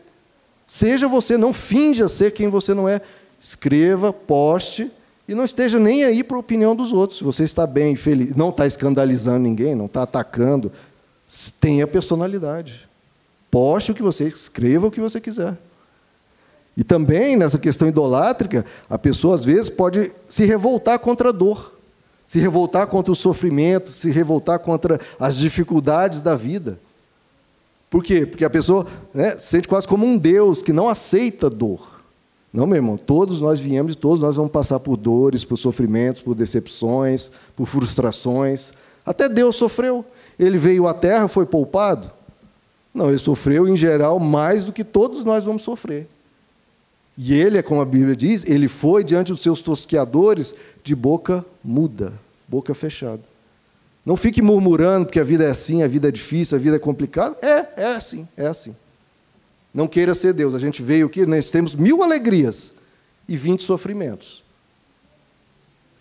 Seja 0.66 1.08
você, 1.08 1.38
não 1.38 1.54
finja 1.54 2.06
ser 2.06 2.32
quem 2.32 2.50
você 2.50 2.74
não 2.74 2.86
é. 2.86 3.00
Escreva, 3.40 4.12
poste 4.12 4.90
e 5.26 5.34
não 5.34 5.42
esteja 5.42 5.78
nem 5.78 6.04
aí 6.04 6.22
para 6.22 6.36
a 6.36 6.40
opinião 6.40 6.76
dos 6.76 6.92
outros. 6.92 7.16
Se 7.16 7.24
você 7.24 7.44
está 7.44 7.66
bem, 7.66 7.96
feliz, 7.96 8.36
não 8.36 8.50
está 8.50 8.66
escandalizando 8.66 9.38
ninguém, 9.38 9.74
não 9.74 9.86
está 9.86 10.02
atacando, 10.02 10.70
tenha 11.58 11.86
personalidade. 11.86 12.86
Poste 13.50 13.90
o 13.90 13.94
que 13.94 14.02
você, 14.02 14.24
escreva 14.24 14.88
o 14.88 14.90
que 14.90 15.00
você 15.00 15.18
quiser. 15.18 15.56
E 16.76 16.84
também, 16.84 17.38
nessa 17.38 17.58
questão 17.58 17.88
idolátrica, 17.88 18.66
a 18.86 18.98
pessoa 18.98 19.34
às 19.34 19.46
vezes 19.46 19.70
pode 19.70 20.12
se 20.28 20.44
revoltar 20.44 20.98
contra 20.98 21.30
a 21.30 21.32
dor 21.32 21.75
se 22.26 22.38
revoltar 22.38 22.86
contra 22.86 23.12
o 23.12 23.16
sofrimento, 23.16 23.90
se 23.90 24.10
revoltar 24.10 24.58
contra 24.58 25.00
as 25.18 25.36
dificuldades 25.36 26.20
da 26.20 26.34
vida. 26.34 26.78
Por 27.88 28.02
quê? 28.02 28.26
Porque 28.26 28.44
a 28.44 28.50
pessoa 28.50 28.86
né, 29.14 29.36
se 29.38 29.46
sente 29.48 29.68
quase 29.68 29.86
como 29.86 30.04
um 30.04 30.18
Deus 30.18 30.60
que 30.60 30.72
não 30.72 30.88
aceita 30.88 31.48
dor. 31.48 31.96
Não, 32.52 32.66
meu 32.66 32.76
irmão, 32.76 32.96
todos 32.96 33.40
nós 33.40 33.60
viemos 33.60 33.92
e 33.92 33.96
todos 33.96 34.20
nós 34.20 34.36
vamos 34.36 34.50
passar 34.50 34.80
por 34.80 34.96
dores, 34.96 35.44
por 35.44 35.56
sofrimentos, 35.56 36.22
por 36.22 36.34
decepções, 36.34 37.30
por 37.54 37.66
frustrações. 37.66 38.72
Até 39.04 39.28
Deus 39.28 39.56
sofreu. 39.56 40.04
Ele 40.38 40.58
veio 40.58 40.86
à 40.86 40.94
terra, 40.94 41.28
foi 41.28 41.46
poupado? 41.46 42.10
Não, 42.92 43.08
ele 43.08 43.18
sofreu 43.18 43.68
em 43.68 43.76
geral 43.76 44.18
mais 44.18 44.64
do 44.64 44.72
que 44.72 44.82
todos 44.82 45.22
nós 45.22 45.44
vamos 45.44 45.62
sofrer. 45.62 46.08
E 47.16 47.32
ele, 47.32 47.56
é 47.56 47.62
como 47.62 47.80
a 47.80 47.84
Bíblia 47.84 48.14
diz, 48.14 48.44
ele 48.44 48.68
foi 48.68 49.02
diante 49.02 49.32
dos 49.32 49.42
seus 49.42 49.62
tosqueadores 49.62 50.54
de 50.84 50.94
boca 50.94 51.44
muda, 51.64 52.12
boca 52.46 52.74
fechada. 52.74 53.22
Não 54.04 54.16
fique 54.16 54.42
murmurando 54.42 55.06
porque 55.06 55.18
a 55.18 55.24
vida 55.24 55.44
é 55.44 55.50
assim, 55.50 55.82
a 55.82 55.88
vida 55.88 56.08
é 56.08 56.12
difícil, 56.12 56.56
a 56.56 56.60
vida 56.60 56.76
é 56.76 56.78
complicada. 56.78 57.36
É, 57.42 57.82
é 57.82 57.96
assim, 57.96 58.28
é 58.36 58.46
assim. 58.46 58.76
Não 59.74 59.88
queira 59.88 60.14
ser 60.14 60.32
Deus. 60.32 60.54
A 60.54 60.58
gente 60.58 60.82
veio 60.82 61.06
aqui, 61.06 61.26
nós 61.26 61.50
temos 61.50 61.74
mil 61.74 62.02
alegrias 62.02 62.72
e 63.28 63.36
vinte 63.36 63.62
sofrimentos. 63.62 64.44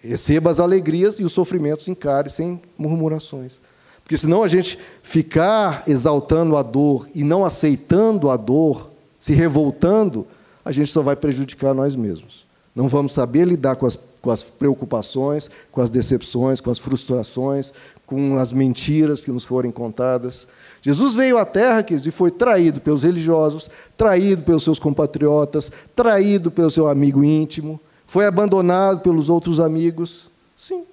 Receba 0.04 0.52
as 0.52 0.60
alegrias 0.60 1.16
e 1.16 1.24
os 1.24 1.34
sofrimentos 1.34 1.88
encare 1.88 2.30
sem 2.30 2.62
murmurações. 2.78 3.60
Porque 4.04 4.18
senão 4.18 4.44
a 4.44 4.48
gente 4.48 4.78
ficar 5.02 5.84
exaltando 5.88 6.56
a 6.58 6.62
dor 6.62 7.10
e 7.16 7.24
não 7.24 7.44
aceitando 7.44 8.30
a 8.30 8.38
dor, 8.38 8.92
se 9.20 9.34
revoltando, 9.34 10.28
a 10.66 10.72
gente 10.72 10.92
só 10.92 11.04
vai 11.04 11.16
prejudicar 11.16 11.74
nós 11.74 11.96
mesmos. 11.96 12.44
Não 12.76 12.90
vamos 12.90 13.14
saber 13.14 13.48
lidar 13.48 13.76
com 13.78 13.86
as, 13.86 13.98
com 14.22 14.32
as 14.32 14.44
preocupações, 14.44 15.50
com 15.72 15.80
as 15.80 15.90
decepções, 15.90 16.60
com 16.60 16.72
as 16.72 16.80
frustrações, 16.80 17.72
com 18.06 18.38
as 18.38 18.52
mentiras 18.52 19.22
que 19.22 19.32
nos 19.32 19.46
forem 19.46 19.72
contadas. 19.72 20.48
Jesus 20.82 21.14
veio 21.14 21.38
à 21.38 21.46
terra 21.46 21.86
e 21.90 22.12
foi 22.12 22.32
traído 22.32 22.82
pelos 22.82 23.04
religiosos, 23.04 23.70
traído 23.96 24.42
pelos 24.42 24.64
seus 24.64 24.80
compatriotas, 24.80 25.72
traído 25.96 26.52
pelo 26.52 26.70
seu 26.70 26.88
amigo 26.88 27.24
íntimo, 27.24 27.80
foi 28.06 28.26
abandonado 28.26 29.02
pelos 29.02 29.30
outros 29.30 29.60
amigos. 29.60 30.30
Sim, 30.58 30.84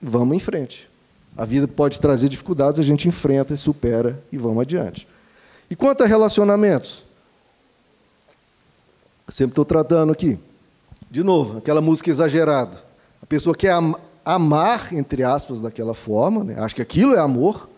vamos 0.00 0.36
em 0.36 0.40
frente. 0.40 0.90
A 1.36 1.44
vida 1.44 1.66
pode 1.66 1.98
trazer 1.98 2.28
dificuldades, 2.28 2.78
a 2.78 2.84
gente 2.84 3.08
enfrenta, 3.08 3.56
supera 3.56 4.22
e 4.30 4.36
vamos 4.36 4.60
adiante. 4.60 5.08
E 5.70 5.76
quanto 5.76 6.02
a 6.02 6.06
relacionamentos? 6.06 7.04
Sempre 9.30 9.52
estou 9.52 9.64
tratando 9.64 10.12
aqui. 10.12 10.38
De 11.10 11.22
novo, 11.22 11.58
aquela 11.58 11.80
música 11.80 12.10
exagerada. 12.10 12.78
A 13.22 13.26
pessoa 13.26 13.54
quer 13.54 13.74
amar, 14.24 14.92
entre 14.92 15.22
aspas, 15.22 15.60
daquela 15.60 15.94
forma, 15.94 16.44
né? 16.44 16.56
acha 16.58 16.74
que 16.74 16.82
aquilo 16.82 17.14
é 17.14 17.18
amor, 17.18 17.68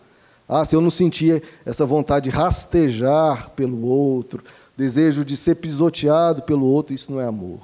ah, 0.47 0.65
se 0.65 0.75
eu 0.75 0.81
não 0.81 0.91
sentia 0.91 1.41
essa 1.65 1.85
vontade 1.85 2.29
de 2.29 2.35
rastejar 2.35 3.49
pelo 3.51 3.85
outro, 3.85 4.43
desejo 4.75 5.23
de 5.23 5.37
ser 5.37 5.55
pisoteado 5.55 6.41
pelo 6.41 6.65
outro, 6.65 6.93
isso 6.93 7.11
não 7.11 7.19
é 7.19 7.25
amor. 7.25 7.59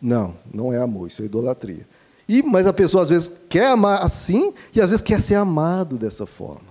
Não, 0.00 0.34
não 0.52 0.72
é 0.72 0.78
amor, 0.78 1.08
isso 1.08 1.22
é 1.22 1.24
idolatria. 1.24 1.86
E, 2.28 2.42
mas 2.42 2.66
a 2.66 2.72
pessoa 2.72 3.02
às 3.02 3.08
vezes 3.08 3.30
quer 3.48 3.66
amar 3.66 4.04
assim 4.04 4.54
e 4.74 4.80
às 4.80 4.90
vezes 4.90 5.02
quer 5.02 5.20
ser 5.20 5.34
amado 5.34 5.96
dessa 5.98 6.26
forma. 6.26 6.69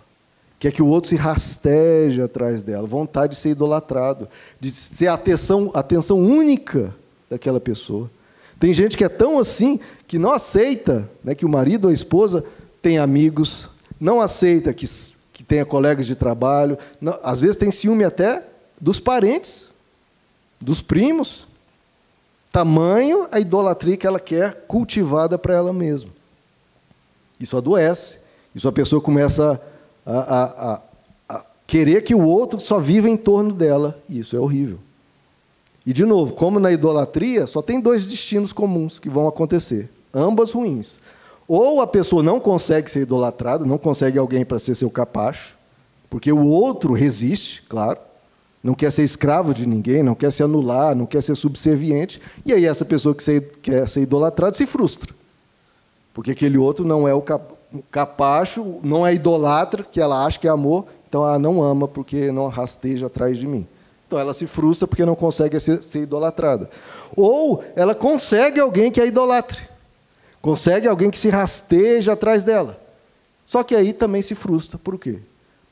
Quer 0.59 0.73
que 0.73 0.81
o 0.81 0.87
outro 0.87 1.09
se 1.09 1.15
rasteje 1.15 2.21
atrás 2.21 2.61
dela, 2.61 2.85
vontade 2.85 3.33
de 3.33 3.39
ser 3.39 3.51
idolatrado, 3.51 4.27
de 4.59 4.69
ser 4.69 5.07
a 5.07 5.13
atenção, 5.13 5.71
atenção 5.73 6.19
única 6.19 6.93
daquela 7.29 7.61
pessoa. 7.61 8.11
Tem 8.59 8.73
gente 8.73 8.97
que 8.97 9.05
é 9.05 9.09
tão 9.09 9.39
assim 9.39 9.79
que 10.05 10.19
não 10.19 10.33
aceita 10.33 11.09
né, 11.23 11.33
que 11.33 11.45
o 11.45 11.49
marido 11.49 11.85
ou 11.85 11.91
a 11.91 11.93
esposa 11.93 12.43
tem 12.81 12.97
amigos, 12.97 13.69
não 13.97 14.19
aceita 14.19 14.73
que, 14.73 14.85
que 15.31 15.43
tenha 15.43 15.65
colegas 15.65 16.05
de 16.05 16.15
trabalho, 16.15 16.77
não, 16.99 17.17
às 17.23 17.39
vezes 17.39 17.55
tem 17.55 17.71
ciúme 17.71 18.03
até 18.03 18.43
dos 18.79 18.99
parentes, 18.99 19.69
dos 20.59 20.81
primos. 20.81 21.47
Tamanho 22.51 23.27
a 23.31 23.39
idolatria 23.39 23.95
que 23.95 24.07
ela 24.07 24.19
quer 24.19 24.65
cultivada 24.67 25.37
para 25.37 25.53
ela 25.53 25.71
mesma. 25.71 26.09
Isso 27.39 27.55
adoece. 27.55 28.17
Isso 28.53 28.67
a 28.67 28.71
pessoa 28.71 29.01
começa 29.01 29.53
a, 29.53 29.59
a, 30.09 30.43
a, 30.73 30.81
a 31.37 31.45
querer 31.67 32.03
que 32.03 32.15
o 32.15 32.25
outro 32.25 32.59
só 32.59 32.79
viva 32.79 33.09
em 33.09 33.15
torno 33.17 33.53
dela. 33.53 33.99
Isso 34.09 34.35
é 34.35 34.39
horrível. 34.39 34.79
E, 35.85 35.93
de 35.93 36.05
novo, 36.05 36.33
como 36.33 36.59
na 36.59 36.71
idolatria, 36.71 37.47
só 37.47 37.61
tem 37.61 37.79
dois 37.79 38.05
destinos 38.05 38.51
comuns 38.51 38.99
que 38.99 39.09
vão 39.09 39.27
acontecer, 39.27 39.89
ambas 40.13 40.51
ruins. 40.51 40.99
Ou 41.47 41.81
a 41.81 41.87
pessoa 41.87 42.21
não 42.21 42.39
consegue 42.39 42.91
ser 42.91 43.01
idolatrada, 43.01 43.65
não 43.65 43.77
consegue 43.77 44.19
alguém 44.19 44.45
para 44.45 44.59
ser 44.59 44.75
seu 44.75 44.89
capacho, 44.89 45.57
porque 46.09 46.31
o 46.31 46.45
outro 46.45 46.93
resiste, 46.93 47.63
claro, 47.67 47.99
não 48.63 48.73
quer 48.73 48.91
ser 48.91 49.03
escravo 49.03 49.53
de 49.53 49.65
ninguém, 49.65 50.03
não 50.03 50.13
quer 50.13 50.31
se 50.31 50.43
anular, 50.43 50.95
não 50.95 51.05
quer 51.05 51.23
ser 51.23 51.35
subserviente, 51.35 52.21
e 52.45 52.53
aí 52.53 52.65
essa 52.65 52.83
pessoa 52.83 53.15
que 53.15 53.41
quer 53.61 53.87
ser 53.87 54.01
idolatrada 54.01 54.53
se 54.53 54.65
frustra. 54.65 55.13
Porque 56.13 56.31
aquele 56.31 56.57
outro 56.57 56.85
não 56.85 57.07
é 57.07 57.13
o 57.13 57.23
capacho, 57.91 58.79
não 58.83 59.05
é 59.05 59.13
idolatra, 59.13 59.83
que 59.83 59.99
ela 59.99 60.25
acha 60.25 60.39
que 60.39 60.47
é 60.47 60.51
amor, 60.51 60.85
então 61.07 61.23
ela 61.23 61.39
não 61.39 61.63
ama 61.63 61.87
porque 61.87 62.31
não 62.31 62.47
rasteja 62.47 63.07
atrás 63.07 63.37
de 63.37 63.47
mim. 63.47 63.67
Então 64.07 64.17
ela 64.17 64.33
se 64.33 64.47
frustra 64.47 64.87
porque 64.87 65.05
não 65.05 65.15
consegue 65.15 65.59
ser, 65.59 65.83
ser 65.83 66.01
idolatrada. 66.01 66.69
Ou 67.15 67.63
ela 67.75 67.93
consegue 67.93 68.59
alguém 68.59 68.91
que 68.91 68.99
é 68.99 69.05
idolatre. 69.05 69.61
Consegue 70.41 70.87
alguém 70.87 71.11
que 71.11 71.19
se 71.19 71.29
rasteja 71.29 72.13
atrás 72.13 72.43
dela. 72.43 72.79
Só 73.45 73.63
que 73.63 73.75
aí 73.75 73.93
também 73.93 74.21
se 74.21 74.33
frustra. 74.33 74.79
Por 74.79 74.97
quê? 74.97 75.19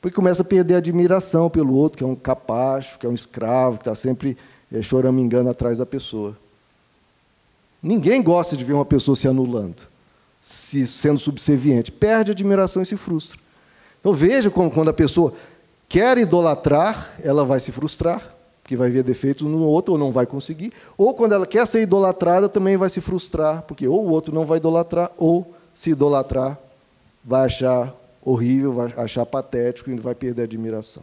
Porque 0.00 0.14
começa 0.14 0.42
a 0.42 0.44
perder 0.44 0.74
a 0.74 0.78
admiração 0.78 1.50
pelo 1.50 1.74
outro, 1.74 1.98
que 1.98 2.04
é 2.04 2.06
um 2.06 2.14
capacho, 2.14 2.98
que 2.98 3.06
é 3.06 3.08
um 3.08 3.14
escravo, 3.14 3.78
que 3.78 3.82
está 3.82 3.94
sempre 3.94 4.36
é, 4.72 4.80
choramingando 4.82 5.50
atrás 5.50 5.78
da 5.78 5.86
pessoa. 5.86 6.36
Ninguém 7.82 8.22
gosta 8.22 8.56
de 8.56 8.64
ver 8.64 8.72
uma 8.72 8.84
pessoa 8.84 9.16
se 9.16 9.26
anulando, 9.26 9.88
se 10.48 10.86
sendo 10.86 11.18
subserviente. 11.18 11.92
Perde 11.92 12.30
a 12.30 12.32
admiração 12.32 12.80
e 12.80 12.86
se 12.86 12.96
frustra. 12.96 13.38
Então 14.00 14.14
veja 14.14 14.50
como 14.50 14.70
quando 14.70 14.88
a 14.88 14.94
pessoa 14.94 15.34
quer 15.88 16.16
idolatrar, 16.16 17.12
ela 17.22 17.44
vai 17.44 17.60
se 17.60 17.70
frustrar 17.70 18.34
que 18.64 18.76
vai 18.76 18.90
ver 18.90 19.02
defeitos 19.02 19.46
no 19.46 19.62
outro 19.62 19.92
ou 19.94 19.98
não 19.98 20.12
vai 20.12 20.26
conseguir, 20.26 20.74
ou 20.96 21.14
quando 21.14 21.32
ela 21.32 21.46
quer 21.46 21.66
ser 21.66 21.80
idolatrada 21.80 22.50
também 22.50 22.76
vai 22.76 22.90
se 22.90 23.00
frustrar, 23.00 23.62
porque 23.62 23.88
ou 23.88 24.06
o 24.06 24.10
outro 24.10 24.34
não 24.34 24.44
vai 24.44 24.58
idolatrar, 24.58 25.10
ou 25.16 25.54
se 25.72 25.90
idolatrar, 25.90 26.58
vai 27.24 27.46
achar 27.46 27.94
horrível, 28.22 28.74
vai 28.74 28.92
achar 28.98 29.24
patético 29.24 29.90
e 29.90 29.96
vai 29.96 30.14
perder 30.14 30.42
a 30.42 30.44
admiração. 30.44 31.02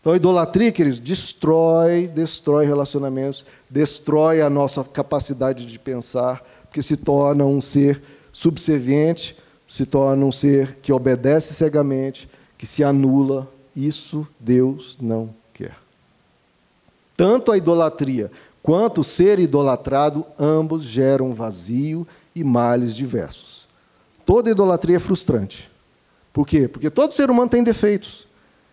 Então 0.00 0.14
a 0.14 0.16
idolatria, 0.16 0.72
queridos, 0.72 0.98
destrói, 0.98 2.06
destrói 2.08 2.64
relacionamentos, 2.64 3.44
destrói 3.68 4.40
a 4.40 4.48
nossa 4.48 4.82
capacidade 4.82 5.66
de 5.66 5.78
pensar, 5.78 6.42
porque 6.64 6.82
se 6.82 6.96
torna 6.96 7.44
um 7.44 7.60
ser 7.60 8.02
subserviente, 8.32 9.36
se 9.68 9.86
torna 9.86 10.24
um 10.24 10.32
ser 10.32 10.76
que 10.82 10.92
obedece 10.92 11.54
cegamente, 11.54 12.28
que 12.56 12.66
se 12.66 12.82
anula. 12.82 13.48
Isso 13.74 14.26
Deus 14.40 14.96
não 15.00 15.34
tanto 17.20 17.52
a 17.52 17.56
idolatria 17.58 18.30
quanto 18.62 19.02
o 19.02 19.04
ser 19.04 19.38
idolatrado, 19.38 20.24
ambos 20.38 20.84
geram 20.84 21.34
vazio 21.34 22.06
e 22.34 22.42
males 22.42 22.96
diversos. 22.96 23.68
Toda 24.24 24.48
idolatria 24.48 24.96
é 24.96 24.98
frustrante. 24.98 25.70
Por 26.32 26.46
quê? 26.46 26.66
Porque 26.66 26.88
todo 26.88 27.12
ser 27.12 27.30
humano 27.30 27.50
tem 27.50 27.62
defeitos. 27.62 28.26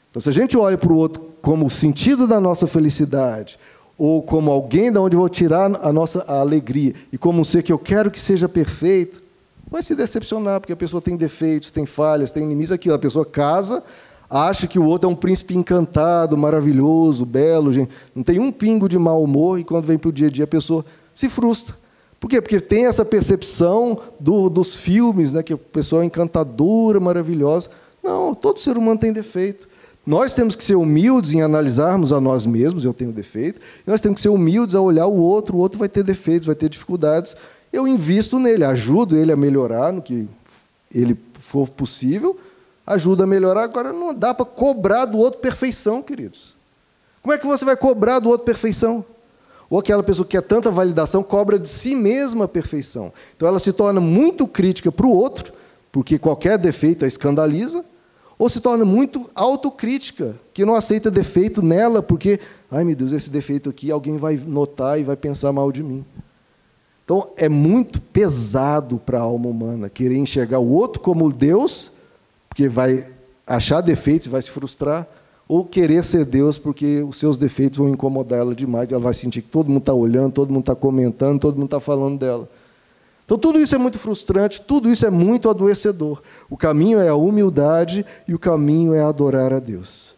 Então, 0.09 0.21
se 0.21 0.29
a 0.29 0.31
gente 0.31 0.55
olha 0.55 0.77
para 0.77 0.93
o 0.93 0.95
outro 0.95 1.33
como 1.41 1.65
o 1.65 1.69
sentido 1.69 2.25
da 2.25 2.39
nossa 2.39 2.67
felicidade, 2.67 3.59
ou 3.97 4.23
como 4.23 4.49
alguém 4.49 4.93
da 4.93 5.01
onde 5.01 5.17
vou 5.17 5.27
tirar 5.27 5.65
a 5.85 5.91
nossa 5.91 6.23
alegria, 6.25 6.93
e 7.11 7.17
como 7.17 7.41
um 7.41 7.43
ser 7.43 7.63
que 7.63 7.73
eu 7.73 7.79
quero 7.79 8.09
que 8.09 8.19
seja 8.19 8.47
perfeito, 8.47 9.21
vai 9.69 9.83
se 9.83 9.95
decepcionar, 9.95 10.59
porque 10.59 10.73
a 10.73 10.77
pessoa 10.77 11.01
tem 11.01 11.15
defeitos, 11.15 11.71
tem 11.71 11.85
falhas, 11.85 12.31
tem 12.31 12.47
limites. 12.47 12.71
Aquilo, 12.71 12.95
a 12.95 12.99
pessoa 12.99 13.25
casa, 13.25 13.83
acha 14.29 14.67
que 14.67 14.79
o 14.79 14.85
outro 14.85 15.09
é 15.09 15.11
um 15.11 15.15
príncipe 15.15 15.55
encantado, 15.55 16.37
maravilhoso, 16.37 17.25
belo, 17.25 17.71
gente. 17.71 17.89
não 18.15 18.23
tem 18.23 18.39
um 18.39 18.51
pingo 18.51 18.87
de 18.87 18.97
mau 18.97 19.23
humor, 19.23 19.59
e 19.59 19.63
quando 19.63 19.85
vem 19.85 19.97
para 19.97 20.09
o 20.09 20.13
dia 20.13 20.27
a 20.27 20.31
dia 20.31 20.45
a 20.45 20.47
pessoa 20.47 20.85
se 21.13 21.29
frustra. 21.29 21.75
Por 22.19 22.29
quê? 22.29 22.41
Porque 22.41 22.59
tem 22.59 22.85
essa 22.85 23.05
percepção 23.05 23.99
do, 24.19 24.49
dos 24.49 24.75
filmes, 24.75 25.33
né, 25.33 25.43
que 25.43 25.53
a 25.53 25.57
pessoa 25.57 26.01
é 26.01 26.05
encantadora, 26.05 26.99
maravilhosa. 26.99 27.69
Não, 28.03 28.33
todo 28.33 28.59
ser 28.59 28.75
humano 28.77 28.99
tem 28.99 29.13
defeito. 29.13 29.67
Nós 30.05 30.33
temos 30.33 30.55
que 30.55 30.63
ser 30.63 30.75
humildes 30.75 31.33
em 31.33 31.41
analisarmos 31.41 32.13
a 32.13 32.21
nós 32.21 32.45
mesmos, 32.45 32.85
eu 32.85 32.93
tenho 32.93 33.11
defeito, 33.11 33.59
nós 33.85 33.99
temos 33.99 34.15
que 34.15 34.21
ser 34.21 34.29
humildes 34.29 34.73
a 34.73 34.79
olhar 34.79 35.05
o 35.05 35.17
outro, 35.17 35.57
o 35.57 35.59
outro 35.59 35.77
vai 35.77 35.89
ter 35.89 36.01
defeitos, 36.01 36.45
vai 36.45 36.55
ter 36.55 36.69
dificuldades. 36.69 37.35
Eu 37.77 37.87
invisto 37.87 38.39
nele, 38.39 38.63
ajudo 38.63 39.15
ele 39.15 39.31
a 39.31 39.35
melhorar 39.35 39.93
no 39.93 40.01
que 40.01 40.27
ele 40.91 41.15
for 41.33 41.69
possível, 41.69 42.35
ajuda 42.87 43.25
a 43.25 43.27
melhorar. 43.27 43.65
Agora, 43.65 43.93
não 43.93 44.15
dá 44.15 44.33
para 44.33 44.47
cobrar 44.47 45.05
do 45.05 45.19
outro 45.19 45.39
perfeição, 45.39 46.01
queridos. 46.01 46.55
Como 47.21 47.31
é 47.31 47.37
que 47.37 47.45
você 47.45 47.63
vai 47.63 47.77
cobrar 47.77 48.17
do 48.17 48.29
outro 48.29 48.45
perfeição? 48.45 49.05
Ou 49.69 49.77
aquela 49.77 50.01
pessoa 50.01 50.25
que 50.25 50.31
quer 50.31 50.41
tanta 50.41 50.71
validação 50.71 51.21
cobra 51.21 51.59
de 51.59 51.69
si 51.69 51.95
mesma 51.95 52.45
a 52.45 52.47
perfeição. 52.47 53.13
Então 53.35 53.47
ela 53.47 53.59
se 53.59 53.71
torna 53.71 54.01
muito 54.01 54.47
crítica 54.47 54.91
para 54.91 55.05
o 55.05 55.11
outro, 55.11 55.53
porque 55.91 56.17
qualquer 56.17 56.57
defeito 56.57 57.05
a 57.05 57.07
escandaliza, 57.07 57.85
Ou 58.39 58.47
se 58.49 58.59
torna 58.59 58.85
muito 58.85 59.29
autocrítica, 59.33 60.35
que 60.53 60.63
não 60.63 60.75
aceita 60.75 61.09
defeito 61.09 61.63
nela, 61.63 62.03
porque, 62.03 62.39
ai 62.69 62.83
meu 62.83 62.95
Deus, 62.95 63.11
esse 63.11 63.29
defeito 63.29 63.69
aqui 63.69 63.89
alguém 63.89 64.17
vai 64.17 64.35
notar 64.35 64.99
e 64.99 65.03
vai 65.03 65.15
pensar 65.15 65.51
mal 65.51 65.71
de 65.71 65.81
mim. 65.81 66.05
Então, 67.07 67.29
é 67.37 67.47
muito 67.47 68.01
pesado 68.01 68.97
para 68.97 69.17
a 69.17 69.21
alma 69.21 69.47
humana 69.47 69.89
querer 69.89 70.17
enxergar 70.17 70.59
o 70.59 70.69
outro 70.69 71.01
como 71.01 71.31
Deus, 71.31 71.89
porque 72.49 72.67
vai 72.67 73.07
achar 73.47 73.79
defeitos 73.79 74.27
e 74.27 74.29
vai 74.29 74.41
se 74.41 74.51
frustrar, 74.51 75.07
ou 75.47 75.63
querer 75.63 76.03
ser 76.03 76.25
Deus 76.25 76.57
porque 76.57 77.01
os 77.03 77.17
seus 77.17 77.37
defeitos 77.37 77.77
vão 77.77 77.87
incomodar 77.87 78.39
ela 78.39 78.53
demais, 78.53 78.91
ela 78.91 78.99
vai 78.99 79.13
sentir 79.13 79.41
que 79.41 79.47
todo 79.47 79.69
mundo 79.69 79.83
está 79.83 79.93
olhando, 79.93 80.33
todo 80.33 80.51
mundo 80.51 80.63
está 80.63 80.75
comentando, 80.75 81.39
todo 81.39 81.55
mundo 81.55 81.67
está 81.67 81.79
falando 81.79 82.19
dela. 82.19 82.49
Então, 83.23 83.37
tudo 83.37 83.57
isso 83.57 83.73
é 83.73 83.77
muito 83.77 83.97
frustrante, 83.97 84.59
tudo 84.59 84.91
isso 84.91 85.05
é 85.05 85.09
muito 85.09 85.49
adoecedor. 85.49 86.21
O 86.49 86.57
caminho 86.57 86.99
é 86.99 87.07
a 87.07 87.15
humildade 87.15 88.05
e 88.27 88.33
o 88.33 88.39
caminho 88.39 88.93
é 88.93 89.01
adorar 89.01 89.53
a 89.53 89.59
Deus. 89.59 90.13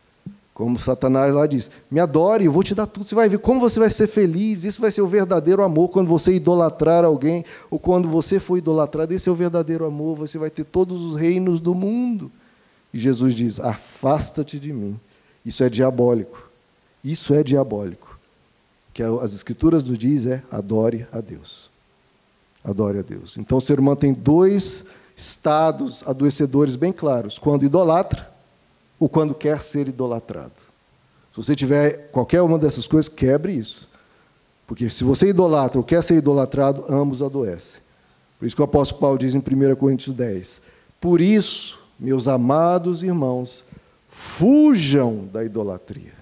Como 0.59 0.77
Satanás 0.77 1.33
lá 1.33 1.47
diz: 1.47 1.71
me 1.89 2.01
adore, 2.01 2.43
eu 2.43 2.51
vou 2.51 2.61
te 2.61 2.75
dar 2.75 2.85
tudo. 2.85 3.05
Você 3.05 3.15
vai 3.15 3.29
ver 3.29 3.39
como 3.39 3.61
você 3.61 3.79
vai 3.79 3.89
ser 3.89 4.07
feliz. 4.07 4.65
Isso 4.65 4.81
vai 4.81 4.91
ser 4.91 5.01
o 5.01 5.07
verdadeiro 5.07 5.63
amor 5.63 5.87
quando 5.87 6.09
você 6.09 6.33
idolatrar 6.33 7.05
alguém, 7.05 7.45
ou 7.71 7.79
quando 7.79 8.09
você 8.09 8.41
for 8.41 8.57
idolatrado. 8.57 9.13
Esse 9.13 9.29
é 9.29 9.31
o 9.31 9.35
verdadeiro 9.35 9.85
amor. 9.85 10.17
Você 10.17 10.37
vai 10.37 10.49
ter 10.49 10.65
todos 10.65 11.01
os 11.01 11.15
reinos 11.15 11.61
do 11.61 11.73
mundo. 11.73 12.29
E 12.93 12.99
Jesus 12.99 13.33
diz: 13.35 13.57
afasta-te 13.57 14.59
de 14.59 14.73
mim. 14.73 14.99
Isso 15.45 15.63
é 15.63 15.69
diabólico. 15.69 16.49
Isso 17.01 17.33
é 17.33 17.41
diabólico. 17.41 18.19
Que 18.93 19.01
as 19.01 19.33
Escrituras 19.33 19.81
nos 19.81 19.97
diz 19.97 20.25
é 20.25 20.43
adore 20.51 21.07
a 21.09 21.21
Deus. 21.21 21.71
Adore 22.61 22.99
a 22.99 23.01
Deus. 23.01 23.37
Então 23.37 23.59
o 23.59 23.61
ser 23.61 23.79
humano 23.79 23.95
tem 23.95 24.11
dois 24.11 24.83
estados 25.15 26.03
adoecedores 26.05 26.75
bem 26.75 26.91
claros: 26.91 27.39
quando 27.39 27.63
idolatra 27.63 28.28
ou 28.99 29.07
quando 29.07 29.33
quer 29.33 29.61
ser 29.61 29.87
idolatrado. 29.87 30.51
Se 31.31 31.37
você 31.37 31.55
tiver 31.55 32.09
qualquer 32.11 32.41
uma 32.41 32.59
dessas 32.59 32.85
coisas, 32.85 33.07
quebre 33.07 33.53
isso. 33.53 33.87
Porque 34.67 34.89
se 34.89 35.03
você 35.03 35.29
idolatra 35.29 35.79
ou 35.79 35.83
quer 35.83 36.03
ser 36.03 36.15
idolatrado, 36.15 36.85
ambos 36.89 37.21
adoecem. 37.21 37.81
Por 38.37 38.45
isso 38.45 38.55
que 38.55 38.61
o 38.61 38.65
apóstolo 38.65 39.01
Paulo 39.01 39.17
diz 39.17 39.33
em 39.33 39.39
1 39.39 39.75
Coríntios 39.75 40.13
10: 40.13 40.61
Por 40.99 41.21
isso, 41.21 41.79
meus 41.99 42.27
amados 42.27 43.01
irmãos, 43.01 43.63
fujam 44.09 45.27
da 45.31 45.43
idolatria. 45.43 46.13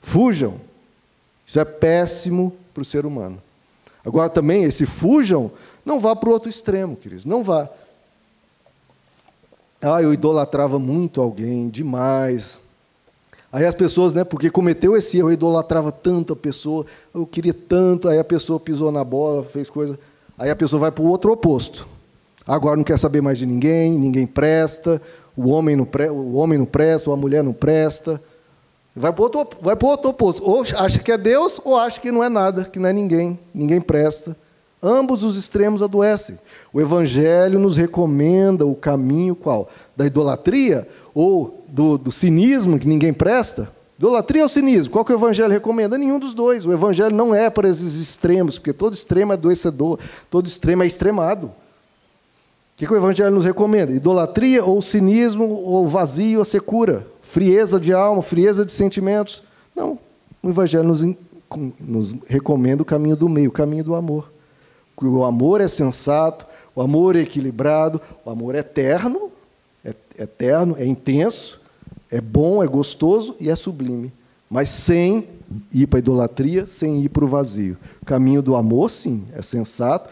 Fujam. 0.00 0.60
Isso 1.46 1.58
é 1.58 1.64
péssimo 1.64 2.54
para 2.72 2.82
o 2.82 2.84
ser 2.84 3.04
humano. 3.04 3.42
Agora 4.04 4.30
também, 4.30 4.64
esse 4.64 4.86
fujam 4.86 5.50
não 5.84 5.98
vá 5.98 6.14
para 6.14 6.28
o 6.28 6.32
outro 6.32 6.48
extremo, 6.48 6.96
queridos, 6.96 7.24
não 7.24 7.42
vá. 7.42 7.68
Ah, 9.80 10.02
eu 10.02 10.12
idolatrava 10.12 10.78
muito 10.78 11.20
alguém, 11.20 11.68
demais. 11.68 12.60
Aí 13.52 13.64
as 13.64 13.74
pessoas, 13.74 14.12
né, 14.12 14.24
porque 14.24 14.50
cometeu 14.50 14.96
esse 14.96 15.18
erro, 15.18 15.28
eu 15.28 15.32
idolatrava 15.32 15.90
tanto 15.90 16.32
a 16.32 16.36
pessoa, 16.36 16.84
eu 17.14 17.24
queria 17.24 17.54
tanto, 17.54 18.08
aí 18.08 18.18
a 18.18 18.24
pessoa 18.24 18.60
pisou 18.60 18.92
na 18.92 19.02
bola, 19.04 19.44
fez 19.44 19.70
coisa. 19.70 19.98
Aí 20.36 20.50
a 20.50 20.56
pessoa 20.56 20.80
vai 20.80 20.90
para 20.90 21.02
o 21.02 21.08
outro 21.08 21.32
oposto. 21.32 21.86
Agora 22.46 22.76
não 22.76 22.84
quer 22.84 22.98
saber 22.98 23.20
mais 23.20 23.38
de 23.38 23.46
ninguém, 23.46 23.98
ninguém 23.98 24.26
presta, 24.26 25.00
o 25.36 25.48
homem 25.48 25.76
não, 25.76 25.84
pre, 25.84 26.08
o 26.08 26.34
homem 26.34 26.58
não 26.58 26.66
presta, 26.66 27.08
ou 27.08 27.14
a 27.14 27.16
mulher 27.16 27.44
não 27.44 27.52
presta. 27.52 28.20
Vai 28.94 29.12
para 29.12 29.20
o 29.20 29.24
outro, 29.24 29.58
vai 29.60 29.76
para 29.76 29.86
o 29.86 29.90
outro 29.90 30.10
oposto. 30.10 30.42
Ou 30.44 30.62
acha 30.62 30.98
que 30.98 31.12
é 31.12 31.16
Deus, 31.16 31.60
ou 31.64 31.76
acha 31.76 32.00
que 32.00 32.10
não 32.10 32.24
é 32.24 32.28
nada, 32.28 32.64
que 32.64 32.78
não 32.78 32.88
é 32.88 32.92
ninguém, 32.92 33.38
ninguém 33.54 33.80
presta. 33.80 34.36
Ambos 34.82 35.24
os 35.24 35.36
extremos 35.36 35.82
adoecem. 35.82 36.38
O 36.72 36.80
Evangelho 36.80 37.58
nos 37.58 37.76
recomenda 37.76 38.64
o 38.64 38.76
caminho 38.76 39.34
qual? 39.34 39.68
Da 39.96 40.06
idolatria 40.06 40.88
ou 41.12 41.64
do, 41.66 41.98
do 41.98 42.12
cinismo, 42.12 42.78
que 42.78 42.86
ninguém 42.86 43.12
presta? 43.12 43.72
Idolatria 43.98 44.44
ou 44.44 44.48
cinismo? 44.48 44.92
Qual 44.92 45.04
que 45.04 45.12
o 45.12 45.16
Evangelho 45.16 45.50
recomenda? 45.50 45.98
Nenhum 45.98 46.20
dos 46.20 46.32
dois. 46.32 46.64
O 46.64 46.72
Evangelho 46.72 47.14
não 47.14 47.34
é 47.34 47.50
para 47.50 47.68
esses 47.68 48.00
extremos, 48.00 48.56
porque 48.56 48.72
todo 48.72 48.94
extremo 48.94 49.32
é 49.32 49.34
adoecedor, 49.34 49.98
todo 50.30 50.46
extremo 50.46 50.84
é 50.84 50.86
extremado. 50.86 51.48
O 51.48 51.52
que, 52.76 52.86
que 52.86 52.92
o 52.92 52.96
Evangelho 52.96 53.32
nos 53.32 53.44
recomenda? 53.44 53.90
Idolatria 53.90 54.64
ou 54.64 54.80
cinismo, 54.80 55.50
ou 55.50 55.88
vazio, 55.88 56.38
ou 56.38 56.44
secura? 56.44 57.04
Frieza 57.20 57.80
de 57.80 57.92
alma, 57.92 58.22
frieza 58.22 58.64
de 58.64 58.70
sentimentos? 58.70 59.42
Não. 59.74 59.98
O 60.40 60.50
Evangelho 60.50 60.84
nos, 60.84 61.02
nos 61.80 62.14
recomenda 62.28 62.82
o 62.82 62.86
caminho 62.86 63.16
do 63.16 63.28
meio, 63.28 63.48
o 63.48 63.52
caminho 63.52 63.82
do 63.82 63.96
amor 63.96 64.37
que 64.98 65.06
o 65.06 65.24
amor 65.24 65.60
é 65.60 65.68
sensato, 65.68 66.44
o 66.74 66.82
amor 66.82 67.14
é 67.14 67.20
equilibrado, 67.20 68.00
o 68.24 68.30
amor 68.30 68.56
é 68.56 68.58
eterno, 68.58 69.30
é 69.84 69.94
eterno, 70.18 70.76
é 70.76 70.84
intenso, 70.84 71.60
é 72.10 72.20
bom, 72.20 72.62
é 72.62 72.66
gostoso 72.66 73.36
e 73.38 73.48
é 73.48 73.54
sublime, 73.54 74.12
mas 74.50 74.70
sem 74.70 75.28
ir 75.72 75.86
para 75.86 75.98
a 75.98 76.00
idolatria, 76.00 76.66
sem 76.66 77.02
ir 77.02 77.10
para 77.10 77.24
o 77.24 77.28
vazio. 77.28 77.76
O 78.02 78.04
caminho 78.04 78.42
do 78.42 78.56
amor, 78.56 78.90
sim, 78.90 79.24
é 79.32 79.40
sensato, 79.40 80.10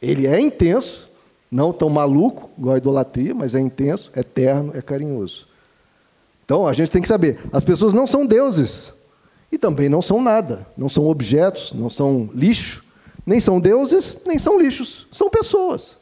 ele 0.00 0.26
é 0.26 0.38
intenso, 0.38 1.10
não 1.50 1.72
tão 1.72 1.88
maluco 1.88 2.50
igual 2.56 2.74
a 2.74 2.78
idolatria, 2.78 3.34
mas 3.34 3.54
é 3.54 3.60
intenso, 3.60 4.12
é 4.14 4.20
eterno, 4.20 4.72
é 4.76 4.82
carinhoso. 4.82 5.48
Então 6.44 6.66
a 6.66 6.72
gente 6.72 6.90
tem 6.90 7.02
que 7.02 7.08
saber, 7.08 7.40
as 7.52 7.64
pessoas 7.64 7.94
não 7.94 8.06
são 8.06 8.26
deuses 8.26 8.94
e 9.50 9.58
também 9.58 9.88
não 9.88 10.02
são 10.02 10.22
nada, 10.22 10.66
não 10.76 10.88
são 10.88 11.08
objetos, 11.08 11.72
não 11.72 11.88
são 11.88 12.28
lixo, 12.34 12.83
nem 13.26 13.40
são 13.40 13.58
deuses, 13.58 14.18
nem 14.26 14.38
são 14.38 14.58
lixos, 14.58 15.06
são 15.10 15.30
pessoas. 15.30 15.98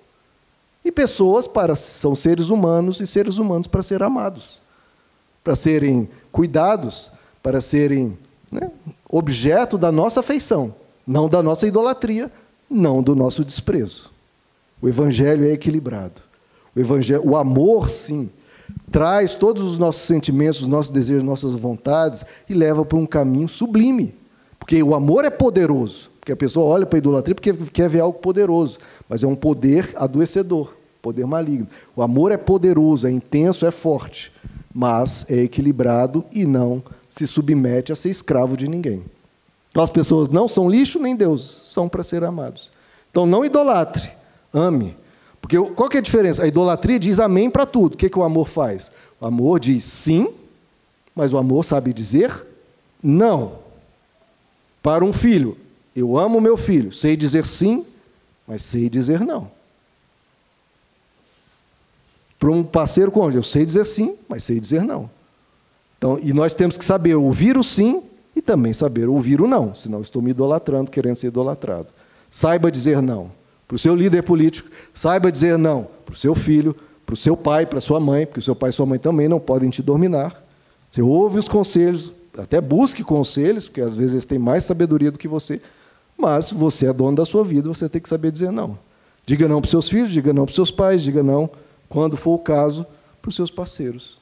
E 0.84 0.90
pessoas 0.90 1.46
para 1.46 1.76
são 1.76 2.14
seres 2.14 2.48
humanos 2.48 3.00
e 3.00 3.06
seres 3.06 3.38
humanos 3.38 3.68
para 3.68 3.82
ser 3.82 4.02
amados, 4.02 4.60
para 5.44 5.54
serem 5.54 6.08
cuidados, 6.32 7.10
para 7.42 7.60
serem 7.60 8.18
né, 8.50 8.70
objeto 9.08 9.78
da 9.78 9.92
nossa 9.92 10.20
afeição, 10.20 10.74
não 11.06 11.28
da 11.28 11.42
nossa 11.42 11.66
idolatria, 11.66 12.30
não 12.68 13.02
do 13.02 13.14
nosso 13.14 13.44
desprezo. 13.44 14.10
O 14.80 14.88
evangelho 14.88 15.44
é 15.44 15.52
equilibrado. 15.52 16.20
O 16.74 16.80
evangelho, 16.80 17.22
o 17.24 17.36
amor, 17.36 17.88
sim, 17.88 18.28
traz 18.90 19.34
todos 19.34 19.62
os 19.62 19.78
nossos 19.78 20.02
sentimentos, 20.02 20.62
os 20.62 20.68
nossos 20.68 20.90
desejos, 20.90 21.22
nossas 21.22 21.54
vontades 21.54 22.24
e 22.48 22.54
leva 22.54 22.84
para 22.84 22.98
um 22.98 23.06
caminho 23.06 23.48
sublime, 23.48 24.14
porque 24.58 24.82
o 24.82 24.94
amor 24.94 25.24
é 25.24 25.30
poderoso. 25.30 26.11
Porque 26.22 26.30
a 26.30 26.36
pessoa 26.36 26.66
olha 26.66 26.86
para 26.86 26.98
a 26.98 27.00
idolatria 27.00 27.34
porque 27.34 27.52
quer 27.72 27.88
ver 27.88 27.98
algo 27.98 28.16
poderoso, 28.16 28.78
mas 29.08 29.24
é 29.24 29.26
um 29.26 29.34
poder 29.34 29.90
adoecedor, 29.96 30.72
poder 31.02 31.26
maligno. 31.26 31.66
O 31.96 32.02
amor 32.02 32.30
é 32.30 32.36
poderoso, 32.36 33.08
é 33.08 33.10
intenso, 33.10 33.66
é 33.66 33.72
forte, 33.72 34.32
mas 34.72 35.26
é 35.28 35.38
equilibrado 35.38 36.24
e 36.32 36.46
não 36.46 36.80
se 37.10 37.26
submete 37.26 37.90
a 37.92 37.96
ser 37.96 38.10
escravo 38.10 38.56
de 38.56 38.68
ninguém. 38.68 39.02
Então, 39.68 39.82
as 39.82 39.90
pessoas 39.90 40.28
não 40.28 40.46
são 40.46 40.70
lixo 40.70 41.00
nem 41.00 41.16
Deus, 41.16 41.64
são 41.66 41.88
para 41.88 42.04
ser 42.04 42.22
amados. 42.22 42.70
Então 43.10 43.26
não 43.26 43.44
idolatre, 43.44 44.08
ame. 44.54 44.96
Porque 45.40 45.58
qual 45.72 45.88
que 45.88 45.96
é 45.96 46.00
a 46.00 46.04
diferença? 46.04 46.44
A 46.44 46.46
idolatria 46.46 47.00
diz 47.00 47.18
amém 47.18 47.50
para 47.50 47.66
tudo. 47.66 47.94
O 47.94 47.96
que, 47.96 48.08
que 48.08 48.18
o 48.18 48.22
amor 48.22 48.46
faz? 48.46 48.92
O 49.20 49.26
amor 49.26 49.58
diz 49.58 49.82
sim, 49.82 50.32
mas 51.16 51.32
o 51.32 51.36
amor 51.36 51.64
sabe 51.64 51.92
dizer 51.92 52.46
não. 53.02 53.60
Para 54.80 55.04
um 55.04 55.12
filho, 55.12 55.56
eu 55.94 56.18
amo 56.18 56.40
meu 56.40 56.56
filho, 56.56 56.92
sei 56.92 57.16
dizer 57.16 57.44
sim, 57.44 57.84
mas 58.46 58.62
sei 58.62 58.88
dizer 58.88 59.20
não. 59.20 59.50
Para 62.38 62.50
um 62.50 62.62
parceiro 62.64 63.12
cônjuge, 63.12 63.38
eu 63.38 63.42
sei 63.42 63.64
dizer 63.64 63.86
sim, 63.86 64.16
mas 64.28 64.44
sei 64.44 64.58
dizer 64.58 64.82
não. 64.82 65.08
Então, 65.96 66.18
e 66.20 66.32
nós 66.32 66.54
temos 66.54 66.76
que 66.76 66.84
saber 66.84 67.14
ouvir 67.14 67.56
o 67.56 67.62
sim 67.62 68.02
e 68.34 68.42
também 68.42 68.72
saber 68.72 69.08
ouvir 69.08 69.40
o 69.40 69.46
não, 69.46 69.74
senão 69.74 70.00
estou 70.00 70.20
me 70.20 70.30
idolatrando, 70.30 70.90
querendo 70.90 71.16
ser 71.16 71.28
idolatrado. 71.28 71.88
Saiba 72.30 72.70
dizer 72.70 73.00
não 73.00 73.30
para 73.68 73.76
o 73.76 73.78
seu 73.78 73.94
líder 73.94 74.22
político, 74.22 74.68
saiba 74.92 75.32
dizer 75.32 75.56
não 75.56 75.88
para 76.04 76.12
o 76.12 76.16
seu 76.16 76.34
filho, 76.34 76.76
para 77.06 77.14
o 77.14 77.16
seu 77.16 77.36
pai, 77.36 77.64
para 77.64 77.78
a 77.78 77.80
sua 77.80 78.00
mãe, 78.00 78.26
porque 78.26 78.40
o 78.40 78.42
seu 78.42 78.54
pai 78.54 78.70
e 78.70 78.72
sua 78.72 78.84
mãe 78.84 78.98
também 78.98 79.28
não 79.28 79.40
podem 79.40 79.70
te 79.70 79.82
dominar. 79.82 80.42
Você 80.90 81.00
ouve 81.00 81.38
os 81.38 81.48
conselhos, 81.48 82.12
até 82.36 82.60
busque 82.60 83.02
conselhos, 83.02 83.66
porque 83.66 83.80
às 83.80 83.94
vezes 83.94 84.12
eles 84.12 84.24
têm 84.24 84.38
mais 84.38 84.64
sabedoria 84.64 85.10
do 85.10 85.18
que 85.18 85.28
você, 85.28 85.60
mas 86.22 86.52
você 86.52 86.86
é 86.86 86.92
dono 86.92 87.16
da 87.16 87.24
sua 87.24 87.42
vida, 87.42 87.68
você 87.68 87.88
tem 87.88 88.00
que 88.00 88.08
saber 88.08 88.30
dizer 88.30 88.52
não. 88.52 88.78
Diga 89.26 89.48
não 89.48 89.60
para 89.60 89.66
os 89.66 89.70
seus 89.70 89.88
filhos, 89.88 90.12
diga 90.12 90.32
não 90.32 90.44
para 90.44 90.50
os 90.50 90.54
seus 90.54 90.70
pais, 90.70 91.02
diga 91.02 91.20
não, 91.20 91.50
quando 91.88 92.16
for 92.16 92.34
o 92.34 92.38
caso, 92.38 92.86
para 93.20 93.28
os 93.28 93.34
seus 93.34 93.50
parceiros. 93.50 94.20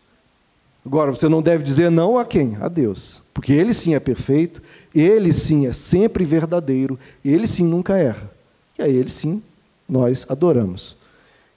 Agora, 0.85 1.11
você 1.11 1.29
não 1.29 1.43
deve 1.43 1.63
dizer 1.63 1.91
não 1.91 2.17
a 2.17 2.25
quem? 2.25 2.57
A 2.59 2.69
Deus. 2.69 3.23
Porque 3.35 3.53
Ele 3.53 3.75
sim 3.75 3.95
é 3.95 4.01
perfeito, 4.01 4.63
Ele 4.95 5.31
sim 5.31 5.67
é 5.67 5.75
sempre 5.75 6.25
verdadeiro, 6.25 6.99
Ele 7.23 7.47
sim 7.47 7.65
nunca 7.65 7.99
erra. 7.99 8.31
E 8.79 8.83
a 8.83 8.89
Ele 8.89 9.11
sim 9.11 9.43
nós 9.87 10.25
adoramos. 10.27 10.97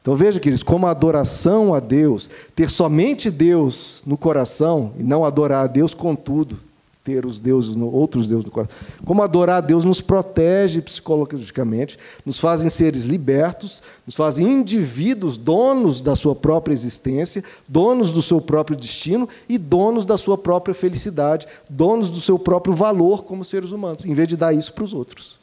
Então 0.01 0.13
veja, 0.13 0.41
queridos, 0.41 0.61
como 0.61 0.85
a 0.87 0.91
adoração 0.91 1.73
a 1.73 1.79
Deus, 1.79 2.29
ter 2.53 2.69
somente 2.69 3.31
Deus 3.31 4.03
no 4.05 4.17
coração 4.17 4.91
e 4.99 5.03
não 5.03 5.23
adorar 5.23 5.63
a 5.63 5.67
Deus 5.67 5.93
com 5.93 6.13
tudo, 6.13 6.59
ter 7.03 7.25
os 7.25 7.37
deuses, 7.37 7.75
outros 7.75 8.27
deuses 8.27 8.45
no 8.45 8.51
coração. 8.51 8.75
Como 9.03 9.21
adorar 9.21 9.57
a 9.57 9.61
Deus 9.61 9.83
nos 9.83 9.99
protege 9.99 10.81
psicologicamente, 10.81 11.97
nos 12.25 12.39
fazem 12.39 12.69
seres 12.69 13.03
libertos, 13.03 13.83
nos 14.05 14.15
fazem 14.15 14.47
indivíduos 14.47 15.35
donos 15.35 16.01
da 16.01 16.15
sua 16.15 16.33
própria 16.33 16.73
existência, 16.73 17.43
donos 17.67 18.13
do 18.13 18.21
seu 18.21 18.39
próprio 18.39 18.77
destino 18.77 19.27
e 19.49 19.57
donos 19.57 20.05
da 20.05 20.17
sua 20.17 20.37
própria 20.37 20.73
felicidade, 20.73 21.45
donos 21.69 22.09
do 22.09 22.21
seu 22.21 22.39
próprio 22.39 22.73
valor 22.73 23.25
como 23.25 23.43
seres 23.43 23.71
humanos, 23.71 24.05
em 24.05 24.13
vez 24.13 24.29
de 24.29 24.37
dar 24.37 24.53
isso 24.53 24.73
para 24.73 24.85
os 24.85 24.93
outros. 24.93 25.39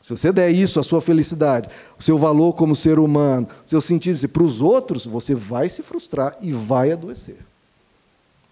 Se 0.00 0.16
você 0.16 0.30
der 0.30 0.50
isso, 0.50 0.78
a 0.78 0.84
sua 0.84 1.00
felicidade, 1.00 1.68
o 1.98 2.02
seu 2.02 2.16
valor 2.16 2.52
como 2.52 2.76
ser 2.76 3.00
humano, 3.00 3.48
o 3.66 3.68
seu 3.68 3.80
sentido 3.80 4.28
para 4.28 4.44
os 4.44 4.60
outros, 4.60 5.04
você 5.04 5.34
vai 5.34 5.68
se 5.68 5.82
frustrar 5.82 6.38
e 6.40 6.52
vai 6.52 6.92
adoecer 6.92 7.38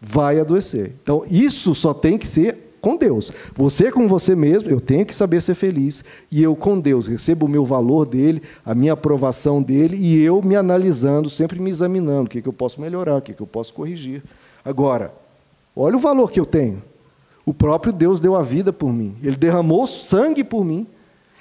vai 0.05 0.39
adoecer. 0.39 0.95
Então, 1.03 1.25
isso 1.31 1.75
só 1.75 1.95
tem 1.95 2.19
que 2.19 2.27
ser 2.27 2.65
com 2.81 2.97
Deus. 2.97 3.33
Você 3.55 3.91
com 3.91 4.07
você 4.07 4.37
mesmo, 4.37 4.69
eu 4.69 4.79
tenho 4.79 5.07
que 5.07 5.15
saber 5.15 5.41
ser 5.41 5.55
feliz. 5.55 6.05
E 6.31 6.43
eu 6.43 6.55
com 6.55 6.79
Deus, 6.79 7.07
recebo 7.07 7.47
o 7.47 7.49
meu 7.49 7.65
valor 7.65 8.05
dele, 8.05 8.43
a 8.65 8.75
minha 8.75 8.93
aprovação 8.93 9.63
dele, 9.63 9.97
e 9.97 10.23
eu 10.23 10.43
me 10.43 10.55
analisando, 10.55 11.31
sempre 11.31 11.59
me 11.59 11.71
examinando, 11.71 12.27
o 12.27 12.29
que, 12.29 12.43
que 12.43 12.49
eu 12.49 12.53
posso 12.53 12.81
melhorar, 12.81 13.17
o 13.17 13.23
que, 13.23 13.33
que 13.33 13.41
eu 13.41 13.47
posso 13.47 13.73
corrigir. 13.73 14.23
Agora, 14.63 15.15
olha 15.75 15.97
o 15.97 16.01
valor 16.01 16.31
que 16.31 16.39
eu 16.39 16.45
tenho. 16.45 16.83
O 17.47 17.55
próprio 17.55 17.93
Deus 17.93 18.21
deu 18.21 18.35
a 18.35 18.43
vida 18.43 18.73
por 18.73 18.93
mim. 18.93 19.17
Ele 19.23 19.37
derramou 19.37 19.87
sangue 19.87 20.45
por 20.45 20.63
mim. 20.63 20.87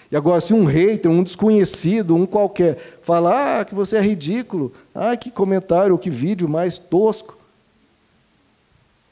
E 0.10 0.16
agora, 0.16 0.40
se 0.40 0.54
um 0.54 0.64
hater, 0.64 1.12
um 1.12 1.24
desconhecido, 1.24 2.16
um 2.16 2.26
qualquer, 2.26 2.78
falar 3.02 3.62
ah, 3.62 3.66
que 3.66 3.74
você 3.74 3.98
é 3.98 4.02
ridículo, 4.02 4.72
ah, 4.94 5.18
que 5.18 5.32
comentário, 5.32 5.98
que 5.98 6.10
vídeo 6.10 6.48
mais 6.48 6.78
tosco, 6.78 7.38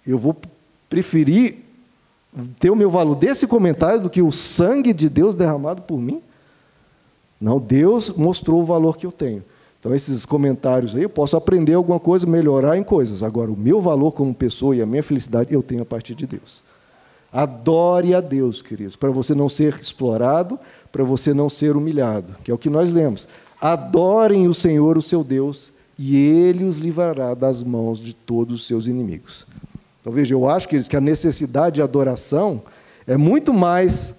eu 0.06 0.18
vou 0.18 0.36
preferir 0.90 1.58
ter 2.60 2.70
o 2.70 2.76
meu 2.76 2.90
valor 2.90 3.16
desse 3.16 3.46
comentário 3.46 4.02
do 4.02 4.10
que 4.10 4.22
o 4.22 4.32
sangue 4.32 4.94
de 4.94 5.10
Deus 5.10 5.36
derramado 5.36 5.82
por 5.82 6.00
mim? 6.00 6.22
Não, 7.40 7.60
Deus 7.60 8.12
mostrou 8.12 8.62
o 8.62 8.66
valor 8.66 8.98
que 8.98 9.06
eu 9.06 9.12
tenho. 9.12 9.44
Então, 9.80 9.96
esses 9.96 10.26
comentários 10.26 10.96
aí, 10.96 11.02
eu 11.02 11.10
posso 11.10 11.36
aprender 11.36 11.74
alguma 11.74 12.00
coisa, 12.00 12.28
melhorar 12.28 12.78
em 12.78 12.84
coisas. 12.84 13.24
Agora, 13.24 13.52
o 13.52 13.58
meu 13.58 13.82
valor 13.82 14.12
como 14.12 14.34
pessoa 14.34 14.76
e 14.76 14.82
a 14.82 14.86
minha 14.86 15.02
felicidade, 15.02 15.52
eu 15.52 15.64
tenho 15.64 15.82
a 15.82 15.86
partir 15.86 16.14
de 16.14 16.28
Deus. 16.28 16.64
Adore 17.34 18.14
a 18.14 18.22
Deus, 18.22 18.62
queridos, 18.62 18.96
para 18.96 19.10
você 19.10 19.34
não 19.34 19.50
ser 19.50 19.74
explorado, 19.80 20.60
para 20.92 21.04
você 21.04 21.34
não 21.34 21.50
ser 21.50 21.76
humilhado, 21.76 22.36
que 22.44 22.52
é 22.52 22.54
o 22.54 22.58
que 22.58 22.70
nós 22.70 22.92
lemos. 22.92 23.28
Adorem 23.60 24.48
o 24.48 24.54
Senhor, 24.54 24.98
o 24.98 25.02
seu 25.02 25.24
Deus, 25.24 25.74
e 25.98 26.16
Ele 26.16 26.64
os 26.64 26.78
livrará 26.78 27.34
das 27.34 27.64
mãos 27.64 28.00
de 28.00 28.14
todos 28.14 28.62
os 28.62 28.68
seus 28.68 28.86
inimigos. 28.86 29.48
Então, 30.02 30.12
veja, 30.12 30.34
eu 30.34 30.50
acho 30.50 30.68
que, 30.68 30.98
a 30.98 31.02
necessidade 31.02 31.76
de 31.76 31.82
adoração 31.82 32.62
é 33.08 33.16
muito 33.16 33.54
mais. 33.54 34.14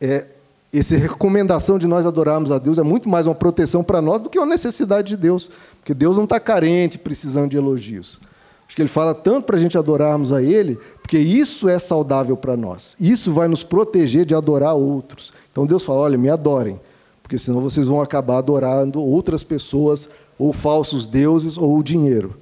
É, 0.00 0.26
essa 0.72 0.96
recomendação 0.96 1.78
de 1.78 1.86
nós 1.86 2.04
adorarmos 2.04 2.50
a 2.52 2.58
Deus 2.58 2.78
é 2.78 2.82
muito 2.82 3.08
mais 3.08 3.26
uma 3.26 3.34
proteção 3.34 3.82
para 3.82 4.02
nós 4.02 4.20
do 4.20 4.28
que 4.28 4.38
uma 4.38 4.46
necessidade 4.46 5.08
de 5.08 5.16
Deus. 5.16 5.50
Porque 5.80 5.94
Deus 5.94 6.16
não 6.16 6.24
está 6.24 6.38
carente, 6.38 6.98
precisando 6.98 7.50
de 7.50 7.56
elogios. 7.56 8.20
Acho 8.66 8.76
que 8.76 8.82
ele 8.82 8.88
fala 8.88 9.14
tanto 9.14 9.46
para 9.46 9.56
a 9.56 9.58
gente 9.58 9.78
adorarmos 9.78 10.30
a 10.30 10.42
Ele, 10.42 10.78
porque 11.00 11.18
isso 11.18 11.70
é 11.70 11.78
saudável 11.78 12.36
para 12.36 12.54
nós. 12.54 12.94
Isso 13.00 13.32
vai 13.32 13.48
nos 13.48 13.62
proteger 13.62 14.26
de 14.26 14.34
adorar 14.34 14.74
outros. 14.74 15.32
Então 15.50 15.66
Deus 15.66 15.82
fala: 15.82 16.00
olha, 16.00 16.18
me 16.18 16.28
adorem, 16.28 16.78
porque 17.22 17.38
senão 17.38 17.62
vocês 17.62 17.86
vão 17.86 18.02
acabar 18.02 18.36
adorando 18.36 19.02
outras 19.02 19.42
pessoas, 19.42 20.06
ou 20.38 20.52
falsos 20.52 21.06
deuses, 21.06 21.56
ou 21.56 21.78
o 21.78 21.82
dinheiro. 21.82 22.38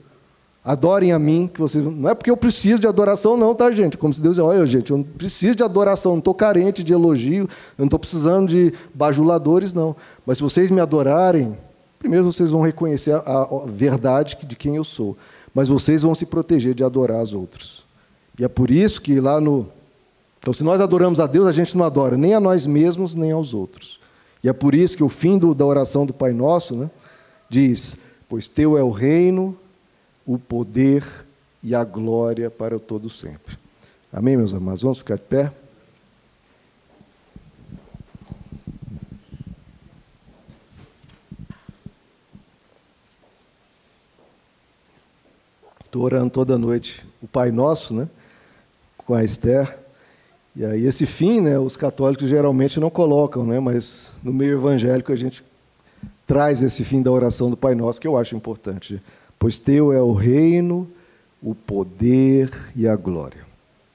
Adorem 0.67 1.13
a 1.13 1.19
mim, 1.19 1.47
que 1.47 1.61
vocês. 1.61 1.85
Não 1.85 2.11
é 2.11 2.15
porque 2.15 2.29
eu 2.29 2.37
preciso 2.37 2.81
de 2.81 2.89
adoração, 2.89 3.37
não, 3.37 3.55
tá, 3.55 3.71
gente? 3.71 3.97
Como 3.97 4.13
se 4.13 4.21
Deus 4.21 4.37
olha, 4.39 4.67
gente, 4.67 4.91
eu 4.91 4.97
não 4.97 5.05
preciso 5.05 5.55
de 5.55 5.63
adoração, 5.63 6.13
não 6.15 6.19
estou 6.19 6.35
carente 6.35 6.83
de 6.83 6.93
elogio, 6.93 7.45
eu 7.45 7.49
não 7.79 7.85
estou 7.85 8.01
precisando 8.01 8.49
de 8.49 8.73
bajuladores, 8.93 9.73
não. 9.73 9.95
Mas 10.27 10.39
se 10.39 10.43
vocês 10.43 10.69
me 10.69 10.81
adorarem, 10.81 11.57
primeiro 12.01 12.25
vocês 12.25 12.51
vão 12.51 12.63
reconhecer 12.63 13.13
a, 13.13 13.21
a 13.21 13.47
verdade 13.65 14.37
de 14.43 14.57
quem 14.57 14.75
eu 14.75 14.83
sou. 14.83 15.17
Mas 15.55 15.69
vocês 15.69 16.03
vão 16.03 16.17
se 16.17 16.27
proteger 16.27 16.75
de 16.75 16.83
adorar 16.83 17.23
os 17.23 17.33
outros. 17.33 17.85
E 18.37 18.45
é 18.45 18.49
por 18.49 18.69
isso 18.69 19.01
que 19.01 19.21
lá 19.21 19.41
no. 19.41 19.69
Então, 20.41 20.53
se 20.53 20.65
nós 20.65 20.81
adoramos 20.81 21.21
a 21.21 21.29
Deus, 21.29 21.47
a 21.47 21.53
gente 21.53 21.77
não 21.77 21.85
adora 21.85 22.17
nem 22.17 22.35
a 22.35 22.41
nós 22.41 22.67
mesmos, 22.67 23.15
nem 23.15 23.31
aos 23.31 23.55
outros. 23.55 24.01
E 24.43 24.49
é 24.49 24.53
por 24.53 24.75
isso 24.75 24.97
que 24.97 25.05
o 25.05 25.09
fim 25.09 25.39
do, 25.39 25.55
da 25.55 25.65
oração 25.65 26.05
do 26.05 26.13
Pai 26.13 26.33
Nosso 26.33 26.75
né, 26.75 26.91
diz: 27.49 27.97
Pois 28.29 28.49
teu 28.49 28.77
é 28.77 28.83
o 28.83 28.91
reino, 28.91 29.57
o 30.27 30.39
poder 30.39 31.05
e 31.63 31.75
a 31.75 31.85
glória 31.85 32.51
para 32.51 32.79
todo 32.79 33.09
sempre. 33.09 33.57
Amém, 34.13 34.37
meus 34.37 34.53
amados? 34.53 34.83
Vamos 34.83 34.99
ficar 34.99 35.17
de 35.17 35.23
pé? 35.23 35.53
Estou 45.83 46.03
orando 46.03 46.31
toda 46.31 46.59
noite 46.59 47.07
o 47.23 47.29
Pai 47.29 47.51
Nosso, 47.51 47.95
né? 47.95 48.09
Com 48.99 49.15
a 49.15 49.25
Esther. 49.25 49.79
E 50.55 50.65
aí 50.65 50.87
esse 50.87 51.07
fim, 51.07 51.41
né? 51.41 51.59
Os 51.59 51.77
católicos 51.77 52.29
geralmente 52.29 52.81
não 52.81 52.91
colocam, 52.91 53.47
né? 53.47 53.61
Mas 53.61 54.13
no 54.23 54.33
meio 54.33 54.59
evangélico 54.59 55.13
a 55.13 55.17
gente 55.17 55.45
traz 56.27 56.61
esse 56.63 56.85
fim 56.85 57.01
da 57.01 57.11
oração 57.11 57.49
do 57.49 57.57
Pai 57.57 57.75
Nosso 57.75 58.01
que 58.01 58.07
eu 58.07 58.17
acho 58.17 58.35
importante 58.35 59.01
pois 59.47 59.61
teu 59.61 59.93
é 59.93 60.03
o 60.03 60.13
reino, 60.13 60.89
o 61.41 61.55
poder 61.55 62.51
e 62.75 62.89
a 62.89 62.97
glória. 62.97 63.47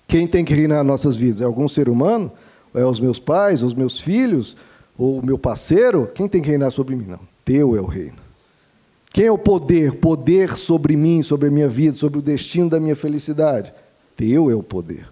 Quem 0.07 0.25
tem 0.25 0.45
que 0.45 0.53
reinar 0.53 0.81
nossas 0.81 1.17
vidas? 1.17 1.41
É 1.41 1.43
algum 1.43 1.67
ser 1.67 1.89
humano? 1.89 2.31
É 2.73 2.85
os 2.85 3.01
meus 3.01 3.19
pais, 3.19 3.61
os 3.61 3.73
meus 3.73 3.99
filhos, 3.99 4.55
ou 4.97 5.19
o 5.19 5.25
meu 5.25 5.37
parceiro? 5.37 6.09
Quem 6.15 6.25
tem 6.25 6.41
que 6.41 6.47
reinar 6.47 6.71
sobre 6.71 6.95
mim? 6.95 7.03
Não, 7.05 7.19
teu 7.43 7.75
é 7.75 7.81
o 7.81 7.85
reino. 7.85 8.15
Quem 9.11 9.25
é 9.25 9.31
o 9.33 9.37
poder? 9.37 9.95
Poder 9.95 10.53
sobre 10.53 10.95
mim, 10.95 11.21
sobre 11.21 11.49
a 11.49 11.51
minha 11.51 11.67
vida, 11.67 11.97
sobre 11.97 12.19
o 12.19 12.21
destino 12.21 12.69
da 12.69 12.79
minha 12.79 12.95
felicidade? 12.95 13.73
Teu 14.15 14.49
é 14.49 14.55
o 14.55 14.63
poder. 14.63 15.05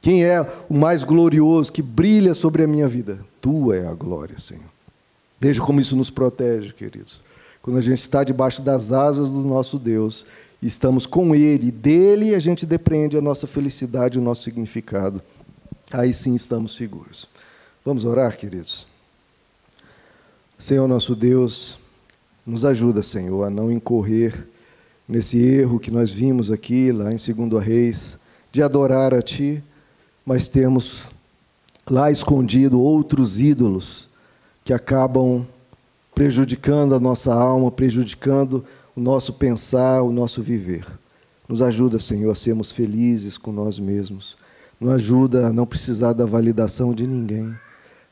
Quem 0.00 0.24
é 0.24 0.40
o 0.70 0.74
mais 0.74 1.04
glorioso 1.04 1.70
que 1.70 1.82
brilha 1.82 2.32
sobre 2.32 2.62
a 2.62 2.66
minha 2.66 2.88
vida? 2.88 3.20
Tu 3.42 3.74
é 3.74 3.86
a 3.86 3.92
glória, 3.92 4.38
Senhor. 4.38 4.72
Veja 5.38 5.60
como 5.60 5.80
isso 5.80 5.94
nos 5.94 6.08
protege, 6.08 6.72
queridos 6.72 7.22
quando 7.64 7.78
a 7.78 7.80
gente 7.80 8.02
está 8.02 8.22
debaixo 8.22 8.60
das 8.60 8.92
asas 8.92 9.30
do 9.30 9.40
nosso 9.40 9.78
Deus, 9.78 10.26
e 10.60 10.66
estamos 10.66 11.06
com 11.06 11.34
Ele, 11.34 11.70
dele 11.70 12.34
a 12.34 12.38
gente 12.38 12.66
depende 12.66 13.16
a 13.16 13.22
nossa 13.22 13.46
felicidade, 13.46 14.18
o 14.18 14.22
nosso 14.22 14.42
significado. 14.42 15.22
Aí 15.90 16.12
sim 16.12 16.34
estamos 16.34 16.76
seguros. 16.76 17.26
Vamos 17.82 18.04
orar, 18.04 18.36
queridos? 18.36 18.86
Senhor 20.58 20.86
nosso 20.86 21.16
Deus, 21.16 21.78
nos 22.46 22.66
ajuda, 22.66 23.02
Senhor, 23.02 23.44
a 23.44 23.48
não 23.48 23.72
incorrer 23.72 24.46
nesse 25.08 25.38
erro 25.38 25.80
que 25.80 25.90
nós 25.90 26.10
vimos 26.10 26.52
aqui, 26.52 26.92
lá 26.92 27.14
em 27.14 27.16
2 27.16 27.64
Reis, 27.64 28.18
de 28.52 28.62
adorar 28.62 29.14
a 29.14 29.22
Ti, 29.22 29.64
mas 30.26 30.48
temos 30.48 31.04
lá 31.88 32.10
escondido 32.10 32.78
outros 32.78 33.40
ídolos 33.40 34.06
que 34.62 34.74
acabam 34.74 35.46
prejudicando 36.14 36.94
a 36.94 37.00
nossa 37.00 37.34
alma, 37.34 37.70
prejudicando 37.70 38.64
o 38.94 39.00
nosso 39.00 39.32
pensar, 39.32 40.02
o 40.02 40.12
nosso 40.12 40.42
viver. 40.42 40.86
Nos 41.48 41.60
ajuda, 41.60 41.98
Senhor, 41.98 42.30
a 42.30 42.34
sermos 42.34 42.72
felizes 42.72 43.36
com 43.36 43.52
nós 43.52 43.78
mesmos. 43.78 44.36
Nos 44.80 44.92
ajuda 44.92 45.48
a 45.48 45.52
não 45.52 45.66
precisar 45.66 46.12
da 46.12 46.24
validação 46.24 46.94
de 46.94 47.06
ninguém, 47.06 47.54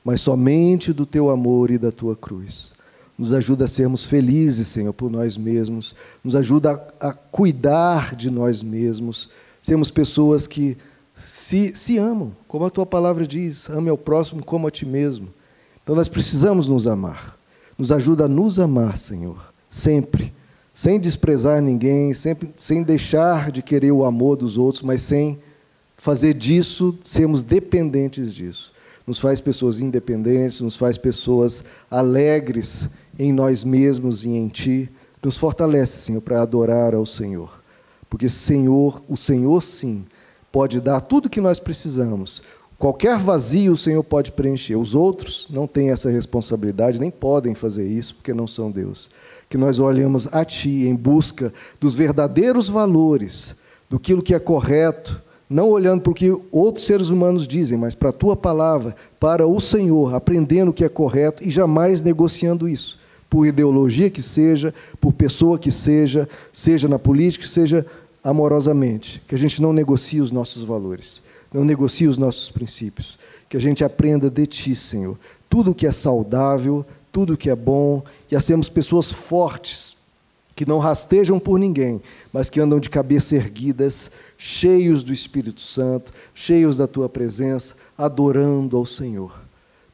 mas 0.05 0.21
somente 0.21 0.93
do 0.93 1.07
teu 1.07 1.31
amor 1.31 1.71
e 1.71 1.79
da 1.79 1.91
tua 1.91 2.17
cruz. 2.17 2.73
Nos 3.17 3.33
ajuda 3.33 3.67
a 3.67 3.69
sermos 3.69 4.05
felizes, 4.05 4.69
Senhor, 4.69 4.93
por 4.93 5.11
nós 5.11 5.37
mesmos. 5.37 5.95
Nos 6.25 6.35
ajuda 6.35 6.73
a, 7.01 7.09
a 7.09 7.13
cuidar 7.13 8.17
de 8.17 8.31
nós 8.31 8.63
mesmos. 8.63 9.31
Sermos 9.63 9.91
pessoas 9.91 10.47
que 10.47 10.77
se, 11.27 11.77
se 11.77 11.99
amam, 11.99 12.35
como 12.49 12.65
a 12.65 12.71
tua 12.71 12.85
palavra 12.85 13.27
diz: 13.27 13.71
ame 13.71 13.91
ao 13.91 13.99
próximo 13.99 14.45
como 14.45 14.67
a 14.67 14.71
ti 14.71 14.85
mesmo. 14.85 15.29
Então 15.83 15.95
nós 15.95 16.09
precisamos 16.09 16.67
nos 16.67 16.87
amar. 16.87 17.37
Nos 17.83 17.91
ajuda 17.91 18.27
a 18.27 18.29
nos 18.29 18.61
amar, 18.61 18.97
Senhor, 18.97 19.53
sempre, 19.69 20.33
sem 20.73 21.01
desprezar 21.01 21.61
ninguém, 21.61 22.15
sempre, 22.15 22.53
sem 22.57 22.81
deixar 22.81 23.51
de 23.51 23.61
querer 23.61 23.91
o 23.91 24.05
amor 24.05 24.37
dos 24.37 24.57
outros, 24.57 24.85
mas 24.85 25.03
sem 25.03 25.41
fazer 25.97 26.33
disso, 26.33 26.97
sermos 27.03 27.43
dependentes 27.43 28.33
disso. 28.33 28.73
Nos 29.05 29.19
faz 29.19 29.41
pessoas 29.41 29.81
independentes, 29.81 30.61
nos 30.61 30.77
faz 30.77 30.97
pessoas 30.97 31.65
alegres 31.91 32.89
em 33.19 33.33
nós 33.33 33.65
mesmos 33.65 34.25
e 34.25 34.29
em 34.29 34.47
Ti. 34.47 34.89
Nos 35.21 35.37
fortalece, 35.37 36.01
Senhor, 36.03 36.21
para 36.21 36.41
adorar 36.41 36.95
ao 36.95 37.05
Senhor. 37.05 37.61
Porque, 38.09 38.29
Senhor, 38.29 39.03
o 39.09 39.17
Senhor 39.17 39.61
sim, 39.61 40.05
pode 40.53 40.81
dar 40.81 41.01
tudo 41.01 41.27
o 41.27 41.31
que 41.31 41.41
nós 41.41 41.59
precisamos. 41.59 42.45
Qualquer 42.83 43.17
vazio 43.17 43.75
o 43.75 43.77
Senhor 43.77 44.03
pode 44.03 44.33
preencher. 44.33 44.75
Os 44.75 44.93
outros 44.93 45.47
não 45.49 45.69
têm 45.69 45.91
essa 45.91 46.11
responsabilidade, 46.11 46.99
nem 46.99 47.13
podem 47.13 47.55
fazer 47.55 47.87
isso, 47.87 48.17
porque 48.17 48.35
não 48.35 48.49
são 48.49 48.73
Deus. 48.73 49.09
Que 49.49 49.57
nós 49.57 49.79
olhamos 49.79 50.27
a 50.33 50.45
Ti 50.45 50.89
em 50.89 50.97
busca 50.97 51.53
dos 51.79 51.95
verdadeiros 51.95 52.69
valores, 52.69 53.55
do 53.89 54.01
que 54.01 54.35
é 54.35 54.39
correto, 54.41 55.23
não 55.49 55.71
olhando 55.71 56.01
para 56.01 56.11
o 56.11 56.15
que 56.15 56.37
outros 56.51 56.85
seres 56.85 57.09
humanos 57.09 57.47
dizem, 57.47 57.79
mas 57.79 57.95
para 57.95 58.09
a 58.09 58.13
tua 58.13 58.35
palavra, 58.35 58.97
para 59.21 59.47
o 59.47 59.61
Senhor, 59.61 60.13
aprendendo 60.13 60.73
o 60.73 60.75
que 60.75 60.85
é 60.85 60.89
correto 60.89 61.47
e 61.47 61.53
jamais 61.53 62.01
negociando 62.01 62.69
isso, 62.69 62.99
por 63.31 63.47
ideologia 63.47 64.11
que 64.11 64.21
seja, 64.21 64.75
por 65.01 65.13
pessoa 65.13 65.57
que 65.57 65.71
seja, 65.71 66.29
seja 66.53 66.89
na 66.89 66.99
política, 66.99 67.47
seja 67.47 67.87
amorosamente, 68.25 69.23
que 69.29 69.37
a 69.37 69.39
gente 69.39 69.63
não 69.63 69.73
negocie 69.73 70.21
os 70.21 70.33
nossos 70.33 70.65
valores, 70.65 71.23
não 71.53 71.65
negocie 71.65 72.07
os 72.07 72.17
nossos 72.17 72.51
princípios, 72.51 73.19
que 73.49 73.57
a 73.57 73.61
gente 73.61 73.85
aprenda 73.85 74.31
de 74.31 74.47
Ti, 74.47 74.75
Senhor, 74.75 75.19
tudo 75.49 75.75
que 75.75 75.87
é 75.87 75.93
saudável, 75.93 76.85
tudo 77.13 77.37
que 77.37 77.51
é 77.51 77.57
bom, 77.57 78.03
e 78.31 78.37
a 78.37 78.41
sermos 78.41 78.69
pessoas 78.69 79.13
fortes, 79.13 79.97
que 80.55 80.67
não 80.67 80.79
rastejam 80.79 81.39
por 81.39 81.59
ninguém, 81.59 82.01
mas 82.33 82.49
que 82.49 82.61
andam 82.61 82.79
de 82.79 82.91
cabeça 82.91 83.37
erguidas, 83.37 84.11
cheios 84.37 85.03
do 85.03 85.13
Espírito 85.13 85.61
Santo, 85.61 86.13
cheios 86.35 86.77
da 86.77 86.87
tua 86.87 87.09
presença, 87.09 87.75
adorando 87.97 88.77
ao 88.77 88.87
Senhor. 88.87 89.43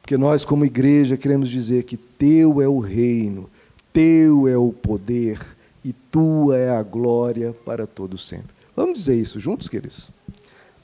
Porque 0.01 0.17
nós, 0.17 0.43
como 0.43 0.65
igreja, 0.65 1.17
queremos 1.17 1.49
dizer 1.49 1.83
que 1.83 1.95
teu 1.95 2.61
é 2.61 2.67
o 2.67 2.79
reino, 2.79 3.49
teu 3.93 4.47
é 4.47 4.57
o 4.57 4.71
poder 4.71 5.39
e 5.83 5.93
tua 5.93 6.57
é 6.57 6.69
a 6.69 6.83
glória 6.83 7.53
para 7.65 7.87
todo 7.87 8.17
sempre. 8.17 8.49
Vamos 8.75 8.99
dizer 8.99 9.15
isso 9.15 9.39
juntos, 9.39 9.69
queridos? 9.69 10.09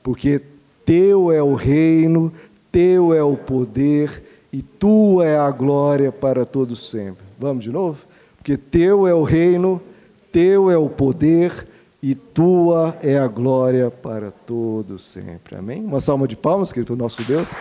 Porque 0.03 0.41
teu 0.85 1.31
é 1.31 1.41
o 1.41 1.53
reino, 1.55 2.31
teu 2.71 3.13
é 3.13 3.23
o 3.23 3.35
poder 3.35 4.23
e 4.53 4.61
tua 4.61 5.25
é 5.25 5.37
a 5.37 5.49
glória 5.51 6.11
para 6.11 6.45
todo 6.45 6.75
sempre. 6.75 7.25
Vamos 7.37 7.63
de 7.63 7.71
novo? 7.71 8.05
Porque 8.37 8.55
teu 8.55 9.07
é 9.07 9.13
o 9.13 9.23
reino, 9.23 9.81
teu 10.31 10.69
é 10.69 10.77
o 10.77 10.87
poder 10.87 11.67
e 12.01 12.13
tua 12.13 12.95
é 13.01 13.17
a 13.17 13.27
glória 13.27 13.89
para 13.89 14.29
todo 14.29 14.99
sempre. 14.99 15.57
Amém? 15.57 15.83
Uma 15.83 15.99
salva 15.99 16.27
de 16.27 16.35
palmas, 16.35 16.71
querido, 16.71 16.87
para 16.87 17.01
o 17.01 17.03
nosso 17.03 17.23
Deus. 17.23 17.55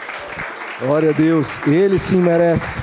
Glória 0.80 1.10
a 1.10 1.12
Deus, 1.12 1.58
ele 1.66 1.98
sim 1.98 2.20
merece. 2.20 2.78